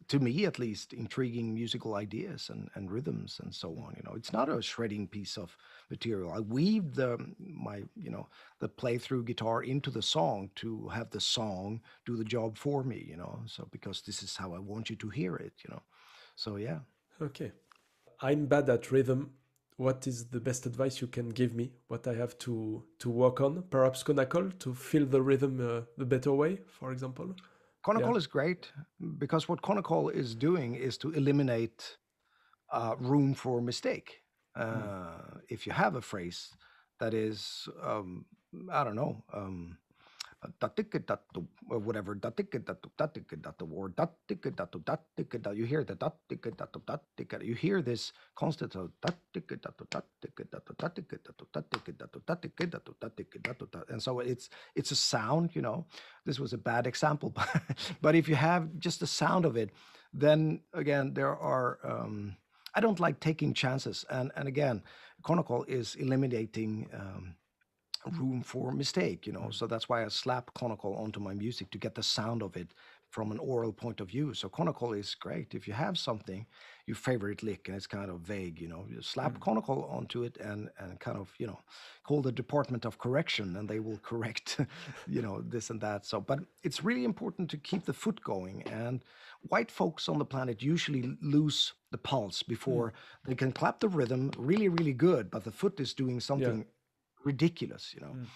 to 0.07 0.21
me 0.21 0.45
at 0.45 0.59
least, 0.59 0.93
intriguing 0.93 1.53
musical 1.53 1.97
ideas 1.97 2.51
and, 2.51 2.71
and 2.75 2.91
rhythms 2.91 3.41
and 3.43 3.53
so 3.53 3.71
on. 3.71 3.95
You 3.97 4.03
know, 4.05 4.15
it's 4.15 4.33
not 4.33 4.49
a 4.49 4.63
shredding 4.63 5.09
piece 5.09 5.37
of 5.37 5.57
material. 5.91 6.33
I 6.33 6.41
weave 6.41 6.95
the 6.95 7.19
my 7.39 7.83
you 7.97 8.11
know 8.11 8.29
the 8.61 8.69
playthrough 8.69 9.27
guitar 9.27 9.65
into 9.65 9.91
the 9.91 10.01
song 10.01 10.51
to 10.57 10.89
have 10.89 11.11
the 11.11 11.21
song 11.21 11.81
do 12.07 12.17
the 12.17 12.25
job 12.25 12.57
for 12.57 12.85
me. 12.85 13.05
You 13.09 13.17
know, 13.17 13.41
so 13.47 13.67
because 13.73 14.03
this 14.03 14.23
is 14.23 14.37
how 14.37 14.55
I 14.55 14.61
want 14.61 14.89
you 14.89 14.97
to 14.97 15.09
hear 15.09 15.35
it. 15.35 15.55
You 15.65 15.75
know, 15.75 15.83
so 16.37 16.57
yeah. 16.57 16.79
Okay. 17.21 17.51
I'm 18.21 18.47
bad 18.47 18.69
at 18.71 18.91
rhythm. 18.91 19.33
What 19.79 20.09
is 20.09 20.27
the 20.35 20.41
best 20.41 20.67
advice 20.67 21.01
you 21.01 21.07
can 21.07 21.29
give 21.29 21.55
me? 21.55 21.67
What 21.87 22.07
I 22.09 22.15
have 22.15 22.37
to 22.47 22.83
to 23.03 23.09
work 23.23 23.41
on? 23.41 23.63
Perhaps 23.71 24.03
Konnakol 24.03 24.47
to 24.59 24.75
feel 24.75 25.07
the 25.07 25.23
rhythm 25.23 25.55
uh, 25.61 25.83
the 25.97 26.05
better 26.15 26.33
way, 26.33 26.53
for 26.79 26.91
example. 26.91 27.29
Konnakol 27.87 28.17
is 28.17 28.27
great 28.27 28.73
because 29.19 29.49
what 29.49 29.63
Konnakol 29.63 30.13
is 30.13 30.35
doing 30.35 30.75
is 30.75 30.99
to 30.99 31.13
eliminate 31.13 31.97
uh, 32.73 32.95
room 32.99 33.35
for 33.35 33.61
mistake. 33.63 34.09
Uh, 34.57 35.39
If 35.49 35.61
you 35.67 35.73
have 35.73 35.95
a 35.95 36.03
phrase 36.03 36.41
that 36.99 37.15
is, 37.15 37.69
um, 37.91 38.25
I 38.79 38.83
don't 38.85 38.97
know, 38.97 39.25
um, 39.33 39.79
or 41.71 41.79
whatever, 41.79 42.19
or 43.71 43.93
you 45.55 45.65
hear 45.65 45.85
the 45.85 45.97
you 47.43 47.55
hear 47.55 47.83
this 47.83 48.13
constant 48.37 48.75
and 53.89 54.03
so 54.03 54.21
it's 54.21 54.51
it's 54.77 54.91
a 54.93 54.97
sound, 54.97 55.51
you 55.55 55.63
know. 55.63 55.87
This 56.25 56.39
was 56.41 56.53
a 56.53 56.59
bad 56.59 56.87
example, 56.87 57.35
but 58.03 58.15
if 58.15 58.29
you 58.29 58.37
have 58.37 58.79
just 58.79 59.01
the 59.01 59.07
sound 59.07 59.45
of 59.45 59.57
it, 59.57 59.71
then 60.13 60.61
again 60.73 61.15
there 61.15 61.37
are 61.37 61.79
um, 61.85 62.37
I 62.75 62.81
don't 62.81 63.01
like 63.01 63.21
taking 63.21 63.55
chances, 63.55 64.05
and 64.11 64.33
and 64.37 64.49
again, 64.49 64.83
Konnakol 65.23 65.69
is 65.69 65.97
eliminating. 65.97 66.89
Um, 66.95 67.35
room 68.11 68.43
for 68.43 68.73
mistake, 68.73 69.27
you 69.27 69.33
know. 69.33 69.49
Mm. 69.49 69.55
So 69.55 69.67
that's 69.67 69.89
why 69.89 70.05
I 70.05 70.09
slap 70.09 70.53
Konnakol 70.55 70.99
onto 70.99 71.21
my 71.21 71.35
music 71.35 71.71
to 71.71 71.79
get 71.79 71.95
the 71.95 72.03
sound 72.03 72.43
of 72.43 72.57
it 72.57 72.75
from 73.11 73.33
an 73.33 73.39
oral 73.39 73.73
point 73.73 74.01
of 74.01 74.09
view. 74.09 74.35
So 74.35 74.49
Konnakol 74.49 74.99
is 74.99 75.15
great. 75.15 75.55
If 75.55 75.67
you 75.67 75.73
have 75.73 75.97
something, 75.97 76.45
your 76.87 76.97
favorite 76.97 77.43
lick, 77.43 77.69
and 77.69 77.77
it's 77.77 77.87
kind 77.87 78.11
of 78.11 78.21
vague, 78.21 78.61
you 78.61 78.69
know, 78.69 78.85
you 78.89 79.01
slap 79.01 79.33
mm. 79.33 79.41
Konnakol 79.41 79.91
onto 79.91 80.25
it 80.25 80.37
and 80.39 80.69
and 80.79 81.01
kind 81.01 81.17
of, 81.17 81.33
you 81.39 81.47
know, 81.47 81.59
call 82.05 82.21
the 82.21 82.33
Department 82.33 82.85
of 82.85 82.99
Correction 82.99 83.57
and 83.57 83.69
they 83.69 83.81
will 83.81 83.99
correct, 83.99 84.61
you 85.07 85.23
know, 85.23 85.41
this 85.41 85.71
and 85.71 85.81
that. 85.81 86.05
So, 86.05 86.21
but 86.21 86.41
it's 86.63 86.85
really 86.85 87.05
important 87.05 87.51
to 87.51 87.57
keep 87.57 87.85
the 87.87 87.95
foot 87.95 88.23
going. 88.23 88.63
And 88.65 89.03
white 89.49 89.71
folks 89.71 90.09
on 90.09 90.19
the 90.19 90.25
planet 90.25 90.63
usually 90.63 91.17
lose 91.23 91.73
the 91.91 91.99
pulse 91.99 92.43
before 92.43 92.89
mm. 92.89 93.29
they 93.29 93.35
can 93.35 93.53
clap 93.53 93.81
the 93.81 93.89
rhythm 93.89 94.31
really, 94.37 94.69
really 94.69 94.93
good, 94.93 95.31
but 95.31 95.45
the 95.45 95.53
foot 95.53 95.81
is 95.81 95.95
doing 95.95 96.21
something 96.21 96.59
yeah 96.59 96.75
ridiculous, 97.33 97.85
you 97.95 98.01
know. 98.05 98.15
Mm. 98.19 98.27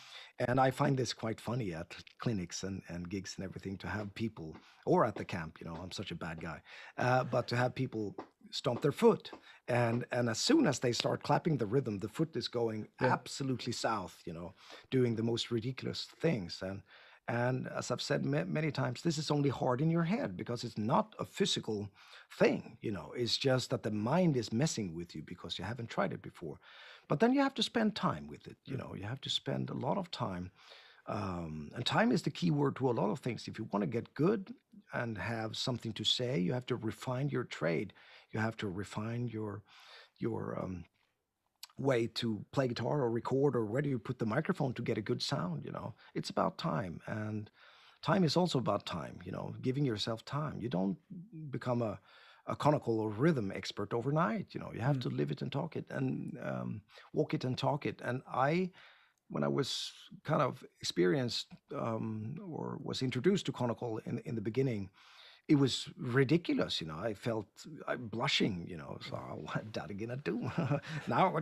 And 0.49 0.57
I 0.67 0.71
find 0.71 0.95
this 0.97 1.13
quite 1.23 1.41
funny 1.41 1.69
at 1.81 1.89
clinics 2.25 2.59
and, 2.67 2.83
and 2.93 3.09
gigs 3.15 3.35
and 3.37 3.45
everything 3.49 3.77
to 3.79 3.87
have 3.87 4.07
people, 4.15 4.49
or 4.93 4.99
at 5.09 5.17
the 5.21 5.25
camp, 5.37 5.53
you 5.61 5.67
know, 5.67 5.77
I'm 5.83 5.93
such 6.01 6.11
a 6.11 6.23
bad 6.27 6.37
guy, 6.49 6.59
uh, 6.99 7.25
but 7.35 7.45
to 7.49 7.57
have 7.57 7.75
people 7.83 8.05
stomp 8.51 8.81
their 8.83 8.97
foot. 9.05 9.25
And, 9.69 9.99
and 10.17 10.29
as 10.29 10.41
soon 10.49 10.67
as 10.67 10.79
they 10.79 10.93
start 10.93 11.23
clapping 11.23 11.57
the 11.59 11.71
rhythm, 11.75 11.99
the 11.99 12.15
foot 12.17 12.37
is 12.37 12.49
going 12.49 12.81
yeah. 13.01 13.13
absolutely 13.17 13.73
south, 13.73 14.17
you 14.29 14.35
know, 14.39 14.49
doing 14.91 15.17
the 15.17 15.29
most 15.33 15.51
ridiculous 15.51 16.09
things. 16.21 16.63
And, 16.63 16.83
and 17.29 17.69
as 17.79 17.91
I've 17.91 18.03
said 18.03 18.25
many 18.25 18.71
times, 18.73 19.01
this 19.01 19.19
is 19.19 19.31
only 19.31 19.49
hard 19.61 19.81
in 19.81 19.91
your 19.91 20.07
head 20.15 20.37
because 20.37 20.65
it's 20.65 20.79
not 20.79 21.15
a 21.19 21.25
physical 21.25 21.89
thing, 22.39 22.79
you 22.87 22.93
know, 22.97 23.13
it's 23.17 23.39
just 23.39 23.71
that 23.71 23.83
the 23.83 23.91
mind 23.91 24.37
is 24.37 24.53
messing 24.53 24.89
with 24.99 25.15
you 25.15 25.23
because 25.23 25.59
you 25.59 25.65
haven't 25.65 25.91
tried 25.91 26.13
it 26.13 26.23
before. 26.23 26.59
But 27.09 27.21
then 27.21 27.33
you 27.33 27.41
have 27.41 27.55
to 27.55 27.63
spend 27.63 27.95
time 27.95 28.27
with 28.29 28.47
it. 28.47 28.57
You 28.65 28.77
know, 28.77 28.95
you 28.97 29.05
have 29.05 29.21
to 29.23 29.31
spend 29.31 29.71
a 29.71 29.75
lot 29.75 29.99
of 29.99 30.11
time. 30.11 30.51
Um, 31.07 31.71
and 31.75 31.85
time 31.85 32.13
is 32.13 32.23
the 32.23 32.31
key 32.31 32.51
word 32.51 32.77
to 32.77 32.91
a 32.91 32.93
lot 32.93 33.11
of 33.11 33.19
things. 33.21 33.49
If 33.49 33.59
you 33.59 33.69
want 33.73 33.83
to 33.83 33.89
get 33.89 34.15
good 34.15 34.55
and 34.93 35.19
have 35.19 35.57
something 35.57 35.93
to 35.95 36.05
say, 36.05 36.39
you 36.39 36.53
have 36.53 36.67
to 36.67 36.77
refine 36.77 37.29
your 37.29 37.45
trade. 37.45 37.93
You 38.31 38.41
have 38.41 38.57
to 38.59 38.69
refine 38.69 39.29
your 39.29 39.63
your 40.19 40.59
um, 40.63 40.85
way 41.79 42.07
to 42.07 42.45
play 42.53 42.69
guitar 42.69 43.01
or 43.01 43.11
record 43.11 43.57
or 43.57 43.65
where 43.67 43.83
do 43.83 43.89
you 43.89 43.99
put 43.99 44.19
the 44.19 44.27
microphone 44.27 44.73
to 44.75 44.83
get 44.83 44.99
a 44.99 45.03
good 45.03 45.23
sound. 45.23 45.65
You 45.65 45.73
know, 45.73 45.95
it's 46.15 46.31
about 46.31 46.59
time, 46.59 47.01
and 47.07 47.51
time 48.03 48.25
is 48.25 48.37
also 48.37 48.59
about 48.59 48.87
time. 48.87 49.19
You 49.25 49.33
know, 49.33 49.55
giving 49.63 49.85
yourself 49.85 50.25
time. 50.25 50.61
You 50.61 50.69
don't 50.69 50.97
become 51.51 51.83
a 51.83 51.99
a 52.53 52.57
Konnakol 52.57 52.99
or 52.99 53.11
rhythm 53.11 53.51
expert 53.55 53.95
overnight. 53.95 54.49
You 54.53 54.61
know, 54.61 54.71
you 54.75 54.81
have 54.81 54.99
mm. 54.99 55.03
to 55.03 55.09
live 55.09 55.31
it 55.31 55.43
and 55.43 55.51
talk 55.51 55.75
it 55.75 55.87
and 55.91 56.39
um, 56.45 56.83
walk 57.15 57.33
it 57.35 57.45
and 57.45 57.57
talk 57.57 57.87
it. 57.87 58.01
And 58.05 58.21
I, 58.29 58.71
when 59.31 59.43
I 59.43 59.49
was 59.49 59.93
kind 60.23 60.43
of 60.43 60.63
experienced 60.81 61.47
um, 61.75 62.37
or 62.47 62.79
was 62.83 63.03
introduced 63.03 63.47
to 63.47 63.53
Konnakol 63.53 64.07
in 64.07 64.19
in 64.29 64.35
the 64.35 64.47
beginning, 64.51 64.91
it 65.49 65.57
was 65.57 65.89
ridiculous, 65.97 66.81
you 66.81 66.87
know. 66.87 66.99
I 66.99 67.15
felt 67.15 67.47
I'm 67.89 68.07
blushing, 68.07 68.65
you 68.69 68.77
know. 68.77 68.99
So 69.09 69.17
what 69.17 69.65
that 69.73 69.97
gonna 69.99 70.17
do? 70.17 70.51
now 71.09 71.37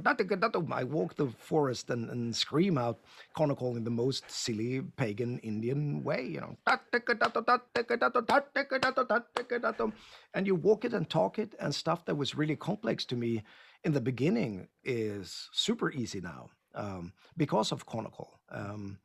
I 0.73 0.85
walk 0.85 1.17
the 1.17 1.29
forest 1.29 1.91
and, 1.91 2.11
and 2.11 2.35
scream 2.35 2.79
out 2.79 3.01
Konnakol 3.37 3.77
in 3.77 3.85
the 3.85 3.91
most 3.91 4.31
silly 4.31 4.81
pagan 4.97 5.39
Indian 5.41 6.03
way, 6.03 6.25
you 6.25 6.41
know. 6.41 6.57
And 10.35 10.47
you 10.47 10.55
walk 10.55 10.85
it 10.85 10.95
and 10.95 11.09
talk 11.09 11.39
it, 11.39 11.55
and 11.61 11.75
stuff 11.75 12.05
that 12.07 12.15
was 12.17 12.35
really 12.35 12.57
complex 12.57 13.05
to 13.07 13.17
me 13.17 13.43
in 13.85 13.93
the 13.93 14.01
beginning 14.01 14.69
is 14.85 15.49
super 15.53 15.91
easy 15.93 16.21
now 16.21 16.51
um, 16.75 17.13
because 17.37 17.73
of 17.73 17.87
Konnakol. 17.87 18.29
Um, 18.51 18.99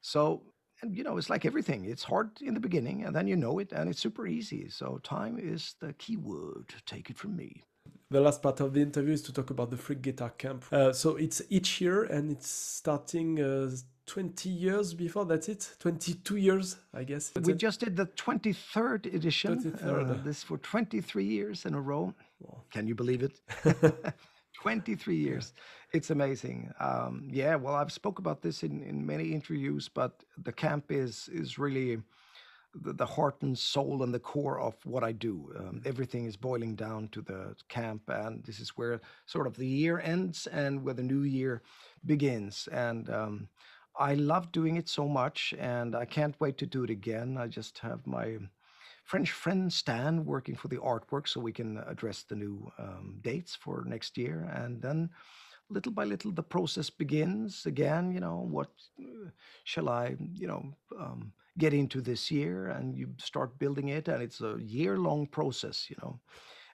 so 0.00 0.42
and 0.82 0.96
you 0.96 1.04
know 1.04 1.16
it's 1.16 1.30
like 1.30 1.44
everything 1.44 1.84
it's 1.84 2.02
hard 2.02 2.30
in 2.40 2.54
the 2.54 2.60
beginning 2.60 3.04
and 3.04 3.14
then 3.14 3.26
you 3.26 3.36
know 3.36 3.58
it 3.58 3.72
and 3.72 3.88
it's 3.88 4.00
super 4.00 4.26
easy 4.26 4.68
so 4.68 4.98
time 5.02 5.38
is 5.38 5.74
the 5.80 5.92
key 5.94 6.16
word 6.16 6.66
take 6.86 7.10
it 7.10 7.18
from 7.18 7.36
me. 7.36 7.62
The 8.10 8.20
last 8.20 8.42
part 8.42 8.58
of 8.60 8.74
the 8.74 8.80
interview 8.80 9.12
is 9.12 9.22
to 9.22 9.32
talk 9.32 9.50
about 9.50 9.70
the 9.70 9.76
freak 9.76 10.02
guitar 10.02 10.30
camp. 10.30 10.64
Uh, 10.72 10.92
so 10.92 11.14
it's 11.14 11.40
each 11.48 11.80
year 11.80 12.02
and 12.04 12.32
it's 12.32 12.50
starting 12.50 13.40
uh, 13.40 13.70
20 14.06 14.48
years 14.48 14.92
before 14.94 15.24
that's 15.24 15.48
it? 15.48 15.70
22 15.78 16.34
years 16.36 16.76
i 16.92 17.04
guess 17.04 17.30
we 17.44 17.52
it. 17.52 17.58
just 17.58 17.78
did 17.78 17.94
the 17.96 18.06
23rd 18.06 19.14
edition 19.14 19.62
23rd. 19.62 20.10
Uh, 20.10 20.24
this 20.24 20.42
for 20.42 20.58
23 20.58 21.24
years 21.24 21.64
in 21.64 21.74
a 21.74 21.80
row. 21.80 22.12
Can 22.72 22.88
you 22.88 22.96
believe 22.96 23.22
it 23.22 23.40
23 24.60 25.16
years. 25.16 25.52
It's 25.92 26.10
amazing. 26.10 26.70
Um, 26.78 27.28
yeah, 27.30 27.56
well, 27.56 27.74
I've 27.74 27.92
spoke 27.92 28.18
about 28.18 28.42
this 28.42 28.62
in, 28.62 28.82
in 28.82 29.04
many 29.04 29.32
interviews, 29.32 29.88
but 29.88 30.22
the 30.38 30.52
camp 30.52 30.84
is 30.90 31.28
is 31.32 31.58
really 31.58 31.98
the, 32.74 32.92
the 32.92 33.06
heart 33.06 33.42
and 33.42 33.58
soul 33.58 34.02
and 34.02 34.14
the 34.14 34.20
core 34.20 34.60
of 34.60 34.74
what 34.84 35.02
I 35.02 35.12
do. 35.12 35.52
Um, 35.58 35.82
everything 35.84 36.26
is 36.26 36.36
boiling 36.36 36.76
down 36.76 37.08
to 37.08 37.22
the 37.22 37.54
camp, 37.68 38.02
and 38.08 38.44
this 38.44 38.60
is 38.60 38.70
where 38.70 39.00
sort 39.26 39.46
of 39.46 39.56
the 39.56 39.66
year 39.66 39.98
ends 39.98 40.46
and 40.46 40.84
where 40.84 40.94
the 40.94 41.02
new 41.02 41.22
year 41.22 41.62
begins. 42.04 42.68
And 42.70 43.10
um, 43.10 43.48
I 43.98 44.14
love 44.14 44.52
doing 44.52 44.76
it 44.76 44.88
so 44.88 45.08
much, 45.08 45.54
and 45.58 45.96
I 45.96 46.04
can't 46.04 46.38
wait 46.40 46.58
to 46.58 46.66
do 46.66 46.84
it 46.84 46.90
again. 46.90 47.36
I 47.38 47.48
just 47.48 47.78
have 47.78 48.06
my 48.06 48.38
French 49.10 49.32
friend 49.32 49.72
Stan 49.72 50.24
working 50.24 50.54
for 50.54 50.68
the 50.68 50.76
artwork 50.76 51.26
so 51.26 51.40
we 51.40 51.50
can 51.50 51.78
address 51.88 52.22
the 52.22 52.36
new 52.36 52.70
um, 52.78 53.18
dates 53.22 53.56
for 53.56 53.82
next 53.84 54.16
year. 54.16 54.48
And 54.54 54.80
then 54.80 55.10
little 55.68 55.90
by 55.90 56.04
little, 56.04 56.30
the 56.30 56.44
process 56.44 56.90
begins 56.90 57.66
again. 57.66 58.12
You 58.12 58.20
know, 58.20 58.46
what 58.48 58.70
uh, 59.00 59.30
shall 59.64 59.88
I, 59.88 60.14
you 60.32 60.46
know, 60.46 60.62
um, 60.96 61.32
get 61.58 61.74
into 61.74 62.00
this 62.00 62.30
year? 62.30 62.68
And 62.68 62.96
you 62.96 63.08
start 63.16 63.58
building 63.58 63.88
it, 63.88 64.06
and 64.06 64.22
it's 64.22 64.42
a 64.42 64.58
year 64.60 64.96
long 64.96 65.26
process, 65.26 65.90
you 65.90 65.96
know. 66.00 66.20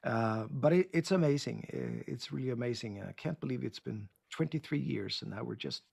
Uh, 0.05 0.45
but 0.51 0.75
it, 0.75 0.91
it's 0.93 1.13
amazing. 1.13 1.65
It's 2.07 2.33
really 2.33 2.51
amazing. 2.51 3.03
I 3.03 3.13
can't 3.13 3.41
believe 3.41 3.65
it's 3.65 3.81
been 3.81 4.11
23 4.31 4.79
years, 4.79 5.23
and 5.23 5.31
now 5.31 5.43
we're 5.43 5.55
just 5.55 5.85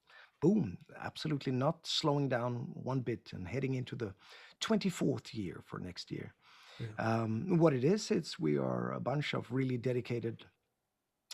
boom, 0.41 0.78
absolutely 1.02 1.54
not 1.54 1.88
slowing 1.88 2.28
down 2.28 2.68
one 2.74 3.00
bit 3.00 3.32
and 3.32 3.48
heading 3.48 3.76
into 3.76 3.96
the 3.96 4.14
24th 4.64 5.34
year 5.34 5.61
for 5.66 5.80
next 5.80 6.11
year. 6.11 6.34
Yeah. 6.80 7.22
Um, 7.22 7.57
what 7.57 7.74
it 7.74 7.84
is, 7.84 8.11
it's 8.11 8.39
we 8.39 8.57
are 8.57 8.93
a 8.93 8.99
bunch 8.99 9.34
of 9.34 9.51
really 9.51 9.78
dedicated 9.78 10.45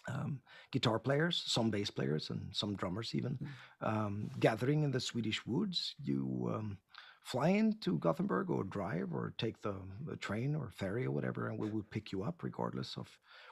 um, 0.07 0.41
guitar 0.71 0.99
players, 0.99 1.43
some 1.45 1.69
bass 1.69 1.89
players, 1.89 2.29
and 2.29 2.49
some 2.51 2.75
drummers 2.75 3.13
even, 3.13 3.37
mm. 3.37 3.87
um, 3.87 4.29
gathering 4.39 4.83
in 4.83 4.91
the 4.91 4.99
Swedish 4.99 5.45
woods. 5.45 5.95
You 6.01 6.51
um, 6.53 6.77
fly 7.23 7.49
into 7.49 7.99
Gothenburg 7.99 8.49
or 8.49 8.63
drive 8.63 9.13
or 9.13 9.33
take 9.37 9.61
the, 9.61 9.75
the, 10.05 10.15
train 10.17 10.55
or 10.55 10.71
ferry 10.71 11.05
or 11.05 11.11
whatever, 11.11 11.47
and 11.47 11.59
we 11.59 11.69
will 11.69 11.85
pick 11.91 12.11
you 12.11 12.23
up 12.23 12.43
regardless 12.43 12.95
of 12.97 13.07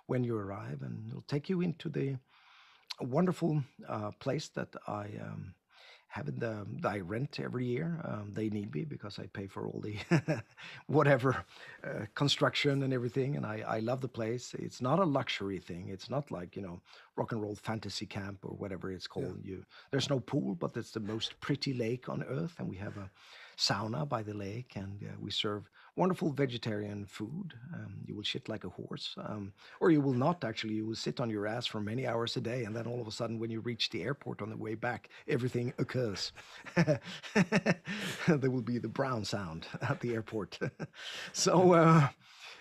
when 0.08 0.24
you 0.24 0.36
arrive, 0.38 0.82
and 0.82 1.08
it'll 1.10 1.22
take 1.22 1.50
you 1.50 1.62
into 1.62 1.90
the 1.90 2.18
wonderful 3.02 3.62
uh, 3.88 4.12
place 4.20 4.48
that 4.50 4.74
I 4.88 5.12
um, 5.22 5.54
having 6.18 6.40
the, 6.46 6.66
the 6.82 6.90
I 6.90 7.00
rent 7.00 7.40
every 7.40 7.66
year. 7.66 8.00
Um, 8.04 8.32
they 8.34 8.50
need 8.50 8.74
me 8.74 8.84
because 8.86 9.20
I 9.20 9.28
pay 9.28 9.48
for 9.48 9.68
all 9.68 9.82
the 9.88 9.96
whatever 10.88 11.46
uh, 11.84 12.06
construction 12.16 12.84
and 12.84 12.92
everything, 12.94 13.36
and 13.38 13.46
I, 13.46 13.64
I 13.78 13.80
love 13.80 14.02
the 14.02 14.08
place. 14.20 14.56
It's 14.58 14.82
not 14.82 14.98
a 15.00 15.06
luxury 15.20 15.60
thing. 15.60 15.90
It's 15.90 16.10
not 16.10 16.32
like 16.32 16.56
you 16.56 16.64
know 16.64 16.82
rock 17.16 17.32
and 17.34 17.42
roll 17.42 17.56
fantasy 17.56 18.08
camp 18.08 18.40
or 18.44 18.54
whatever 18.62 18.92
it's 18.92 19.08
called. 19.08 19.40
Yeah. 19.44 19.52
You 19.52 19.66
there's 19.92 20.10
no 20.10 20.20
pool, 20.20 20.56
but 20.56 20.76
it's 20.76 20.92
the 20.92 21.06
most 21.14 21.40
pretty 21.40 21.74
lake 21.74 22.10
on 22.10 22.24
earth, 22.24 22.56
and 22.60 22.68
we 22.68 22.78
have 22.78 22.98
a 22.98 23.10
sauna 23.58 24.08
by 24.08 24.22
the 24.22 24.34
lake, 24.34 24.74
and 24.76 25.02
uh, 25.04 25.16
we 25.20 25.32
serve 25.32 25.70
wonderful 25.96 26.32
vegetarian 26.32 27.06
food. 27.06 27.54
Um, 27.74 27.96
you 28.06 28.16
will 28.16 28.24
shit 28.24 28.48
like 28.48 28.64
a 28.64 28.70
horse, 28.70 29.16
um, 29.18 29.52
or 29.80 29.90
you 29.90 30.00
will 30.00 30.14
not 30.14 30.44
actually. 30.44 30.76
You 30.76 30.86
will 30.86 30.96
sit 30.96 31.20
on 31.20 31.30
your 31.30 31.48
ass 31.48 31.66
for 31.66 31.82
many 31.82 32.08
hours 32.08 32.38
a 32.38 32.42
day, 32.42 32.64
and 32.64 32.76
then 32.76 32.86
all 32.86 33.02
of 33.02 33.08
a 33.08 33.12
sudden, 33.12 33.40
when 33.40 33.50
you 33.50 33.60
reach 33.62 33.90
the 33.90 34.04
airport 34.04 34.42
on 34.42 34.50
the 34.50 34.58
way 34.58 34.76
back, 34.76 35.10
everything 35.28 35.74
occurs. 35.80 36.32
there 36.76 38.52
will 38.52 38.62
be 38.62 38.78
the 38.78 38.88
brown 38.88 39.26
sound 39.26 39.68
at 39.82 40.00
the 40.00 40.14
airport. 40.14 40.60
so. 41.34 41.74
Uh, 41.74 42.08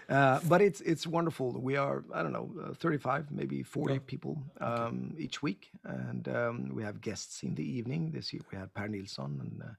uh, 0.08 0.38
but 0.48 0.62
it's 0.62 0.80
it's 0.82 1.04
wonderful. 1.04 1.50
We 1.60 1.76
are 1.76 2.04
I 2.14 2.22
don't 2.22 2.32
know 2.32 2.48
uh, 2.64 2.74
35 2.74 3.32
maybe 3.32 3.64
40 3.64 3.94
yeah. 3.94 4.00
people 4.06 4.40
um, 4.60 5.10
okay. 5.14 5.24
each 5.24 5.42
week, 5.42 5.68
and 5.82 6.28
um, 6.28 6.70
we 6.72 6.84
have 6.84 7.00
guests 7.00 7.42
in 7.42 7.56
the 7.56 7.64
evening. 7.64 8.12
This 8.12 8.32
year 8.32 8.42
we 8.52 8.56
had 8.56 8.72
Per 8.72 8.86
Nilsson 8.86 9.40
and 9.40 9.60
uh, 9.60 9.74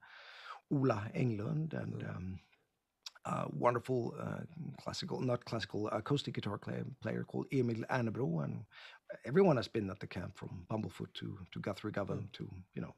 Ola 0.72 1.10
Englund 1.14 1.72
and 1.74 2.02
um, 2.04 2.38
a 3.24 3.46
wonderful 3.52 4.14
uh, 4.20 4.40
classical, 4.82 5.20
not 5.20 5.44
classical, 5.44 5.88
acoustic 5.88 6.34
guitar 6.34 6.58
player 6.58 7.24
called 7.24 7.46
Emil 7.52 7.84
Ernebro. 7.90 8.44
And 8.44 8.64
everyone 9.24 9.56
has 9.56 9.68
been 9.68 9.90
at 9.90 10.00
the 10.00 10.06
camp 10.06 10.36
from 10.36 10.66
Bumblefoot 10.70 11.12
to, 11.14 11.38
to 11.52 11.60
Guthrie 11.60 11.92
Govan 11.92 12.28
to, 12.34 12.48
you 12.74 12.82
know, 12.82 12.94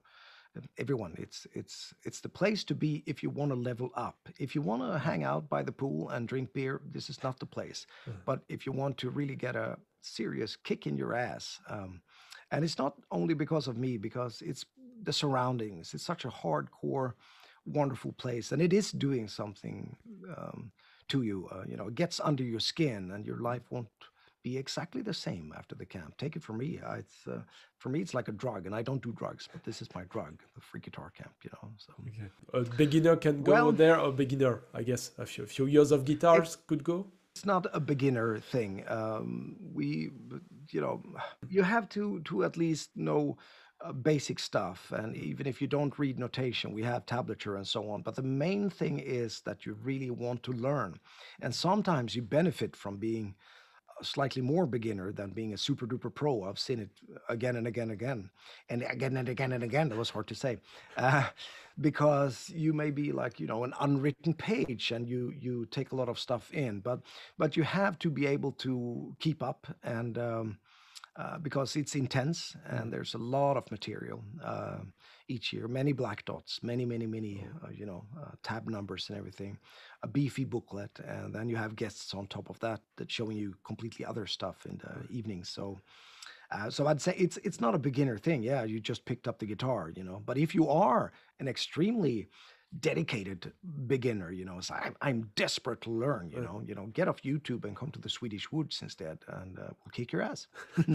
everyone. 0.79 1.14
It's 1.18 1.47
it's 1.53 1.95
it's 2.03 2.21
the 2.21 2.29
place 2.29 2.64
to 2.64 2.75
be 2.75 3.03
if 3.07 3.23
you 3.23 3.31
want 3.31 3.53
to 3.53 3.57
level 3.57 3.91
up. 3.95 4.29
If 4.39 4.55
you 4.55 4.62
want 4.62 4.83
to 4.83 4.99
hang 4.99 5.25
out 5.25 5.49
by 5.49 5.62
the 5.62 5.73
pool 5.73 6.09
and 6.11 6.27
drink 6.27 6.53
beer 6.53 6.81
this 6.91 7.09
is 7.09 7.23
not 7.23 7.39
the 7.39 7.47
place. 7.47 7.87
Mm. 8.09 8.14
but 8.25 8.41
if 8.49 8.66
you 8.66 8.73
want 8.73 8.99
to 8.99 9.11
really 9.11 9.37
get 9.37 9.55
a 9.55 9.79
serious 10.01 10.57
kick 10.57 10.87
in 10.87 10.97
your 10.97 11.14
ass 11.14 11.61
um, 11.68 12.01
and 12.51 12.64
it's 12.64 12.79
not 12.79 12.95
only 13.11 13.35
because 13.35 13.68
of 13.68 13.77
me 13.77 13.97
because 13.97 14.43
it's 14.43 14.64
the 15.03 15.12
surroundings. 15.12 15.95
It's 15.95 16.05
such 16.05 16.25
a 16.25 16.29
hardcore 16.29 17.12
wonderful 17.73 18.12
place 18.12 18.53
and 18.53 18.61
it 18.62 18.73
is 18.73 18.93
doing 18.93 19.29
something 19.29 19.97
um, 20.37 20.71
to 21.09 21.23
you 21.23 21.49
uh, 21.53 21.64
you 21.68 21.77
know 21.77 21.89
it 21.89 21.95
gets 21.95 22.21
under 22.21 22.43
your 22.43 22.61
skin 22.61 23.11
and 23.12 23.27
your 23.27 23.39
life 23.39 23.62
won't 23.71 23.89
be 24.43 24.57
exactly 24.57 25.03
the 25.03 25.14
same 25.14 25.53
after 25.57 25.75
the 25.75 25.85
camp. 25.85 26.16
Take 26.16 26.37
it 26.37 26.43
from 26.43 26.59
me. 26.59 26.81
I, 26.87 26.97
it's 26.97 27.27
uh, 27.27 27.41
for 27.79 27.89
me, 27.89 28.01
it's 28.01 28.14
like 28.14 28.29
a 28.29 28.33
drug, 28.33 28.66
and 28.66 28.75
I 28.75 28.83
don't 28.83 29.03
do 29.03 29.12
drugs, 29.12 29.49
but 29.53 29.62
this 29.64 29.83
is 29.83 29.89
my 29.95 30.05
drug, 30.05 30.41
the 30.55 30.61
freak 30.61 30.85
guitar 30.85 31.12
camp. 31.16 31.35
You 31.43 31.51
know, 31.55 31.71
so 31.77 31.93
okay. 32.09 32.31
a 32.55 32.77
beginner 32.77 33.16
can 33.16 33.43
go 33.43 33.53
well, 33.53 33.73
there. 33.73 33.97
A 33.97 34.12
beginner, 34.12 34.62
I 34.75 34.83
guess, 34.83 35.12
a 35.18 35.27
few, 35.27 35.45
a 35.45 35.47
few 35.47 35.66
years 35.66 35.91
of 35.93 36.05
guitars 36.05 36.57
could 36.66 36.85
go. 36.85 37.07
It's 37.35 37.47
not 37.47 37.66
a 37.73 37.81
beginner 37.81 38.39
thing. 38.39 38.85
Um, 38.89 39.57
we, 39.73 40.11
you 40.71 40.81
know, 40.81 41.03
you 41.49 41.62
have 41.62 41.89
to 41.91 42.21
to 42.21 42.45
at 42.45 42.57
least 42.57 42.91
know. 42.97 43.37
Uh, 43.83 43.93
basic 43.93 44.39
stuff 44.39 44.93
and 44.93 45.16
even 45.16 45.47
if 45.47 45.62
you 45.62 45.66
don't 45.66 45.99
read 45.99 46.18
notation 46.18 46.70
we 46.70 46.83
have 46.83 47.07
tablature 47.07 47.57
and 47.57 47.66
so 47.66 47.89
on 47.91 48.03
but 48.03 48.14
the 48.14 48.22
main 48.22 48.68
thing 48.68 48.99
is 48.99 49.41
that 49.41 49.64
you 49.64 49.72
really 49.83 50.11
want 50.11 50.43
to 50.43 50.53
learn 50.53 51.01
and 51.41 51.55
sometimes 51.55 52.14
you 52.14 52.20
benefit 52.20 52.76
from 52.76 52.99
being 52.99 53.35
slightly 54.03 54.43
more 54.43 54.66
beginner 54.66 55.12
than 55.12 55.31
being 55.31 55.53
a 55.53 55.59
super 55.59 55.87
duper 55.87 56.14
pro. 56.14 56.45
I've 56.45 56.59
seen 56.59 56.81
it 56.81 56.91
again 57.28 57.57
and 57.57 57.66
again 57.66 57.85
and 57.91 57.93
again, 57.93 58.31
and 58.68 58.83
again 58.83 59.16
and 59.16 59.28
again 59.28 59.53
and 59.53 59.64
again. 59.64 59.89
That 59.89 59.99
was 59.99 60.11
hard 60.11 60.28
to 60.28 60.35
say, 60.35 60.59
uh, 60.97 61.28
because 61.81 62.51
you 62.51 62.72
may 62.72 62.91
be 62.91 63.12
like 63.12 63.41
you 63.41 63.47
know 63.47 63.64
an 63.64 63.74
unwritten 63.81 64.35
page, 64.35 64.93
and 64.93 65.09
you 65.09 65.33
you 65.39 65.66
take 65.66 65.93
a 65.93 65.97
lot 65.97 66.09
of 66.09 66.18
stuff 66.18 66.53
in, 66.53 66.81
but 66.81 67.01
but 67.39 67.57
you 67.57 67.62
have 67.62 67.99
to 68.01 68.11
be 68.11 68.26
able 68.26 68.53
to 68.53 69.14
keep 69.20 69.43
up 69.43 69.66
and. 69.83 70.18
Um, 70.18 70.59
uh, 71.21 71.37
because 71.39 71.77
it's 71.77 71.95
intense 71.95 72.57
and 72.66 72.91
there's 72.91 73.12
a 73.14 73.18
lot 73.18 73.57
of 73.57 73.71
material 73.71 74.23
uh, 74.43 74.79
each 75.29 75.53
year. 75.53 75.68
Many 75.68 75.93
black 75.93 76.25
dots, 76.25 76.62
many, 76.62 76.87
many, 76.87 77.07
many, 77.07 77.47
oh. 77.47 77.66
uh, 77.66 77.71
you 77.71 77.85
know, 77.85 78.05
uh, 78.18 78.31
tab 78.43 78.68
numbers 78.68 79.11
and 79.11 79.18
everything. 79.18 79.59
A 80.03 80.09
beefy 80.09 80.45
booklet, 80.45 80.99
and 81.07 81.35
then 81.35 81.49
you 81.51 81.57
have 81.57 81.77
guests 81.77 82.14
on 82.14 82.27
top 82.27 82.49
of 82.49 82.59
that 82.61 82.81
that's 82.97 83.12
showing 83.12 83.37
you 83.37 83.55
completely 83.64 84.05
other 84.07 84.27
stuff 84.27 84.66
in 84.66 84.79
the 84.79 85.14
evenings. 85.14 85.49
So. 85.49 85.79
Uh, 86.53 86.68
so 86.68 86.89
I'd 86.89 87.01
say 87.01 87.14
it's 87.16 87.37
it's 87.45 87.61
not 87.61 87.77
a 87.77 87.79
beginner 87.79 88.18
thing. 88.18 88.43
Yeah, 88.43 88.64
you 88.64 88.81
just 88.81 89.05
picked 89.05 89.29
up 89.29 89.39
the 89.39 89.47
guitar, 89.47 89.93
you 89.95 90.03
know. 90.03 90.21
But 90.27 90.37
if 90.37 90.53
you 90.53 90.68
are 90.68 91.12
an 91.39 91.47
extremely 91.47 92.27
dedicated 92.79 93.53
beginner, 93.87 94.31
you 94.31 94.45
know. 94.45 94.61
So 94.61 94.75
I'm, 94.75 94.97
I'm 95.03 95.31
desperate 95.35 95.81
to 95.83 95.91
learn, 95.91 96.31
you 96.31 96.41
know. 96.41 96.62
You 96.64 96.75
know, 96.75 96.87
get 96.87 97.09
off 97.09 97.23
YouTube 97.23 97.64
and 97.64 97.75
come 97.77 97.91
to 97.91 97.99
the 98.01 98.09
Swedish 98.09 98.53
woods 98.53 98.81
instead, 98.83 99.18
and 99.29 99.59
uh, 99.59 99.62
we'll 99.62 99.93
kick 99.93 100.12
your 100.12 100.23
ass. 100.23 100.47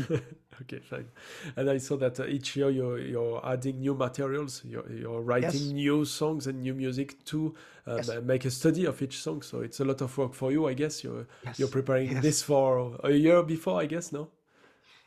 okay, 0.61 0.79
fine. 0.79 1.07
And 1.55 1.69
I 1.69 1.77
saw 1.77 1.97
that 1.97 2.19
uh, 2.19 2.25
each 2.25 2.55
year 2.55 2.69
you're 2.69 2.99
you're 2.99 3.45
adding 3.45 3.79
new 3.79 3.93
materials. 3.93 4.61
You're 4.63 4.89
you're 4.91 5.21
writing 5.21 5.51
yes. 5.51 5.71
new 5.71 6.05
songs 6.05 6.47
and 6.47 6.61
new 6.61 6.73
music 6.73 7.23
to 7.25 7.55
um, 7.87 7.97
yes. 7.97 8.09
make 8.23 8.45
a 8.45 8.51
study 8.51 8.85
of 8.85 9.01
each 9.01 9.19
song. 9.21 9.41
So 9.41 9.61
it's 9.61 9.79
a 9.79 9.85
lot 9.85 10.01
of 10.01 10.17
work 10.17 10.33
for 10.33 10.51
you, 10.51 10.67
I 10.67 10.73
guess. 10.73 11.03
You're 11.03 11.27
yes. 11.43 11.59
you're 11.59 11.67
preparing 11.67 12.21
this 12.21 12.41
for 12.41 12.97
a 13.03 13.11
year 13.11 13.43
before, 13.43 13.81
I 13.81 13.85
guess. 13.85 14.11
No. 14.11 14.29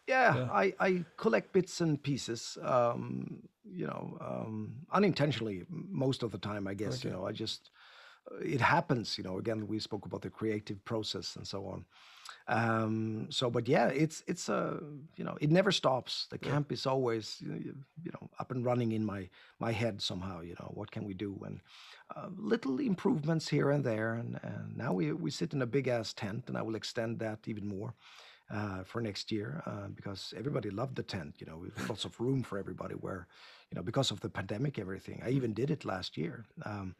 Yeah, 0.09 0.37
yeah, 0.37 0.49
I, 0.51 0.73
I 0.81 1.05
collect 1.19 1.53
bits 1.53 1.83
and 1.83 2.03
pieces. 2.03 2.57
Um, 2.63 3.43
you 3.71 3.87
know, 3.87 4.17
um, 4.21 4.77
unintentionally 4.91 5.65
most 5.69 6.23
of 6.23 6.33
the 6.33 6.39
time, 6.39 6.67
I 6.67 6.73
guess. 6.73 7.01
Okay. 7.01 7.09
You 7.09 7.15
know, 7.15 7.27
I 7.27 7.33
just 7.33 7.71
uh, 8.33 8.39
it 8.39 8.61
happens. 8.61 9.19
You 9.19 9.25
know, 9.25 9.39
again, 9.39 9.67
we 9.69 9.79
spoke 9.79 10.07
about 10.07 10.23
the 10.23 10.31
creative 10.31 10.83
process 10.87 11.37
and 11.37 11.47
so 11.47 11.67
on. 11.67 11.85
Um, 12.49 13.27
so, 13.29 13.51
but 13.51 13.69
yeah, 13.69 13.89
it's 13.89 14.25
it's 14.27 14.49
a 14.49 14.81
you 15.17 15.25
know, 15.25 15.37
it 15.43 15.51
never 15.51 15.71
stops. 15.71 16.27
The 16.31 16.39
camp 16.39 16.69
yeah. 16.71 16.75
is 16.75 16.87
always 16.87 17.37
you 17.43 17.75
know 18.15 18.31
up 18.39 18.51
and 18.51 18.65
running 18.65 18.93
in 18.93 19.05
my 19.05 19.29
my 19.59 19.73
head 19.73 20.01
somehow. 20.01 20.41
You 20.41 20.57
know, 20.59 20.71
what 20.73 20.91
can 20.91 21.05
we 21.05 21.13
do? 21.13 21.39
And 21.45 21.61
uh, 22.17 22.29
little 22.39 22.81
improvements 22.81 23.47
here 23.49 23.71
and 23.71 23.85
there. 23.85 24.15
And, 24.15 24.41
and 24.43 24.75
now 24.75 24.95
we 24.95 25.13
we 25.13 25.31
sit 25.31 25.53
in 25.53 25.61
a 25.61 25.67
big 25.67 25.87
ass 25.89 26.15
tent, 26.15 26.45
and 26.49 26.57
I 26.57 26.63
will 26.63 26.77
extend 26.77 27.19
that 27.19 27.41
even 27.47 27.69
more 27.69 27.93
uh, 28.51 28.83
for 28.85 29.01
next 29.01 29.31
year 29.31 29.63
uh, 29.67 29.89
because 29.95 30.35
everybody 30.37 30.71
loved 30.71 30.97
the 30.97 31.03
tent. 31.03 31.37
You 31.39 31.47
know, 31.47 31.59
we've 31.59 31.89
lots 31.89 32.05
of 32.05 32.19
room 32.21 32.43
for 32.43 32.59
everybody. 32.59 32.95
Where, 32.95 33.27
you 33.71 33.77
know, 33.77 33.83
because 33.83 34.11
of 34.11 34.21
the 34.21 34.29
pandemic, 34.29 34.79
everything. 34.79 35.23
I 35.25 35.31
even 35.31 35.53
did 35.53 35.71
it 35.71 35.85
last 35.85 36.17
year, 36.17 36.45
um, 36.65 36.95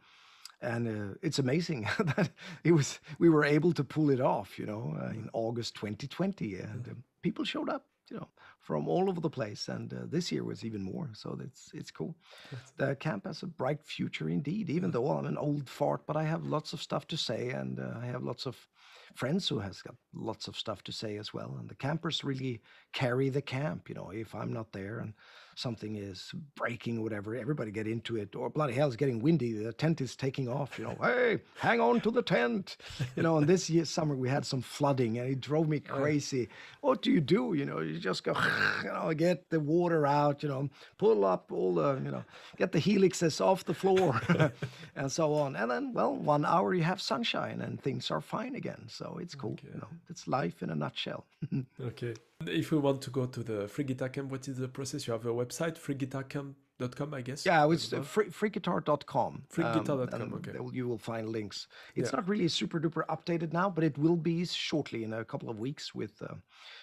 and 0.61 0.89
uh, 0.89 1.15
it's 1.23 1.39
amazing 1.39 1.89
that 2.17 2.31
it 2.65 2.73
was. 2.73 3.01
We 3.19 3.31
were 3.31 3.45
able 3.45 3.73
to 3.73 3.85
pull 3.85 4.11
it 4.11 4.21
off. 4.21 4.59
You 4.59 4.67
know, 4.67 4.97
uh, 5.01 5.11
in 5.11 5.31
August 5.33 5.75
2020, 5.77 6.57
and 6.57 6.89
uh, 6.89 6.95
people 7.23 7.45
showed 7.45 7.69
up. 7.69 7.87
You 8.11 8.17
know, 8.17 8.29
from 8.61 8.89
all 8.89 9.11
over 9.11 9.21
the 9.21 9.29
place, 9.29 9.69
and 9.69 9.93
uh, 9.93 9.97
this 10.07 10.33
year 10.33 10.43
was 10.43 10.65
even 10.65 10.83
more. 10.83 11.11
So 11.13 11.39
it's 11.43 11.71
it's 11.75 11.91
cool. 11.91 12.15
The 12.79 12.97
camp 12.97 13.27
has 13.27 13.43
a 13.43 13.47
bright 13.47 13.83
future 13.83 14.31
indeed. 14.31 14.71
Even 14.71 14.91
though 14.91 15.11
I'm 15.11 15.27
an 15.27 15.37
old 15.37 15.69
fart, 15.69 16.07
but 16.07 16.17
I 16.17 16.25
have 16.25 16.47
lots 16.47 16.73
of 16.73 16.81
stuff 16.83 17.07
to 17.09 17.17
say, 17.19 17.51
and 17.51 17.79
I 17.81 18.07
have 18.07 18.23
lots 18.23 18.47
of 18.47 18.57
friends 19.15 19.49
who 19.49 19.59
has 19.59 19.83
got 19.83 19.95
lots 20.15 20.49
of 20.49 20.57
stuff 20.57 20.83
to 20.85 20.93
say 20.93 21.17
as 21.17 21.33
well. 21.35 21.57
And 21.59 21.69
the 21.69 21.75
campers 21.75 22.25
really 22.25 22.61
carry 22.93 23.29
the 23.29 23.43
camp. 23.43 23.89
You 23.89 23.95
know, 23.95 24.11
if 24.11 24.35
I'm 24.35 24.53
not 24.53 24.73
there 24.73 24.99
and 25.01 25.15
something 25.59 25.97
is 25.97 26.33
breaking 26.55 26.99
or 26.99 27.03
whatever, 27.03 27.35
everybody 27.35 27.71
get 27.71 27.87
into 27.87 28.17
it. 28.17 28.35
Or 28.37 28.49
bloody 28.49 28.75
hell, 28.75 28.87
it's 28.87 28.97
getting 28.97 29.21
windy. 29.21 29.53
The 29.53 29.73
tent 29.73 30.01
is 30.01 30.15
taking 30.15 30.49
off. 30.49 30.79
You 30.79 30.85
know, 30.85 30.97
hey, 31.03 31.41
hang 31.59 31.81
on 31.81 32.01
to 32.03 32.11
the 32.11 32.23
tent. 32.23 32.77
You 33.17 33.23
know, 33.23 33.37
and 33.39 33.47
this 33.47 33.69
year 33.69 33.85
summer 33.85 34.15
we 34.15 34.29
had 34.29 34.47
some 34.47 34.63
flooding 34.63 35.19
and 35.19 35.31
it 35.31 35.41
drove 35.41 35.69
me 35.69 35.81
crazy. 35.81 36.49
What 36.81 37.03
do 37.03 37.11
you 37.11 37.21
do? 37.21 37.55
You 37.55 37.65
know, 37.65 37.81
you 37.81 37.99
just 37.99 38.25
go, 38.25 38.35
you 38.85 38.89
know, 38.89 39.13
get 39.15 39.51
the 39.51 39.61
water 39.61 40.07
out. 40.07 40.43
You 40.43 40.49
know, 40.49 40.71
pull 40.97 41.25
up 41.25 41.51
all 41.53 41.75
the, 41.75 41.95
you 42.05 42.11
know, 42.11 42.25
get 42.57 42.73
the 42.73 42.81
helixes 42.81 43.41
off 43.41 43.65
the 43.65 43.75
floor, 43.75 44.21
and 44.97 45.11
so 45.11 45.35
on. 45.35 45.57
And 45.57 45.71
then, 45.71 45.93
well, 45.93 46.15
one 46.15 46.45
hour 46.45 46.75
you 46.75 46.85
have 46.85 47.01
sunshine 47.01 47.61
and 47.61 47.81
things 47.83 48.11
are 48.11 48.21
fine 48.21 48.55
again. 48.55 48.85
So 48.89 49.19
it's 49.21 49.35
oh 49.35 49.39
cool. 49.41 49.53
Okay. 49.53 49.69
You 49.75 49.81
know, 49.81 49.89
it's 50.09 50.29
life 50.29 50.63
in 50.63 50.71
a 50.71 50.75
nutshell. 50.75 51.25
okay. 51.81 52.15
If 52.47 52.71
we 52.71 52.79
want 52.79 53.03
to 53.03 53.11
go 53.11 53.27
to 53.27 53.43
the 53.43 53.67
freak 53.67 53.89
guitar 53.89 54.09
camp, 54.09 54.31
what 54.31 54.47
is 54.47 54.59
the 54.59 54.69
process? 54.69 55.09
You 55.09 55.13
have 55.13 55.27
a 55.27 55.31
website, 55.31 55.77
freakguitarcamp.com, 55.77 57.13
I 57.13 57.21
guess. 57.21 57.45
Yeah, 57.45 57.69
it's 57.69 57.93
uh, 57.93 58.03
free, 58.03 58.27
freakguitar.com. 58.27 59.43
Freakguitar.com, 59.53 60.23
um, 60.23 60.35
okay. 60.35 60.57
You 60.73 60.87
will 60.87 60.99
find 60.99 61.31
links. 61.31 61.67
It's 61.97 62.13
yeah. 62.13 62.17
not 62.17 62.29
really 62.29 62.47
super 62.47 62.79
duper 62.79 63.05
updated 63.07 63.53
now, 63.53 63.69
but 63.69 63.83
it 63.83 63.99
will 63.99 64.15
be 64.15 64.45
shortly 64.47 65.03
in 65.03 65.15
a 65.15 65.25
couple 65.25 65.51
of 65.51 65.59
weeks 65.59 65.97
with 65.97 66.13
uh, 66.23 66.35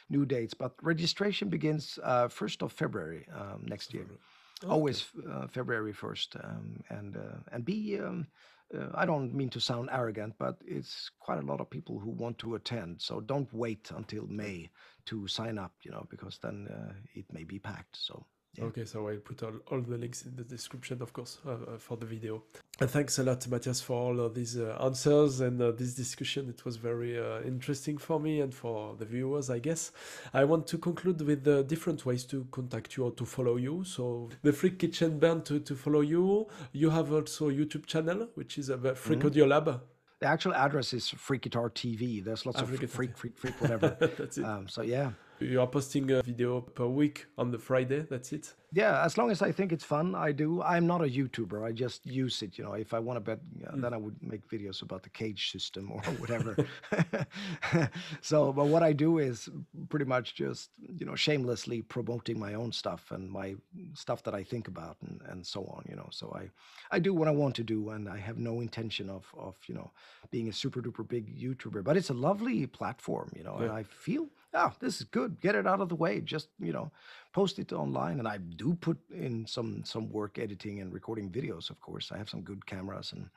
new 0.10 0.26
dates. 0.26 0.54
But 0.54 0.74
registration 0.82 1.48
begins 1.48 1.98
uh, 2.04 2.28
1st 2.28 2.64
of 2.64 2.74
February 2.74 3.26
um, 3.34 3.64
next 3.66 3.94
year. 3.94 4.04
Okay. 4.04 4.70
Always 4.70 5.06
uh, 5.32 5.48
February 5.48 5.94
1st. 5.94 6.44
Um, 6.44 6.84
and, 6.90 7.16
uh, 7.16 7.38
and 7.54 7.64
be. 7.64 7.98
Um, 7.98 8.28
uh, 8.76 8.88
I 8.96 9.06
don't 9.06 9.34
mean 9.34 9.50
to 9.50 9.60
sound 9.60 9.90
arrogant, 9.92 10.34
but 10.40 10.58
it's 10.66 11.12
quite 11.20 11.40
a 11.40 11.46
lot 11.46 11.62
of 11.62 11.70
people 11.70 12.00
who 12.00 12.10
want 12.10 12.40
to 12.40 12.56
attend. 12.56 13.02
So 13.02 13.22
don't 13.22 13.52
wait 13.54 13.92
until 13.96 14.26
May 14.28 14.70
to 15.06 15.28
sign 15.28 15.58
up, 15.58 15.74
you 15.84 15.92
know, 15.92 16.06
because 16.10 16.38
then 16.40 16.68
uh, 16.68 16.94
it 17.14 17.26
may 17.32 17.44
be 17.44 17.60
packed. 17.60 17.98
So 17.98 18.26
yeah. 18.58 18.66
Okay, 18.66 18.86
so 18.86 19.08
I'll 19.10 19.18
put 19.18 19.44
all, 19.44 19.54
all 19.70 19.82
the 19.82 19.98
links 19.98 20.26
in 20.26 20.36
the 20.36 20.44
description, 20.44 21.02
of 21.02 21.12
course, 21.12 21.40
uh, 21.46 21.52
uh, 21.52 21.78
for 21.78 21.98
the 21.98 22.06
video. 22.06 22.44
And 22.80 22.90
thanks 22.90 23.20
a 23.20 23.24
lot, 23.24 23.42
Mattias, 23.42 23.84
for 23.84 24.00
all 24.00 24.20
of 24.22 24.34
these 24.34 24.58
uh, 24.58 24.78
answers 24.82 25.42
and 25.42 25.62
uh, 25.62 25.72
this 25.72 25.94
discussion. 25.94 26.50
It 26.50 26.64
was 26.64 26.78
very 26.78 27.20
uh, 27.20 27.42
interesting 27.42 27.98
for 27.98 28.20
me 28.20 28.40
and 28.42 28.54
for 28.54 28.96
the 28.96 29.06
viewers, 29.06 29.50
I 29.50 29.60
guess. 29.60 29.92
I 30.34 30.46
want 30.46 30.68
to 30.68 30.78
conclude 30.78 31.22
with 31.22 31.44
the 31.44 31.64
different 31.64 32.06
ways 32.06 32.24
to 32.26 32.48
contact 32.52 32.96
you 32.96 33.06
or 33.06 33.12
to 33.12 33.26
follow 33.26 33.58
you. 33.58 33.84
So 33.84 34.30
the 34.42 34.54
Freak 34.54 34.80
Kitchen 34.80 35.20
Band 35.20 35.46
to, 35.46 35.60
to 35.60 35.76
follow 35.76 36.02
you. 36.02 36.48
You 36.72 36.90
have 36.92 37.12
also 37.12 37.50
a 37.50 37.54
YouTube 37.54 37.86
channel, 37.86 38.30
which 38.36 38.58
is 38.58 38.70
a 38.70 38.78
Freak 38.96 39.20
mm-hmm. 39.20 39.28
Audio 39.28 39.46
Lab. 39.48 39.82
The 40.26 40.32
actual 40.32 40.56
address 40.56 40.92
is 40.92 41.08
Freak 41.08 41.44
Guitar 41.44 41.70
TV. 41.70 42.24
There's 42.24 42.48
lots 42.48 42.60
of 42.60 42.68
freak, 42.68 42.90
freak, 42.90 43.16
freak, 43.16 43.38
freak, 43.38 43.62
whatever. 43.62 43.96
That's 44.18 44.40
it. 44.40 44.44
Um, 44.44 44.68
so 44.68 44.82
yeah. 44.82 45.12
You 45.40 45.60
are 45.60 45.68
posting 45.68 46.10
a 46.12 46.22
video 46.22 46.62
per 46.62 46.88
week 46.88 47.26
on 47.38 47.52
the 47.52 47.60
Friday. 47.60 48.06
That's 48.10 48.32
it. 48.32 48.54
Yeah, 48.72 49.04
as 49.04 49.18
long 49.18 49.32
as 49.32 49.42
I 49.42 49.52
think 49.52 49.72
it's 49.72 49.84
fun, 49.84 50.16
I 50.16 50.32
do. 50.32 50.62
I'm 50.62 50.88
not 50.88 51.02
a 51.02 51.06
YouTuber. 51.06 51.66
I 51.66 51.72
just 51.72 52.06
use 52.06 52.42
it. 52.42 52.58
You 52.58 52.64
know, 52.64 52.74
if 52.74 52.94
I 52.94 53.00
want 53.00 53.18
to 53.18 53.22
bet, 53.22 53.40
yeah, 53.60 53.70
hmm. 53.70 53.82
then 53.82 53.94
I 53.94 53.98
would 53.98 54.16
make 54.22 54.48
videos 54.50 54.82
about 54.82 55.04
the 55.04 55.10
cage 55.10 55.52
system 55.52 55.92
or 55.92 56.02
whatever. 56.20 56.56
so, 58.22 58.54
but 58.54 58.68
what 58.68 58.82
I 58.84 58.94
do 58.94 59.18
is 59.20 59.50
pretty 59.90 60.06
much 60.06 60.36
just 60.36 60.72
you 60.78 61.06
know 61.06 61.16
shamelessly 61.16 61.82
promoting 61.82 62.40
my 62.40 62.54
own 62.54 62.72
stuff 62.72 63.12
and 63.12 63.30
my 63.30 63.56
stuff 63.94 64.24
that 64.24 64.34
I 64.34 64.44
think 64.44 64.68
about 64.68 64.98
and 65.02 65.22
and 65.30 65.46
so 65.46 65.66
on. 65.66 65.86
You 65.90 65.96
know, 65.96 66.08
so 66.12 66.34
I 66.36 66.50
I 66.96 67.00
do 67.00 67.14
what 67.14 67.28
I 67.28 67.32
want 67.32 67.56
to 67.56 67.64
do, 67.64 67.90
and 67.90 68.08
I 68.08 68.18
have 68.18 68.38
no 68.38 68.62
intention 68.62 69.10
of 69.10 69.26
of 69.38 69.56
you 69.68 69.76
know 69.76 69.92
being 70.32 70.48
a 70.50 70.54
super 70.54 70.82
duper 70.82 71.08
big 71.08 71.38
YouTuber. 71.38 71.84
But 71.84 71.98
it's 71.98 72.10
a 72.10 72.14
lovely 72.14 72.66
platform, 72.68 73.32
you 73.36 73.44
know, 73.44 73.56
and 73.56 73.72
I 73.72 73.84
feel 73.84 74.28
oh, 74.56 74.74
this 74.80 75.00
is 75.02 75.04
good. 75.06 75.40
Get 75.42 75.56
it 75.56 75.68
out 75.68 75.82
of 75.82 75.90
the 75.90 75.96
way. 75.96 76.22
Just 76.22 76.50
you 76.60 76.74
know, 76.74 76.92
post 77.34 77.60
it 77.60 77.74
online. 77.74 78.20
And 78.20 78.28
I 78.28 78.38
do 78.38 78.76
put 78.76 78.98
in 79.12 79.46
some 79.46 79.84
some 79.84 80.10
work 80.10 80.40
editing 80.40 80.82
and 80.82 80.94
recording 80.94 81.30
videos. 81.30 81.70
Of 81.70 81.80
course, 81.82 82.12
I 82.12 82.18
have 82.18 82.30
some 82.30 82.42
good 82.42 82.66
cameras 82.66 83.12
and 83.14 83.30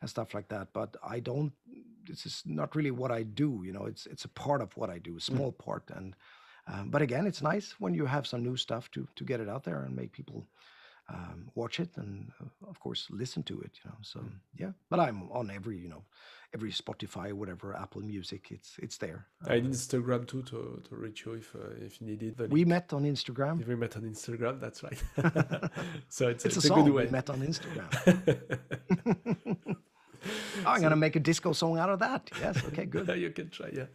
and 0.00 0.10
stuff 0.10 0.34
like 0.34 0.48
that. 0.48 0.68
But 0.72 0.96
I 1.06 1.20
don't. 1.20 1.52
This 2.06 2.26
is 2.26 2.42
not 2.44 2.76
really 2.76 2.90
what 2.90 3.10
I 3.10 3.22
do. 3.22 3.62
You 3.64 3.72
know, 3.72 3.86
it's 3.86 4.06
it's 4.06 4.24
a 4.24 4.28
part 4.28 4.60
of 4.60 4.76
what 4.76 4.90
I 4.90 4.98
do, 4.98 5.16
a 5.16 5.20
small 5.20 5.52
part. 5.52 5.84
And 5.94 6.14
um, 6.66 6.90
but 6.90 7.02
again, 7.02 7.26
it's 7.26 7.42
nice 7.42 7.74
when 7.78 7.94
you 7.94 8.06
have 8.06 8.26
some 8.26 8.42
new 8.42 8.56
stuff 8.56 8.90
to 8.92 9.06
to 9.16 9.24
get 9.24 9.40
it 9.40 9.48
out 9.48 9.64
there 9.64 9.82
and 9.84 9.96
make 9.96 10.12
people 10.12 10.46
um, 11.08 11.50
watch 11.54 11.80
it 11.80 11.90
and 11.96 12.30
uh, 12.40 12.68
of 12.68 12.80
course 12.80 13.08
listen 13.10 13.42
to 13.42 13.60
it 13.60 13.78
you 13.84 13.90
know 13.90 13.96
so 14.00 14.20
yeah 14.56 14.70
but 14.88 14.98
i'm 14.98 15.30
on 15.32 15.50
every 15.50 15.76
you 15.78 15.88
know 15.88 16.02
every 16.54 16.70
spotify 16.70 17.32
whatever 17.32 17.76
apple 17.76 18.00
music 18.00 18.46
it's 18.50 18.76
it's 18.78 18.96
there 18.96 19.26
i 19.46 19.54
And 19.54 19.68
Instagram 19.68 20.26
too 20.26 20.42
to, 20.42 20.82
to 20.88 20.96
reach 20.96 21.26
you 21.26 21.34
if 21.34 21.54
uh, 21.54 21.58
if 21.86 22.00
you 22.00 22.06
need 22.06 22.22
it. 22.22 22.36
But 22.36 22.50
we 22.50 22.64
met 22.64 22.92
on 22.92 23.04
instagram 23.04 23.66
we 23.66 23.74
met 23.74 23.96
on 23.96 24.02
Instagram. 24.02 24.60
That's 24.60 24.82
right. 24.82 25.02
so 26.08 26.28
it's, 26.28 26.44
it's, 26.44 26.56
it's, 26.56 26.64
a 26.64 26.68
a, 26.68 26.68
song 26.68 26.84
good 26.84 26.92
we 26.92 27.04
way. 27.04 27.10
met 27.10 27.28
on 27.28 27.40
instagram 27.40 27.88
i'm 30.66 30.80
gonna 30.80 30.96
make 30.96 31.16
a 31.16 31.20
disco 31.20 31.52
song 31.52 31.78
out 31.78 31.90
of 31.90 31.98
that 31.98 32.30
yes 32.40 32.64
okay 32.68 32.86
good 32.86 33.08
you 33.18 33.30
can 33.30 33.50
try, 33.50 33.68
yeah. 33.72 33.86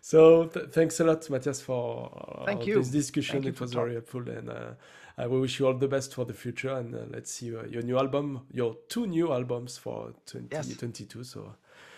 So 0.00 0.46
th- 0.46 0.70
thanks 0.70 1.00
a 1.00 1.04
lot, 1.04 1.22
Mattias, 1.22 1.60
for 1.62 2.10
uh, 2.40 2.44
Thank 2.46 2.66
you. 2.66 2.76
this 2.76 2.88
discussion. 2.88 3.42
Thank 3.42 3.56
it 3.56 3.60
was 3.60 3.72
very 3.74 3.94
helpful, 3.94 4.28
and 4.28 4.48
uh, 4.48 4.70
I 5.18 5.26
will 5.26 5.40
wish 5.40 5.58
you 5.58 5.66
all 5.66 5.74
the 5.74 5.88
best 5.88 6.14
for 6.14 6.24
the 6.24 6.32
future. 6.32 6.70
And 6.74 6.94
uh, 6.94 6.98
let's 7.10 7.30
see 7.32 7.54
uh, 7.54 7.64
your 7.64 7.82
new 7.82 7.98
album, 7.98 8.42
your 8.52 8.76
two 8.88 9.06
new 9.06 9.32
albums 9.32 9.76
for 9.76 10.12
2022. 10.26 11.24
So 11.24 11.54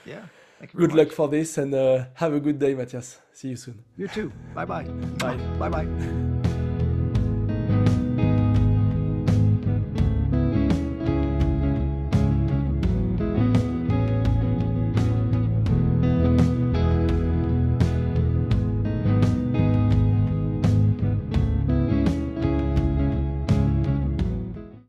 yeah 0.06 0.22
good 0.74 0.92
luck 0.94 1.08
much. 1.08 1.14
for 1.14 1.28
this, 1.28 1.58
and 1.58 1.74
uh, 1.74 2.04
have 2.14 2.34
a 2.34 2.40
good 2.40 2.58
day, 2.58 2.74
Mattias. 2.74 3.16
See 3.32 3.48
you 3.48 3.56
soon. 3.56 3.82
you 3.96 4.08
too 4.08 4.32
bye 4.54 4.64
bye 4.64 4.84
Bye. 5.18 5.36
bye 5.58 5.68
bye 5.68 6.59